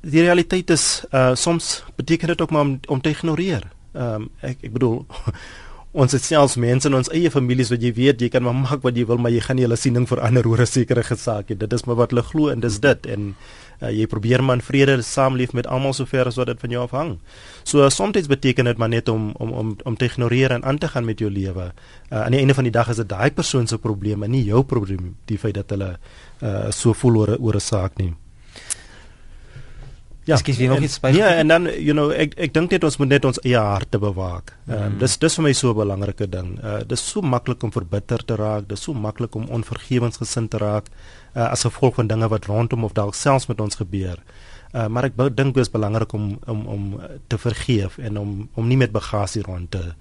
die 0.00 0.22
realiteit 0.22 0.70
is 0.70 1.04
uh 1.12 1.34
soms 1.34 1.84
beteken 1.96 2.28
dit 2.28 2.40
ook 2.40 2.50
maar 2.50 2.60
om 2.60 2.80
om 2.86 3.00
te 3.00 3.10
ignoreer. 3.10 3.62
Ehm 3.92 4.14
um, 4.14 4.30
ek 4.40 4.58
ek 4.62 4.72
bedoel 4.72 5.06
ons 6.02 6.12
het 6.12 6.22
selfs 6.22 6.56
mense 6.56 6.88
in 6.88 6.94
ons 6.94 7.08
eie 7.16 7.30
families 7.30 7.70
wat 7.72 7.82
jy 7.82 7.92
weet 7.96 8.20
jy 8.20 8.28
kan 8.28 8.42
maar 8.42 8.54
maak 8.54 8.82
wat 8.82 8.96
jy 8.96 9.06
wil 9.08 9.18
maar 9.18 9.32
jy 9.32 9.40
gaan 9.40 9.56
nie 9.56 9.64
hulle 9.64 9.76
siening 9.76 10.06
verander 10.06 10.46
oor 10.46 10.60
'n 10.60 10.66
sekere 10.66 11.02
gesaak 11.02 11.48
nie 11.48 11.56
dit 11.56 11.72
is 11.72 11.84
maar 11.86 11.96
wat 11.96 12.10
hulle 12.10 12.22
glo 12.22 12.48
en 12.48 12.60
dis 12.60 12.78
dit 12.80 13.06
en 13.06 13.34
uh, 13.80 13.90
jy 13.90 14.06
probeer 14.06 14.42
maar 14.44 14.58
in 14.58 14.62
vrede 14.62 15.02
saamleef 15.02 15.52
met 15.52 15.66
almal 15.66 15.92
sover 15.92 16.26
as 16.26 16.36
wat 16.36 16.46
dit 16.46 16.60
van 16.60 16.70
jou 16.70 16.82
afhang. 16.82 17.16
So 17.64 17.84
uh, 17.84 17.90
soms 17.90 18.26
beteken 18.26 18.64
dit 18.64 18.78
maar 18.78 18.88
net 18.88 19.08
om 19.08 19.32
om 19.38 19.52
om 19.52 19.76
om 19.84 19.96
te 19.96 20.04
ignoreer 20.04 20.50
en 20.50 20.64
aan 20.64 20.78
te 20.78 20.88
gaan 20.88 21.04
met 21.04 21.18
jou 21.18 21.30
lewe. 21.30 21.72
Uh, 22.12 22.22
aan 22.24 22.30
die 22.30 22.40
einde 22.40 22.54
van 22.54 22.64
die 22.64 22.72
dag 22.72 22.88
is 22.88 22.96
dit 22.96 23.08
daai 23.08 23.30
persoon 23.30 23.66
se 23.66 23.78
probleem 23.78 24.22
en 24.22 24.30
nie 24.30 24.44
jou 24.44 24.62
probleem 24.62 25.16
die 25.24 25.38
feit 25.38 25.54
dat 25.54 25.70
hulle 25.70 25.98
uh, 26.42 26.70
so 26.70 26.92
voel 26.92 27.16
oor 27.16 27.36
oor 27.38 27.54
'n 27.56 27.60
saak 27.60 27.98
nie 27.98 28.14
Ja, 30.28 30.36
skielik 30.36 30.60
weer 30.60 30.68
nog 30.68 30.84
iets 30.84 31.00
by. 31.00 31.08
Ja, 31.16 31.28
en 31.40 31.48
dan 31.48 31.64
you 31.64 31.94
know 31.96 32.10
ek 32.12 32.34
ek 32.36 32.52
dink 32.52 32.74
net 32.74 32.84
ons 32.84 32.98
moet 33.00 33.08
net 33.08 33.24
ons 33.24 33.38
eie 33.46 33.60
harte 33.60 34.00
bewaak. 34.02 34.52
Ehm 34.66 34.74
uh, 34.76 34.88
mm. 34.90 34.98
dis 35.00 35.16
dis 35.22 35.38
vir 35.38 35.46
my 35.46 35.52
so 35.56 35.70
'n 35.72 35.78
belangrike 35.78 36.28
ding. 36.28 36.50
Uh 36.60 36.80
dis 36.88 37.04
so 37.12 37.22
maklik 37.22 37.64
om 37.64 37.72
verbitter 37.72 38.24
te 38.24 38.36
raak, 38.36 38.68
dis 38.68 38.82
so 38.82 38.92
maklik 38.92 39.34
om 39.34 39.48
onvergewensgesind 39.48 40.50
te 40.50 40.60
raak 40.60 40.90
uh, 41.34 41.48
as 41.48 41.64
gevolg 41.64 41.94
van 41.94 42.06
dinge 42.12 42.28
wat 42.28 42.44
rondom 42.44 42.84
of 42.84 42.92
dalk 42.92 43.14
selfs 43.14 43.48
met 43.48 43.60
ons 43.60 43.80
gebeur. 43.80 44.20
Uh 44.74 44.86
maar 44.88 45.08
ek 45.08 45.16
dink 45.16 45.54
dit 45.54 45.64
is 45.64 45.72
belangrik 45.72 46.12
om 46.12 46.38
om 46.46 46.66
om 46.66 47.00
te 47.26 47.38
vergeef 47.38 47.98
en 47.98 48.18
om 48.18 48.48
om 48.54 48.68
nie 48.68 48.76
met 48.76 48.92
bagasie 48.92 49.42
rond 49.42 49.70
te 49.70 49.94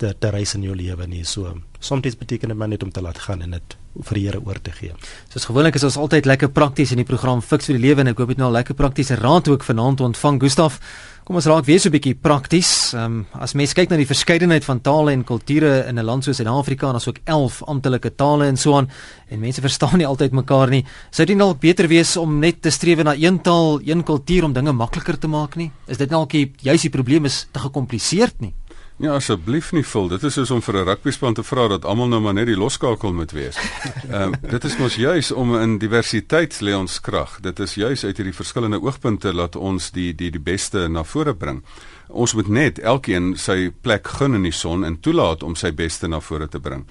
te, 0.00 0.14
te 0.16 0.32
reis 0.32 0.54
in 0.56 0.64
jou 0.66 0.76
lewe 0.76 1.06
nie. 1.10 1.24
So 1.28 1.52
soms 1.80 2.16
beteken 2.16 2.52
dit 2.52 2.58
maar 2.58 2.68
net 2.68 2.82
om 2.84 2.90
te 2.92 3.02
laat 3.04 3.18
gaan 3.26 3.44
en 3.44 3.56
dit 3.56 3.76
vir 4.06 4.18
die 4.18 4.26
Here 4.28 4.40
oor 4.46 4.60
te 4.62 4.72
gee. 4.72 4.94
Soos 5.32 5.48
gewoonlik 5.48 5.76
is 5.78 5.84
ons 5.88 5.98
altyd 6.00 6.28
lekker 6.28 6.52
prakties 6.54 6.92
in 6.94 7.00
die 7.02 7.08
program 7.08 7.40
Fix 7.42 7.70
vir 7.70 7.78
die 7.78 7.86
Lewe 7.88 8.04
en 8.04 8.12
ek 8.12 8.20
hoop 8.20 8.30
dit 8.30 8.38
nou 8.38 8.50
'n 8.50 8.58
lekker 8.60 8.74
praktiese 8.74 9.16
raad 9.16 9.48
ook 9.48 9.64
vanaand 9.64 10.00
ontvang 10.00 10.40
Gustaf. 10.40 10.78
Kom 11.24 11.36
ons 11.36 11.46
raak 11.46 11.64
weer 11.64 11.80
so 11.80 11.88
'n 11.88 11.92
bietjie 11.92 12.14
prakties. 12.14 12.92
Ehm 12.94 13.04
um, 13.04 13.26
as 13.32 13.54
mens 13.54 13.72
kyk 13.72 13.90
na 13.90 13.96
die 13.96 14.06
verskeidenheid 14.06 14.64
van 14.64 14.80
tale 14.80 15.12
en 15.12 15.24
kulture 15.24 15.86
in 15.88 15.98
'n 15.98 16.04
land 16.04 16.24
soos 16.24 16.36
Suid-Afrika 16.36 16.88
en 16.88 16.94
asook 16.94 17.18
11 17.24 17.62
amptelike 17.66 18.14
tale 18.16 18.46
en 18.46 18.56
so 18.56 18.76
aan 18.76 18.88
en 19.28 19.40
mense 19.40 19.60
verstaan 19.60 19.98
nie 19.98 20.06
altyd 20.06 20.32
mekaar 20.32 20.70
nie. 20.70 20.84
Sou 21.10 21.26
dit 21.26 21.38
dalk 21.38 21.60
beter 21.60 21.88
wees 21.88 22.16
om 22.16 22.38
net 22.38 22.62
te 22.62 22.70
streef 22.70 23.02
na 23.02 23.14
een 23.14 23.40
taal, 23.42 23.80
een 23.84 24.02
kultuur 24.02 24.44
om 24.44 24.52
dinge 24.52 24.72
makliker 24.72 25.18
te 25.18 25.28
maak 25.28 25.56
nie? 25.56 25.70
Is 25.86 25.96
dit 25.96 26.08
dalk 26.08 26.32
juist 26.32 26.82
die 26.82 26.90
probleem 26.90 27.24
is 27.24 27.46
te 27.52 27.58
gekompliseerd 27.58 28.40
nie? 28.40 28.54
Ja, 29.00 29.14
asseblief 29.16 29.70
nie 29.72 29.84
vul. 29.88 30.10
Dit 30.12 30.26
is 30.28 30.34
soos 30.36 30.50
om 30.52 30.60
vir 30.60 30.76
'n 30.76 30.84
rugbyspan 30.84 31.34
te 31.34 31.42
vra 31.42 31.68
dat 31.68 31.84
almal 31.84 32.08
nou 32.08 32.20
maar 32.20 32.34
net 32.34 32.46
die 32.46 32.56
loskakel 32.56 33.12
moet 33.12 33.30
wees. 33.32 33.56
Ehm 34.10 34.34
uh, 34.34 34.50
dit 34.50 34.64
is 34.64 34.76
mos 34.76 34.94
juis 34.94 35.32
om 35.32 35.56
in 35.56 35.78
diversiteit 35.78 36.60
lê 36.60 36.74
ons 36.76 37.00
krag. 37.00 37.40
Dit 37.40 37.60
is 37.60 37.74
juis 37.74 38.04
uit 38.04 38.16
hierdie 38.16 38.34
verskillende 38.34 38.80
oogpunte 38.82 39.32
laat 39.32 39.56
ons 39.56 39.90
die 39.90 40.12
die 40.14 40.30
die 40.30 40.40
beste 40.40 40.88
na 40.88 41.04
vore 41.04 41.34
bring. 41.34 41.62
Ons 42.08 42.34
moet 42.34 42.48
net 42.48 42.78
elkeen 42.78 43.36
sy 43.36 43.70
plek 43.80 44.06
gun 44.06 44.34
in 44.34 44.42
die 44.42 44.52
son 44.52 44.84
en 44.84 45.00
toelaat 45.00 45.42
om 45.42 45.54
sy 45.54 45.72
beste 45.72 46.08
na 46.08 46.20
vore 46.20 46.48
te 46.48 46.60
bring. 46.60 46.84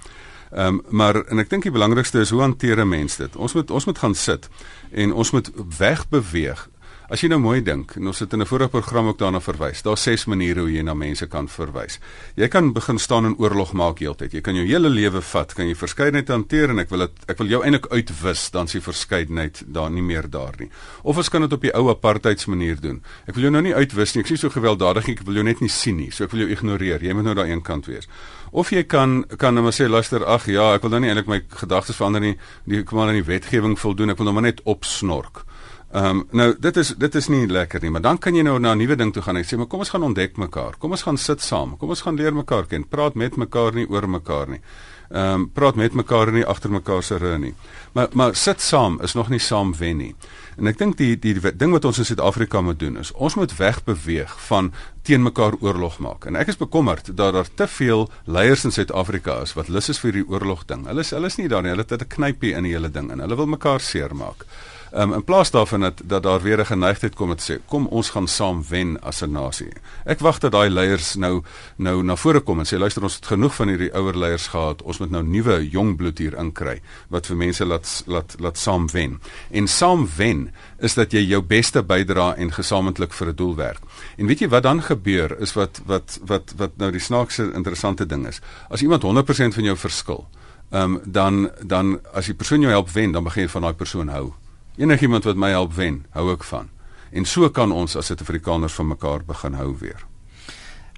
Ehm 0.52 0.68
um, 0.68 0.82
maar 0.90 1.26
en 1.30 1.40
ek 1.40 1.50
dink 1.50 1.64
die 1.64 1.78
belangrikste 1.78 2.20
is 2.20 2.30
hoe 2.30 2.42
hanteer 2.42 2.80
'n 2.82 2.90
mens 2.90 3.18
dit? 3.18 3.36
Ons 3.36 3.54
moet 3.54 3.72
ons 3.72 3.86
moet 3.86 3.98
gaan 3.98 4.16
sit 4.16 4.50
en 4.92 5.14
ons 5.14 5.32
moet 5.32 5.52
wegbeweeg 5.78 6.70
As 7.10 7.24
jy 7.24 7.28
nou 7.32 7.40
mooi 7.42 7.64
dink, 7.66 7.96
en 7.98 8.12
ons 8.12 8.20
het 8.22 8.34
in 8.34 8.42
'n 8.42 8.46
vorige 8.46 8.70
program 8.70 9.08
ook 9.08 9.18
daarna 9.18 9.40
verwys. 9.42 9.82
Daar's 9.82 10.02
ses 10.02 10.26
maniere 10.26 10.60
hoe 10.60 10.72
jy 10.72 10.84
na 10.84 10.94
mense 10.94 11.28
kan 11.28 11.48
verwys. 11.48 12.00
Jy 12.36 12.48
kan 12.48 12.72
begin 12.74 13.00
staan 13.00 13.26
en 13.26 13.36
oorlog 13.38 13.74
maak 13.74 14.00
heeltyd. 14.00 14.32
Jy 14.32 14.42
kan 14.42 14.56
jou 14.56 14.66
hele 14.66 14.90
lewe 14.90 15.22
vat, 15.22 15.54
kan 15.54 15.68
jy 15.68 15.76
verskeidenheid 15.76 16.28
hanteer 16.28 16.70
en 16.70 16.80
ek 16.80 16.90
wil 16.90 17.00
dit 17.00 17.12
ek 17.28 17.38
wil 17.38 17.48
jou 17.48 17.64
eintlik 17.64 17.88
uitwis 17.92 18.52
dan 18.52 18.68
s'ie 18.68 18.82
verskeidenheid 18.82 19.64
daar 19.66 19.90
nie 19.90 20.04
meer 20.04 20.30
daar 20.30 20.54
nie. 20.60 20.70
Of 21.02 21.18
ons 21.18 21.30
kan 21.30 21.42
dit 21.42 21.54
op 21.54 21.62
die 21.62 21.74
ou 21.74 21.90
apartheidsmanier 21.90 22.80
doen. 22.80 23.02
Ek 23.28 23.34
wil 23.34 23.42
jou 23.42 23.52
nou 23.52 23.62
nie 23.62 23.76
uitwis 23.76 24.14
nie. 24.14 24.24
Ek 24.24 24.30
sê 24.30 24.38
so 24.38 24.50
gewelddadig 24.50 25.08
nie. 25.08 25.16
Ek 25.16 25.26
wil 25.26 25.34
jou 25.34 25.44
net 25.44 25.62
nie 25.62 25.70
sien 25.70 25.98
nie. 25.98 26.12
So 26.12 26.24
ek 26.24 26.32
wil 26.32 26.42
jou 26.42 26.52
ignoreer. 26.52 27.02
Jy 27.02 27.14
moet 27.14 27.24
nou 27.24 27.34
daai 27.34 27.50
een 27.50 27.64
kant 27.64 27.86
wees. 27.86 28.08
Of 28.52 28.70
jy 28.70 28.84
kan 28.84 29.26
kan 29.38 29.54
nou 29.54 29.64
maar 29.64 29.74
sê 29.74 29.90
luister, 29.90 30.26
ag 30.26 30.46
ja, 30.46 30.76
ek 30.76 30.82
wil 30.82 30.92
nou 30.92 31.00
nie 31.00 31.10
eintlik 31.10 31.28
my 31.28 31.42
gedagtes 31.50 31.96
verander 31.96 32.22
nie. 32.22 32.38
Die 32.66 32.84
kom 32.84 32.98
maar 33.00 33.08
aan 33.08 33.16
die 33.16 33.24
wetgewing 33.24 33.80
voldoen. 33.80 34.10
Ek 34.10 34.18
wil 34.18 34.26
nou 34.26 34.34
maar 34.34 34.44
net 34.44 34.62
opsnork. 34.64 35.49
Ehm 35.90 36.06
um, 36.06 36.28
nou 36.32 36.52
dit 36.60 36.78
is 36.78 36.90
dit 37.02 37.16
is 37.16 37.28
nie 37.34 37.48
lekker 37.50 37.82
nie, 37.82 37.90
maar 37.90 38.04
dan 38.06 38.18
kan 38.22 38.36
jy 38.36 38.44
nou 38.46 38.60
na 38.60 38.74
'n 38.74 38.78
nuwe 38.78 38.96
ding 38.96 39.14
toe 39.14 39.24
gaan 39.24 39.38
en 39.38 39.44
sê 39.44 39.58
maar 39.58 39.66
kom 39.66 39.80
ons 39.80 39.90
gaan 39.90 40.04
ontdek 40.04 40.38
mekaar. 40.38 40.78
Kom 40.78 40.92
ons 40.92 41.02
gaan 41.02 41.18
sit 41.18 41.42
saam. 41.42 41.78
Kom 41.78 41.90
ons 41.90 42.02
gaan 42.02 42.16
leer 42.16 42.34
mekaar 42.34 42.68
ken. 42.68 42.88
Praat 42.88 43.16
met 43.16 43.36
mekaar 43.36 43.74
nie 43.74 43.90
oor 43.90 44.10
mekaar 44.10 44.50
nie. 44.50 44.62
Ehm 45.10 45.34
um, 45.34 45.50
praat 45.50 45.76
met 45.76 45.94
mekaar 45.94 46.32
nie 46.32 46.46
agter 46.46 46.70
mekaar 46.72 47.04
se 47.04 47.18
rug 47.18 47.40
nie. 47.40 47.54
Maar 47.94 48.08
maar 48.14 48.36
sit 48.36 48.62
saam 48.62 49.00
is 49.02 49.14
nog 49.14 49.30
nie 49.30 49.40
saam 49.40 49.74
wen 49.78 49.98
nie. 49.98 50.16
En 50.58 50.68
ek 50.68 50.78
dink 50.78 50.98
die, 50.98 51.20
die 51.20 51.34
die 51.34 51.58
ding 51.58 51.72
wat 51.72 51.86
ons 51.86 51.98
in 51.98 52.06
Suid-Afrika 52.06 52.62
moet 52.62 52.80
doen 52.80 52.98
is 52.98 53.12
ons 53.12 53.36
moet 53.36 53.58
wegbeweeg 53.58 54.40
van 54.48 54.74
teen 55.02 55.24
mekaar 55.24 55.54
oorlog 55.60 56.00
maak. 56.00 56.26
En 56.26 56.36
ek 56.36 56.48
is 56.48 56.58
bekommerd 56.58 57.18
dat 57.18 57.34
daar 57.34 57.48
te 57.56 57.68
veel 57.68 58.10
leiers 58.26 58.64
in 58.64 58.72
Suid-Afrika 58.72 59.42
is 59.42 59.54
wat 59.54 59.68
lus 59.68 59.90
is 59.90 60.00
vir 60.00 60.12
die 60.12 60.28
oorlog 60.28 60.66
ding. 60.66 60.86
Hulle 60.86 61.02
is 61.02 61.10
hulle 61.10 61.26
is 61.26 61.38
nie 61.38 61.48
daar 61.48 61.64
nie. 61.64 61.70
Hulle 61.70 61.86
het 61.90 62.02
'n 62.02 62.08
knypie 62.08 62.54
in 62.54 62.64
die 62.64 62.74
hele 62.74 62.92
ding 62.92 63.12
en 63.12 63.20
hulle 63.20 63.36
wil 63.36 63.48
mekaar 63.48 63.80
seermaak. 63.80 64.46
Um, 64.94 65.14
in 65.14 65.24
plaas 65.24 65.52
daarvan 65.52 65.80
dat 65.80 66.02
dat 66.04 66.24
daar 66.24 66.42
weer 66.42 66.60
'n 66.60 66.66
geneigtheid 66.66 67.16
kom 67.16 67.30
om 67.30 67.36
te 67.36 67.54
sê 67.54 67.62
kom 67.66 67.88
ons 67.88 68.10
gaan 68.10 68.28
saam 68.28 68.64
wen 68.70 69.02
as 69.02 69.22
'n 69.22 69.32
nasie. 69.32 69.74
Ek 70.06 70.20
wag 70.20 70.40
dat 70.40 70.52
daai 70.52 70.70
leiers 70.70 71.16
nou 71.16 71.44
nou 71.76 72.04
na 72.04 72.16
vore 72.16 72.40
kom 72.40 72.60
en 72.60 72.66
sê 72.66 72.78
luister 72.78 73.04
ons 73.04 73.16
het 73.16 73.26
genoeg 73.26 73.56
van 73.56 73.68
hierdie 73.68 73.94
ouer 73.94 74.18
leiers 74.18 74.48
gehad. 74.48 74.82
Ons 74.82 74.98
moet 74.98 75.10
nou 75.10 75.24
nuwe 75.24 75.70
jong 75.70 75.96
bloed 75.96 76.18
hier 76.18 76.38
inkry 76.38 76.82
wat 77.08 77.26
vir 77.26 77.36
mense 77.36 77.66
laat 77.66 78.04
laat 78.06 78.36
laat 78.40 78.58
saam 78.58 78.88
wen. 78.92 79.20
En 79.50 79.68
saam 79.68 80.10
wen 80.18 80.54
is 80.80 80.94
dat 80.94 81.12
jy 81.12 81.20
jou 81.20 81.42
beste 81.42 81.84
bydra 81.84 82.36
en 82.36 82.52
gesamentlik 82.52 83.14
vir 83.14 83.28
'n 83.28 83.36
doel 83.36 83.56
werk. 83.56 83.82
En 84.18 84.28
weet 84.28 84.40
jy 84.40 84.50
wat 84.50 84.64
dan 84.64 84.82
gebeur 84.82 85.40
is 85.40 85.54
wat 85.54 85.82
wat 85.86 86.20
wat 86.26 86.54
wat 86.58 86.78
nou 86.78 86.92
die 86.92 87.00
snaakse 87.00 87.52
interessante 87.54 88.06
ding 88.06 88.28
is. 88.28 88.42
As 88.70 88.82
iemand 88.82 89.04
100% 89.04 89.54
van 89.54 89.64
jou 89.64 89.78
verskil, 89.78 90.28
ehm 90.72 90.82
um, 90.84 91.02
dan 91.06 91.52
dan 91.66 92.00
as 92.14 92.26
die 92.26 92.36
persoon 92.36 92.62
jou 92.62 92.72
help 92.72 92.90
wen, 92.90 93.12
dan 93.12 93.24
begin 93.24 93.44
jy 93.44 93.50
van 93.50 93.62
daai 93.62 93.74
persoon 93.74 94.08
hou. 94.08 94.34
Enigiemand 94.80 95.26
wat 95.28 95.36
my 95.36 95.50
help 95.52 95.74
wen, 95.76 96.06
hou 96.16 96.30
ek 96.32 96.46
van. 96.48 96.70
En 97.12 97.26
so 97.28 97.50
kan 97.52 97.72
ons 97.76 97.98
as 98.00 98.08
Suid-Afrikaners 98.08 98.78
van 98.80 98.88
mekaar 98.94 99.26
begin 99.28 99.58
hou 99.60 99.74
weer. 99.82 100.06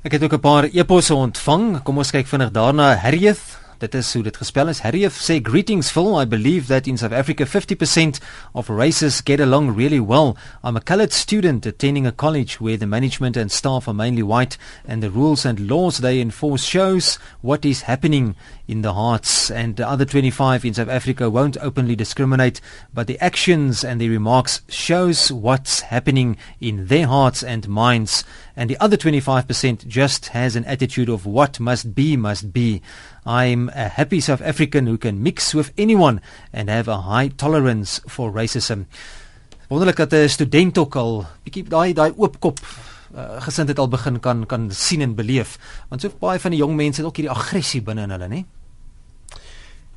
Ek 0.06 0.12
het 0.14 0.24
ook 0.24 0.34
'n 0.34 0.40
paar 0.40 0.64
eposse 0.70 1.16
ontvang. 1.16 1.82
Kom 1.84 1.98
ons 1.98 2.12
kyk 2.12 2.28
vinnig 2.28 2.52
daarna. 2.52 2.96
Harriet 2.96 3.42
Dit 3.82 3.96
is 3.96 4.14
hoe 4.14 4.22
dit 4.22 4.36
gespel 4.38 4.70
is. 4.70 4.80
Harriet 4.86 5.12
say 5.12 5.40
greetings 5.42 5.90
Phil. 5.90 6.22
I 6.22 6.26
believe 6.26 6.68
that 6.68 6.86
in 6.88 7.00
South 7.00 7.14
Africa 7.14 7.48
50% 7.48 8.20
of 8.54 8.70
races 8.70 9.22
get 9.22 9.40
along 9.40 9.74
really 9.74 10.00
well. 10.00 10.38
I'm 10.64 10.78
a 10.78 10.82
colored 10.82 11.12
student 11.12 11.66
attending 11.66 12.06
a 12.06 12.12
college 12.12 12.62
where 12.62 12.78
the 12.78 12.86
management 12.86 13.36
and 13.36 13.52
staff 13.52 13.88
are 13.88 13.94
mainly 13.96 14.22
white 14.22 14.56
and 14.86 15.02
the 15.02 15.10
rules 15.10 15.48
and 15.48 15.68
laws 15.68 15.98
they 15.98 16.22
enforce 16.22 16.64
shows 16.64 17.16
what 17.42 17.66
is 17.66 17.82
happening 17.90 18.36
in 18.68 18.84
the 18.84 18.94
hearts 18.94 19.50
and 19.50 19.78
the 19.78 19.90
other 19.90 20.06
25 20.06 20.64
in 20.64 20.76
South 20.76 20.88
Africa 20.88 21.28
won't 21.28 21.58
openly 21.58 21.96
discriminate 21.96 22.62
but 22.94 23.08
the 23.08 23.20
actions 23.20 23.84
and 23.84 24.00
the 24.00 24.10
remarks 24.10 24.62
shows 24.70 25.32
what's 25.32 25.82
happening 25.82 26.38
in 26.60 26.86
their 26.86 27.08
hearts 27.08 27.42
and 27.42 27.68
minds 27.68 28.24
and 28.56 28.70
the 28.70 28.78
other 28.80 28.98
25% 28.98 29.88
just 29.88 30.28
has 30.28 30.56
an 30.56 30.66
attitude 30.66 31.10
of 31.10 31.26
what 31.26 31.60
must 31.60 31.96
be 31.96 32.16
must 32.16 32.54
be. 32.54 32.82
I'm 33.26 33.70
a 33.70 33.88
happy 33.88 34.20
South 34.20 34.42
African 34.42 34.88
who 34.88 34.98
can 34.98 35.22
mix 35.22 35.54
with 35.54 35.72
anyone 35.78 36.22
and 36.54 36.70
have 36.70 36.88
a 36.88 37.06
high 37.06 37.30
tolerance 37.30 38.02
for 38.08 38.32
racism. 38.32 38.86
Wonderlik 39.70 39.96
dat 39.96 40.14
'n 40.14 40.30
student 40.30 40.78
ook 40.78 40.96
al 40.96 41.26
bietjie 41.44 41.64
daai 41.64 41.94
daai 41.94 42.12
oopkop 42.18 42.60
uh, 43.16 43.42
gesindheid 43.42 43.80
al 43.80 43.88
begin 43.88 44.20
kan 44.20 44.46
kan 44.46 44.72
sien 44.72 45.02
en 45.02 45.16
beleef. 45.16 45.58
Want 45.90 46.02
so 46.02 46.10
baie 46.20 46.40
van 46.40 46.52
die 46.52 46.60
jong 46.60 46.76
mense 46.76 47.02
het 47.02 47.08
ook 47.08 47.16
hierdie 47.16 47.36
aggressie 47.38 47.82
binne 47.82 48.04
in 48.04 48.10
hulle, 48.10 48.28
nê? 48.28 48.46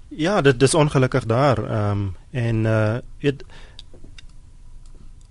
Ja, 0.08 0.40
dit 0.40 0.60
dis 0.60 0.74
ongelukkig 0.74 1.24
daar. 1.26 1.58
Ehm 1.58 1.90
um, 1.90 2.16
en 2.30 2.64
uh 2.64 2.98
weet 3.20 3.44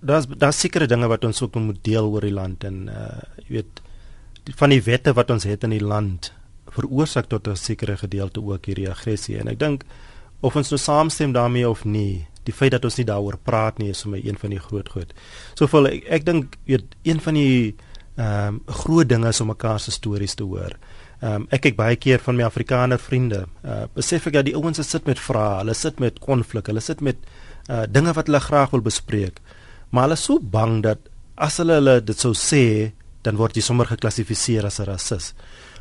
daar's 0.00 0.26
daar's 0.26 0.60
sekere 0.60 0.86
dinge 0.86 1.06
wat 1.06 1.24
ons 1.24 1.42
ook 1.42 1.54
moet 1.54 1.84
deel 1.84 2.10
oor 2.10 2.20
die 2.20 2.34
land 2.34 2.64
en 2.64 2.88
uh 2.88 3.22
jy 3.48 3.62
weet 3.62 3.80
van 4.60 4.68
die 4.68 4.82
wette 4.82 5.12
wat 5.12 5.30
ons 5.30 5.44
het 5.44 5.64
in 5.64 5.70
die 5.70 5.84
land 5.84 6.33
veroorsaak 6.74 7.28
tot 7.28 7.48
'n 7.48 7.56
sekere 7.56 7.96
gedeelte 7.96 8.40
ook 8.40 8.66
hierdie 8.66 8.90
aggressie 8.90 9.38
en 9.38 9.48
ek 9.48 9.58
dink 9.58 9.84
of 10.40 10.56
ons 10.56 10.70
nou 10.70 10.78
saamstem 10.78 11.32
daarmee 11.32 11.68
of 11.68 11.84
nie 11.84 12.26
die 12.44 12.52
feit 12.52 12.74
dat 12.74 12.84
ons 12.84 12.98
nie 13.00 13.06
daaroor 13.08 13.38
praat 13.48 13.78
nie 13.80 13.90
is 13.94 14.02
vir 14.04 14.12
my 14.14 14.20
een 14.24 14.36
van 14.40 14.50
die 14.50 14.60
groot 14.60 14.88
goed. 14.88 15.14
Soveel 15.58 15.86
ek, 15.86 16.04
ek 16.18 16.26
dink 16.28 16.58
weet 16.68 16.96
een 17.02 17.20
van 17.20 17.34
die 17.34 17.74
ehm 18.14 18.60
um, 18.60 18.60
groot 18.70 19.08
dinge 19.10 19.28
is 19.28 19.40
om 19.42 19.48
mekaar 19.50 19.80
se 19.80 19.90
stories 19.90 20.36
te 20.38 20.44
hoor. 20.44 20.76
Ehm 21.20 21.34
um, 21.34 21.46
ek 21.50 21.64
kyk 21.66 21.76
baie 21.76 21.96
keer 21.96 22.22
van 22.22 22.36
my 22.36 22.44
Afrikaner 22.46 23.00
vriende. 23.00 23.46
Uh 23.64 23.84
besef 23.94 24.28
ek 24.28 24.36
dat 24.38 24.46
die 24.46 24.54
ouens 24.54 24.80
sit 24.86 25.06
met 25.06 25.18
vrae, 25.18 25.58
hulle 25.62 25.74
sit 25.74 25.98
met 26.00 26.20
konflik, 26.20 26.70
hulle 26.70 26.84
sit 26.84 27.00
met 27.00 27.16
uh 27.70 27.84
dinge 27.90 28.12
wat 28.14 28.30
hulle 28.30 28.40
graag 28.40 28.70
wil 28.76 28.84
bespreek. 28.84 29.40
Maar 29.90 30.08
hulle 30.08 30.20
is 30.20 30.24
so 30.28 30.38
bang 30.38 30.82
dat 30.82 31.10
as 31.34 31.58
hulle 31.58 31.80
hulle 31.80 32.00
dit 32.04 32.18
sou 32.18 32.34
sê, 32.38 32.92
dan 33.24 33.36
word 33.40 33.56
jy 33.56 33.62
sommer 33.62 33.88
geklassifiseer 33.90 34.66
as 34.66 34.80
'n 34.80 34.86
rasis. 34.92 35.34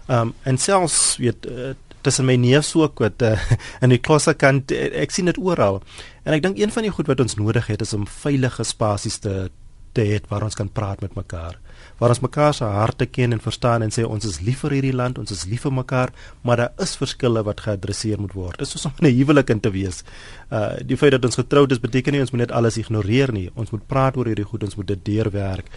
Ehm 0.07 0.19
um, 0.19 0.33
en 0.43 0.57
selfs 0.57 1.17
weet 1.17 1.47
uh, 1.49 1.73
tussen 2.01 2.25
my 2.25 2.35
neus 2.35 2.75
ook 2.75 2.99
wat 2.99 3.21
uh, 3.21 3.39
in 3.83 3.89
die 3.89 4.01
klasse 4.01 4.33
kant 4.33 4.71
uh, 4.71 4.85
ek 5.03 5.11
sien 5.11 5.31
dit 5.31 5.39
oral. 5.39 5.81
En 6.23 6.35
ek 6.35 6.43
dink 6.43 6.59
een 6.59 6.71
van 6.71 6.83
die 6.83 6.91
goed 6.91 7.07
wat 7.07 7.19
ons 7.23 7.35
nodig 7.39 7.67
het 7.71 7.81
is 7.81 7.93
om 7.93 8.07
veilige 8.07 8.63
spasies 8.63 9.19
te 9.23 9.49
te 9.93 10.01
hê 10.01 10.17
waar 10.25 10.41
ons 10.41 10.57
kan 10.57 10.71
praat 10.73 11.03
met 11.05 11.13
mekaar 11.13 11.59
waar 11.99 12.11
ons 12.13 12.21
mekaar 12.23 12.53
se 12.53 12.67
harte 12.67 13.05
ken 13.05 13.35
en 13.35 13.41
verstaan 13.41 13.83
en 13.85 13.91
sê 13.93 14.03
ons 14.03 14.25
is 14.27 14.39
lief 14.43 14.63
vir 14.65 14.77
hierdie 14.77 14.95
land, 14.95 15.19
ons 15.21 15.31
is 15.31 15.45
lief 15.49 15.65
vir 15.67 15.75
mekaar, 15.77 16.13
maar 16.43 16.59
daar 16.59 16.83
is 16.83 16.95
verskille 16.99 17.43
wat 17.47 17.63
geadresseer 17.63 18.21
moet 18.21 18.33
word. 18.37 18.57
Dit 18.59 18.67
is 18.67 18.73
soos 18.75 18.89
om 18.89 18.97
'n 19.07 19.13
huwelik 19.13 19.49
in 19.49 19.61
te 19.63 19.71
wees. 19.71 20.03
Uh 20.51 20.75
die 20.83 20.97
feit 20.97 21.13
dat 21.15 21.25
ons 21.25 21.39
getroud 21.39 21.71
is 21.71 21.79
beteken 21.79 22.13
nie 22.13 22.21
ons 22.21 22.31
moet 22.31 22.47
net 22.47 22.51
alles 22.51 22.77
ignoreer 22.77 23.31
nie. 23.31 23.49
Ons 23.55 23.71
moet 23.71 23.87
praat 23.87 24.17
oor 24.17 24.25
hierdie 24.25 24.45
goed, 24.45 24.63
ons 24.63 24.75
moet 24.75 24.87
dit 24.87 25.05
deurwerk. 25.05 25.69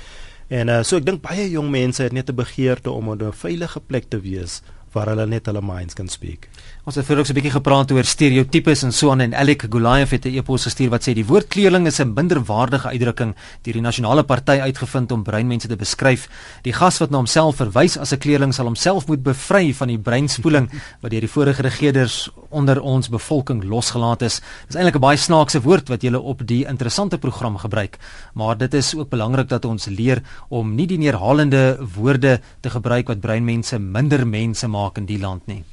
En 0.49 0.69
uh 0.69 0.83
so 0.87 0.97
ek 1.01 1.07
dink 1.07 1.23
baie 1.25 1.49
jong 1.51 1.71
mense 1.71 2.03
het 2.03 2.13
net 2.13 2.31
'n 2.31 2.39
begeerte 2.39 2.91
om 2.91 3.09
op 3.09 3.23
'n 3.23 3.33
veilige 3.33 3.81
plek 3.81 4.07
te 4.09 4.21
wees 4.21 4.63
waar 4.93 5.09
hulle 5.09 5.27
net 5.27 5.47
hulle 5.47 5.63
minds 5.63 5.95
kan 5.95 6.09
speak. 6.09 6.49
Ons 6.87 6.95
het 6.95 7.03
vroeër 7.03 7.19
ook 7.19 7.27
so 7.27 7.35
'n 7.35 7.39
bietjie 7.41 7.51
gepraat 7.51 7.91
oor 7.91 8.05
stereotypes 8.07 8.83
en 8.85 8.93
so 8.93 9.11
aan 9.11 9.21
en 9.21 9.35
Alec 9.35 9.67
Goliath 9.69 10.11
het 10.11 10.25
'n 10.25 10.39
e-pos 10.39 10.63
gestuur 10.63 10.91
wat 10.91 11.03
sê 11.03 11.15
die 11.15 11.27
woord 11.27 11.49
kleerling 11.49 11.87
is 11.87 11.99
'n 11.99 12.15
minderwaardige 12.15 12.89
uitdrukking 12.89 13.35
deur 13.63 13.73
die 13.73 13.83
nasionale 13.83 14.23
party 14.23 14.61
uitgevind 14.61 15.11
om 15.13 15.23
breinmense 15.23 15.67
te 15.69 15.77
beskryf. 15.77 16.29
Die 16.63 16.73
gas 16.73 16.99
wat 16.99 17.11
na 17.11 17.17
homself 17.17 17.57
verwys 17.57 17.99
as 17.99 18.13
'n 18.13 18.19
kleerling 18.19 18.55
sal 18.55 18.67
homself 18.67 19.09
moet 19.09 19.23
bevry 19.23 19.75
van 19.75 19.89
die 19.89 19.99
breinspoeling 19.99 20.71
wat 21.01 21.11
deur 21.11 21.21
die 21.21 21.29
vorige 21.29 21.63
regerders 21.63 22.31
onder 22.51 22.81
ons 22.81 23.09
bevolking 23.09 23.65
losgelaat 23.65 24.23
is. 24.23 24.41
Dis 24.67 24.77
eintlik 24.77 24.95
'n 24.95 25.01
baie 25.01 25.17
snaakse 25.17 25.63
woord 25.63 25.89
wat 25.89 26.03
julle 26.03 26.21
op 26.21 26.47
die 26.47 26.67
interessante 26.67 27.19
program 27.19 27.57
gebruik, 27.57 27.99
maar 28.35 28.57
dit 28.57 28.75
is 28.75 28.95
ook 28.95 29.09
belangrik 29.09 29.49
dat 29.49 29.65
ons 29.65 29.87
leer 29.87 30.23
om 30.49 30.75
nie 30.75 30.87
die 30.87 30.99
neerhalende 30.99 31.79
woorde 31.97 32.41
te 32.61 32.71
gebruik 32.71 33.09
wat 33.09 33.21
breinmense 33.21 33.79
minder 33.79 34.27
mense 34.27 34.69
maak 34.69 34.99
in 34.99 35.07
die 35.07 35.19
land 35.19 35.47
nie. 35.47 35.65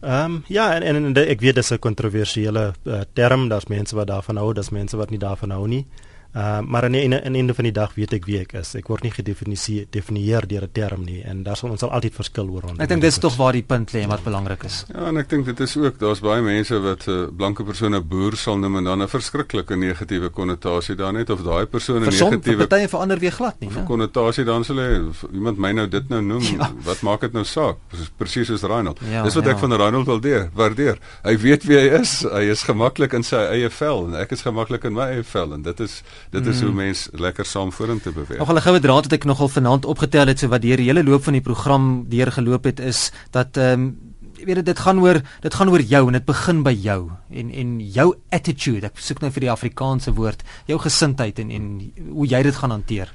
Ehm 0.00 0.24
um, 0.24 0.44
ja 0.48 0.74
en, 0.74 0.82
en, 0.82 1.04
en 1.04 1.16
ek 1.16 1.40
weet 1.40 1.54
dis 1.60 1.72
'n 1.72 1.78
kontroversiële 1.78 2.72
uh, 2.84 3.00
term, 3.12 3.48
daar's 3.48 3.66
mense 3.68 3.96
wat 3.96 4.06
daarvan 4.06 4.36
hou, 4.36 4.52
daar's 4.52 4.70
mense 4.70 4.96
wat 4.96 5.10
nie 5.10 5.18
daarvan 5.18 5.50
hou 5.50 5.66
nie. 5.68 5.86
Uh, 6.30 6.60
maar 6.62 6.84
aan 6.86 6.94
die 6.94 7.00
einde, 7.00 7.18
aan 7.24 7.32
die 7.32 7.40
einde 7.40 7.54
van 7.54 7.66
die 7.66 7.72
dag 7.74 7.94
weet 7.94 8.12
ek 8.14 8.26
wie 8.28 8.36
ek 8.38 8.52
is. 8.60 8.76
Ek 8.78 8.86
word 8.86 9.02
nie 9.02 9.10
gedefinieer 9.10 10.46
deur 10.46 10.62
'n 10.62 10.72
term 10.72 11.02
nie 11.04 11.22
en 11.26 11.42
daar 11.42 11.56
sal 11.56 11.70
ons 11.70 11.80
sal 11.80 11.90
altyd 11.90 12.14
verskil 12.14 12.48
oor 12.48 12.68
ons. 12.70 12.78
Ek 12.78 12.88
dink 12.88 13.02
dis 13.02 13.18
tog 13.18 13.34
waar 13.36 13.52
die 13.52 13.66
punt 13.66 13.90
lê 13.90 14.02
en 14.04 14.08
wat 14.08 14.22
belangrik 14.22 14.62
is. 14.64 14.84
Ja, 14.94 15.08
en 15.08 15.16
ek 15.16 15.28
dink 15.28 15.46
dit 15.46 15.60
is 15.60 15.76
ook 15.76 15.98
daar's 15.98 16.20
baie 16.20 16.42
mense 16.42 16.78
wat 16.78 17.06
'n 17.08 17.10
uh, 17.10 17.26
blanke 17.36 17.64
persoon 17.64 17.94
'n 17.94 18.06
boer 18.06 18.36
sal 18.36 18.58
noem 18.58 18.76
en 18.76 18.84
dan 18.84 19.02
'n 19.02 19.08
verskriklike 19.08 19.76
negatiewe 19.76 20.30
konnotasie 20.30 20.94
daar 20.94 21.12
net 21.12 21.30
of 21.30 21.42
daai 21.42 21.66
persoon 21.66 22.02
'n 22.02 22.10
negatiewe 22.10 22.66
partye 22.66 22.88
verander 22.88 23.18
weer 23.18 23.32
glad 23.32 23.60
nie, 23.60 23.70
né? 23.70 23.84
Konnotasie 23.86 24.44
dan 24.44 24.64
sal 24.64 24.76
hy 24.76 25.02
iemand 25.32 25.58
my 25.58 25.72
nou 25.72 25.88
dit 25.88 26.08
nou 26.08 26.22
noem, 26.22 26.42
ja. 26.58 26.70
wat 26.84 27.02
maak 27.02 27.20
dit 27.20 27.32
nou 27.32 27.44
saak? 27.44 27.76
Presies 28.16 28.46
soos 28.46 28.62
Reinhold. 28.62 29.00
Ja, 29.10 29.22
dis 29.22 29.34
wat 29.34 29.44
ja. 29.44 29.50
ek 29.50 29.58
van 29.58 29.72
Reinhold 29.72 30.06
wil 30.06 30.20
deur, 30.20 30.50
waardeer. 30.54 30.98
Hy 31.24 31.36
weet 31.36 31.64
wie 31.64 31.76
hy 31.76 32.00
is. 32.00 32.22
Hy 32.22 32.46
is 32.50 32.62
gemaklik 32.62 33.12
in 33.12 33.22
sy 33.22 33.36
eie 33.36 33.70
vel 33.70 34.06
en 34.06 34.14
ek 34.14 34.30
is 34.32 34.42
gemaklik 34.42 34.84
in 34.84 34.92
my 34.92 35.10
eie 35.10 35.24
vel 35.24 35.54
en 35.54 35.62
dit 35.62 35.80
is 35.80 36.02
dit 36.30 36.46
is 36.46 36.60
mm. 36.60 36.66
hoe 36.66 36.74
mens 36.74 37.08
lekker 37.12 37.46
saam 37.46 37.72
vorentoe 37.72 38.12
beweeg. 38.12 38.38
Nog 38.38 38.52
'n 38.52 38.60
goue 38.60 38.80
draad 38.80 39.08
wat 39.08 39.12
ek 39.12 39.24
nogal 39.24 39.48
vanaand 39.48 39.84
opgetel 39.84 40.26
het 40.26 40.38
so 40.38 40.48
wat 40.48 40.62
deur 40.62 40.76
die 40.76 40.86
hele 40.86 41.04
loop 41.04 41.24
van 41.24 41.32
die 41.32 41.42
program 41.42 42.04
deurgeloop 42.08 42.64
het 42.64 42.80
is 42.80 43.10
dat 43.30 43.56
ehm 43.56 43.80
um, 43.80 43.98
jy 44.40 44.46
weet 44.48 44.64
dit 44.64 44.78
gaan 44.78 45.00
oor 45.04 45.20
dit 45.40 45.54
gaan 45.54 45.68
oor 45.68 45.80
jou 45.80 46.06
en 46.06 46.16
dit 46.16 46.24
begin 46.24 46.62
by 46.62 46.72
jou 46.72 47.10
en 47.30 47.50
en 47.50 47.80
jou 47.80 48.14
attitude. 48.30 48.86
Ek 48.86 48.98
soek 48.98 49.20
nou 49.20 49.30
vir 49.30 49.40
die 49.40 49.52
Afrikaanse 49.52 50.14
woord, 50.16 50.44
jou 50.66 50.78
gesindheid 50.78 51.38
en 51.38 51.50
en 51.50 51.66
hoe 52.12 52.26
jy 52.26 52.42
dit 52.42 52.56
gaan 52.56 52.70
hanteer. 52.70 53.12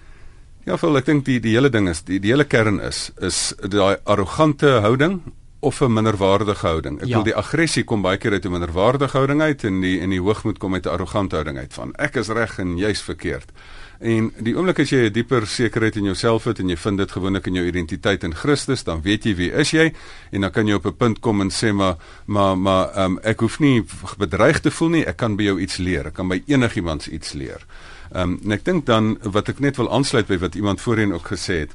Ja, 0.66 0.78
vir 0.78 0.98
ek 0.98 1.06
dink 1.06 1.26
die 1.26 1.40
die 1.40 1.54
hele 1.54 1.70
ding 1.70 1.90
is 1.90 2.04
die 2.06 2.20
die 2.20 2.32
hele 2.34 2.46
kern 2.46 2.80
is 2.82 3.12
is 3.22 3.54
daai 3.62 3.98
arrogante 4.06 4.80
houding 4.82 5.22
of 5.66 5.82
'n 5.82 5.94
minderwaardige 5.94 6.68
houding. 6.68 7.02
Ek 7.02 7.08
ja. 7.08 7.16
wil 7.16 7.24
die 7.24 7.36
aggressie 7.36 7.84
kom 7.84 8.02
baie 8.02 8.18
keer 8.18 8.32
uit 8.32 8.46
'n 8.46 8.52
minderwaardige 8.52 9.18
houding 9.18 9.42
uit 9.42 9.64
en 9.64 9.82
die 9.82 10.00
en 10.00 10.10
die 10.10 10.22
hoogmoed 10.22 10.58
kom 10.58 10.74
uit 10.74 10.86
'n 10.86 10.90
arrogante 10.90 11.36
houding 11.36 11.58
uit 11.58 11.74
van 11.74 11.94
ek 11.96 12.16
is 12.16 12.28
reg 12.28 12.60
en 12.60 12.78
jy's 12.78 13.02
verkeerd. 13.02 13.52
En 14.00 14.32
die 14.44 14.56
oomblik 14.56 14.80
as 14.80 14.90
jy 14.90 15.08
'n 15.08 15.14
dieper 15.14 15.48
sekerheid 15.48 15.96
in 15.96 16.04
jouself 16.04 16.44
het 16.44 16.60
en 16.60 16.70
jy 16.70 16.78
vind 16.78 16.98
dit 16.98 17.12
gewoonlik 17.12 17.48
in 17.48 17.54
jou 17.54 17.66
identiteit 17.66 18.24
in 18.24 18.36
Christus, 18.36 18.84
dan 18.84 19.02
weet 19.02 19.24
jy 19.24 19.36
wie 19.36 19.52
is 19.52 19.72
jy 19.72 19.94
en 20.32 20.42
dan 20.42 20.52
kan 20.52 20.68
jy 20.68 20.74
op 20.74 20.86
'n 20.86 20.96
punt 20.98 21.20
kom 21.20 21.42
en 21.42 21.50
sê 21.50 21.74
maar 21.74 21.96
maar 22.26 22.58
maar 22.58 23.06
um, 23.06 23.20
ek 23.24 23.40
hoef 23.40 23.60
nie 23.60 23.84
bedreig 24.18 24.60
te 24.60 24.72
voel 24.72 24.90
nie, 24.90 25.06
ek 25.06 25.18
kan 25.18 25.36
by 25.36 25.44
jou 25.44 25.60
iets 25.60 25.78
leer. 25.78 26.06
Ek 26.06 26.14
kan 26.14 26.28
by 26.28 26.44
enigiemand 26.46 27.08
iets 27.08 27.34
leer. 27.34 27.66
Ehm 28.14 28.22
um, 28.22 28.40
en 28.44 28.52
ek 28.52 28.66
dink 28.66 28.86
dan 28.86 29.18
wat 29.22 29.50
ek 29.50 29.60
net 29.60 29.78
wil 29.78 29.92
aansluit 29.92 30.28
by 30.28 30.38
wat 30.38 30.56
iemand 30.56 30.82
voorheen 30.82 31.14
ook 31.14 31.28
gesê 31.28 31.60
het 31.60 31.72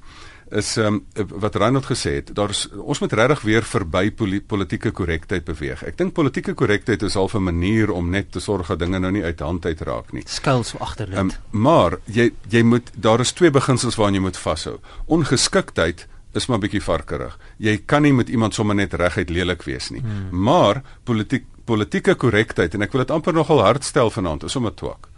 is 0.50 0.76
um, 0.76 1.00
wat 1.14 1.54
Reinhold 1.54 1.86
gesê 1.86 2.16
het, 2.18 2.30
daar's 2.34 2.64
ons 2.74 2.98
moet 3.02 3.12
regtig 3.12 3.42
weer 3.46 3.66
verby 3.66 4.10
politieke 4.46 4.90
korrektheid 4.90 5.44
beweeg. 5.46 5.84
Ek 5.86 5.98
dink 5.98 6.14
politieke 6.16 6.54
korrektheid 6.58 7.02
is 7.06 7.16
al 7.16 7.30
'n 7.34 7.42
manier 7.42 7.90
om 7.90 8.10
net 8.10 8.32
te 8.32 8.40
sorg 8.40 8.66
dat 8.66 8.78
dinge 8.78 8.98
nou 8.98 9.12
nie 9.12 9.24
uit 9.24 9.40
hand 9.40 9.66
uit 9.66 9.80
raak 9.80 10.12
nie. 10.12 10.22
Skuil 10.26 10.64
so 10.64 10.78
agter 10.78 11.06
dit. 11.06 11.18
Um, 11.18 11.30
maar 11.50 11.98
jy 12.04 12.32
jy 12.48 12.62
moet 12.62 12.90
daar 12.94 13.20
is 13.20 13.32
twee 13.32 13.50
beginsels 13.50 13.96
waaraan 13.96 14.14
jy 14.14 14.20
moet 14.20 14.36
vashou. 14.36 14.78
Ongeskiktheid 15.06 16.06
is 16.32 16.46
maar 16.46 16.58
bietjie 16.58 16.82
varkerig. 16.82 17.38
Jy 17.58 17.82
kan 17.86 18.02
nie 18.02 18.12
met 18.12 18.28
iemand 18.28 18.54
sommer 18.54 18.74
net 18.74 18.94
reguit 18.94 19.30
lelik 19.30 19.62
wees 19.62 19.90
nie. 19.90 20.00
Hmm. 20.00 20.28
Maar 20.30 20.82
politiek 21.04 21.44
politieke 21.64 22.14
korrektheid 22.14 22.74
en 22.74 22.82
ek 22.82 22.92
wil 22.92 23.04
dit 23.04 23.10
amper 23.10 23.32
nogal 23.32 23.62
hard 23.62 23.84
stel 23.84 24.10
vanaand 24.10 24.42
is 24.42 24.56
om 24.56 24.66
'n 24.66 24.74
twak 24.74 25.09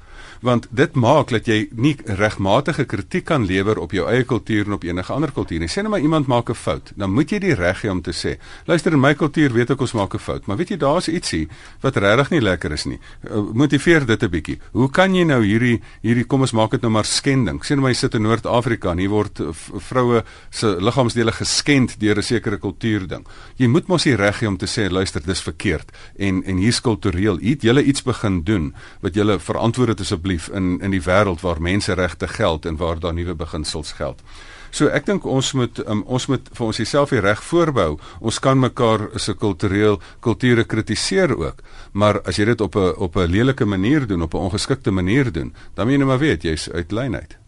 want 0.43 0.67
dit 0.71 0.95
maak 0.99 1.31
dat 1.31 1.47
jy 1.47 1.69
nie 1.79 1.95
regmatige 2.19 2.85
kritiek 2.91 3.25
kan 3.29 3.47
lewer 3.47 3.79
op 3.79 3.93
jou 3.95 4.09
eie 4.11 4.25
kultuur 4.27 4.67
en 4.67 4.77
op 4.77 4.85
enige 4.85 5.13
ander 5.15 5.31
kultuur 5.33 5.63
nie. 5.63 5.71
Sê 5.71 5.85
net 5.85 5.93
maar 5.95 6.03
iemand 6.03 6.27
maak 6.27 6.51
'n 6.51 6.55
fout, 6.55 6.93
dan 6.97 7.11
moet 7.11 7.31
jy 7.31 7.39
die 7.39 7.55
reg 7.55 7.83
hê 7.83 7.91
om 7.91 8.03
te 8.03 8.11
sê, 8.11 8.39
luister 8.67 8.93
in 8.93 9.01
my 9.01 9.15
kultuur 9.15 9.53
weet 9.53 9.71
ek 9.71 9.81
ons 9.81 9.93
maak 9.93 10.15
'n 10.15 10.19
fout, 10.19 10.47
maar 10.47 10.57
weet 10.57 10.71
jy 10.71 10.77
daar's 10.77 11.09
ietsie 11.09 11.49
wat 11.81 11.97
regtig 11.97 12.31
nie 12.31 12.41
lekker 12.41 12.73
is 12.73 12.85
nie. 12.85 12.99
Uh, 13.31 13.53
motiveer 13.53 14.07
dit 14.07 14.23
'n 14.23 14.31
bietjie. 14.31 14.59
Hoe 14.73 14.91
kan 14.91 15.15
jy 15.15 15.25
nou 15.25 15.45
hierdie 15.45 15.81
hierdie 16.03 16.25
kom 16.25 16.41
ons 16.41 16.53
maak 16.53 16.71
dit 16.71 16.83
nou 16.83 16.91
maar 16.91 17.05
skending. 17.05 17.63
Sê 17.63 17.71
net 17.71 17.81
maar 17.81 17.91
jy 17.91 17.97
sit 17.97 18.15
in 18.15 18.23
Noord-Afrika 18.23 18.91
en 18.91 18.99
hier 18.99 19.11
word 19.11 19.41
vroue 19.79 20.25
se 20.51 20.77
liggaamsdele 20.81 21.33
geskend 21.33 22.01
deur 22.01 22.19
'n 22.19 22.23
sekere 22.23 22.59
kultuurding. 22.59 23.25
Jy 23.57 23.67
moet 23.67 23.87
mos 23.89 24.03
die 24.03 24.17
reg 24.17 24.41
hê 24.41 24.47
om 24.47 24.57
te 24.57 24.67
sê, 24.67 24.91
luister, 24.91 25.23
dis 25.25 25.41
verkeerd 25.41 25.93
en 26.19 26.43
en 26.45 26.57
hier's 26.57 26.81
kultureel. 26.81 27.39
Eet 27.41 27.63
julle 27.63 27.85
iets 27.85 28.03
begin 28.03 28.43
doen 28.43 28.75
wat 29.01 29.15
julle 29.15 29.39
verantwoord 29.39 29.89
het 29.89 30.01
asseblief 30.01 30.32
asseblief 30.33 30.49
in 30.49 30.81
in 30.81 30.91
die 30.91 31.03
wêreld 31.03 31.41
waar 31.41 31.61
menseregte 31.61 32.29
geld 32.29 32.67
en 32.67 32.77
waar 32.77 32.99
daar 33.01 33.15
nuwe 33.15 33.35
beginsels 33.35 33.93
geld. 33.93 34.23
So 34.71 34.89
ek 34.89 35.05
dink 35.07 35.25
ons 35.25 35.53
moet 35.53 35.79
um, 35.87 36.03
ons 36.07 36.27
moet 36.29 36.49
vir 36.53 36.67
ons 36.67 36.81
self 36.89 37.11
die 37.11 37.21
reg 37.21 37.43
voorbou. 37.43 37.99
Ons 38.21 38.39
kan 38.41 38.59
mekaar 38.59 39.11
se 39.17 39.35
kultureel 39.35 40.01
kulture 40.21 40.65
kritiseer 40.65 41.37
ook, 41.37 41.63
maar 41.93 42.23
as 42.25 42.39
jy 42.39 42.45
dit 42.45 42.61
op 42.61 42.77
'n 42.77 42.95
op 42.97 43.17
'n 43.17 43.31
lelike 43.31 43.65
manier 43.65 44.07
doen, 44.07 44.23
op 44.23 44.35
'n 44.35 44.49
ongeskikte 44.49 44.91
manier 44.91 45.33
doen, 45.33 45.55
dan 45.75 45.87
moet 45.87 45.93
jy 45.93 45.99
net 45.99 46.07
maar 46.07 46.19
weet 46.19 46.43
jy's 46.43 46.71
uit 46.71 46.93
lyn 46.93 47.15
uit. 47.15 47.42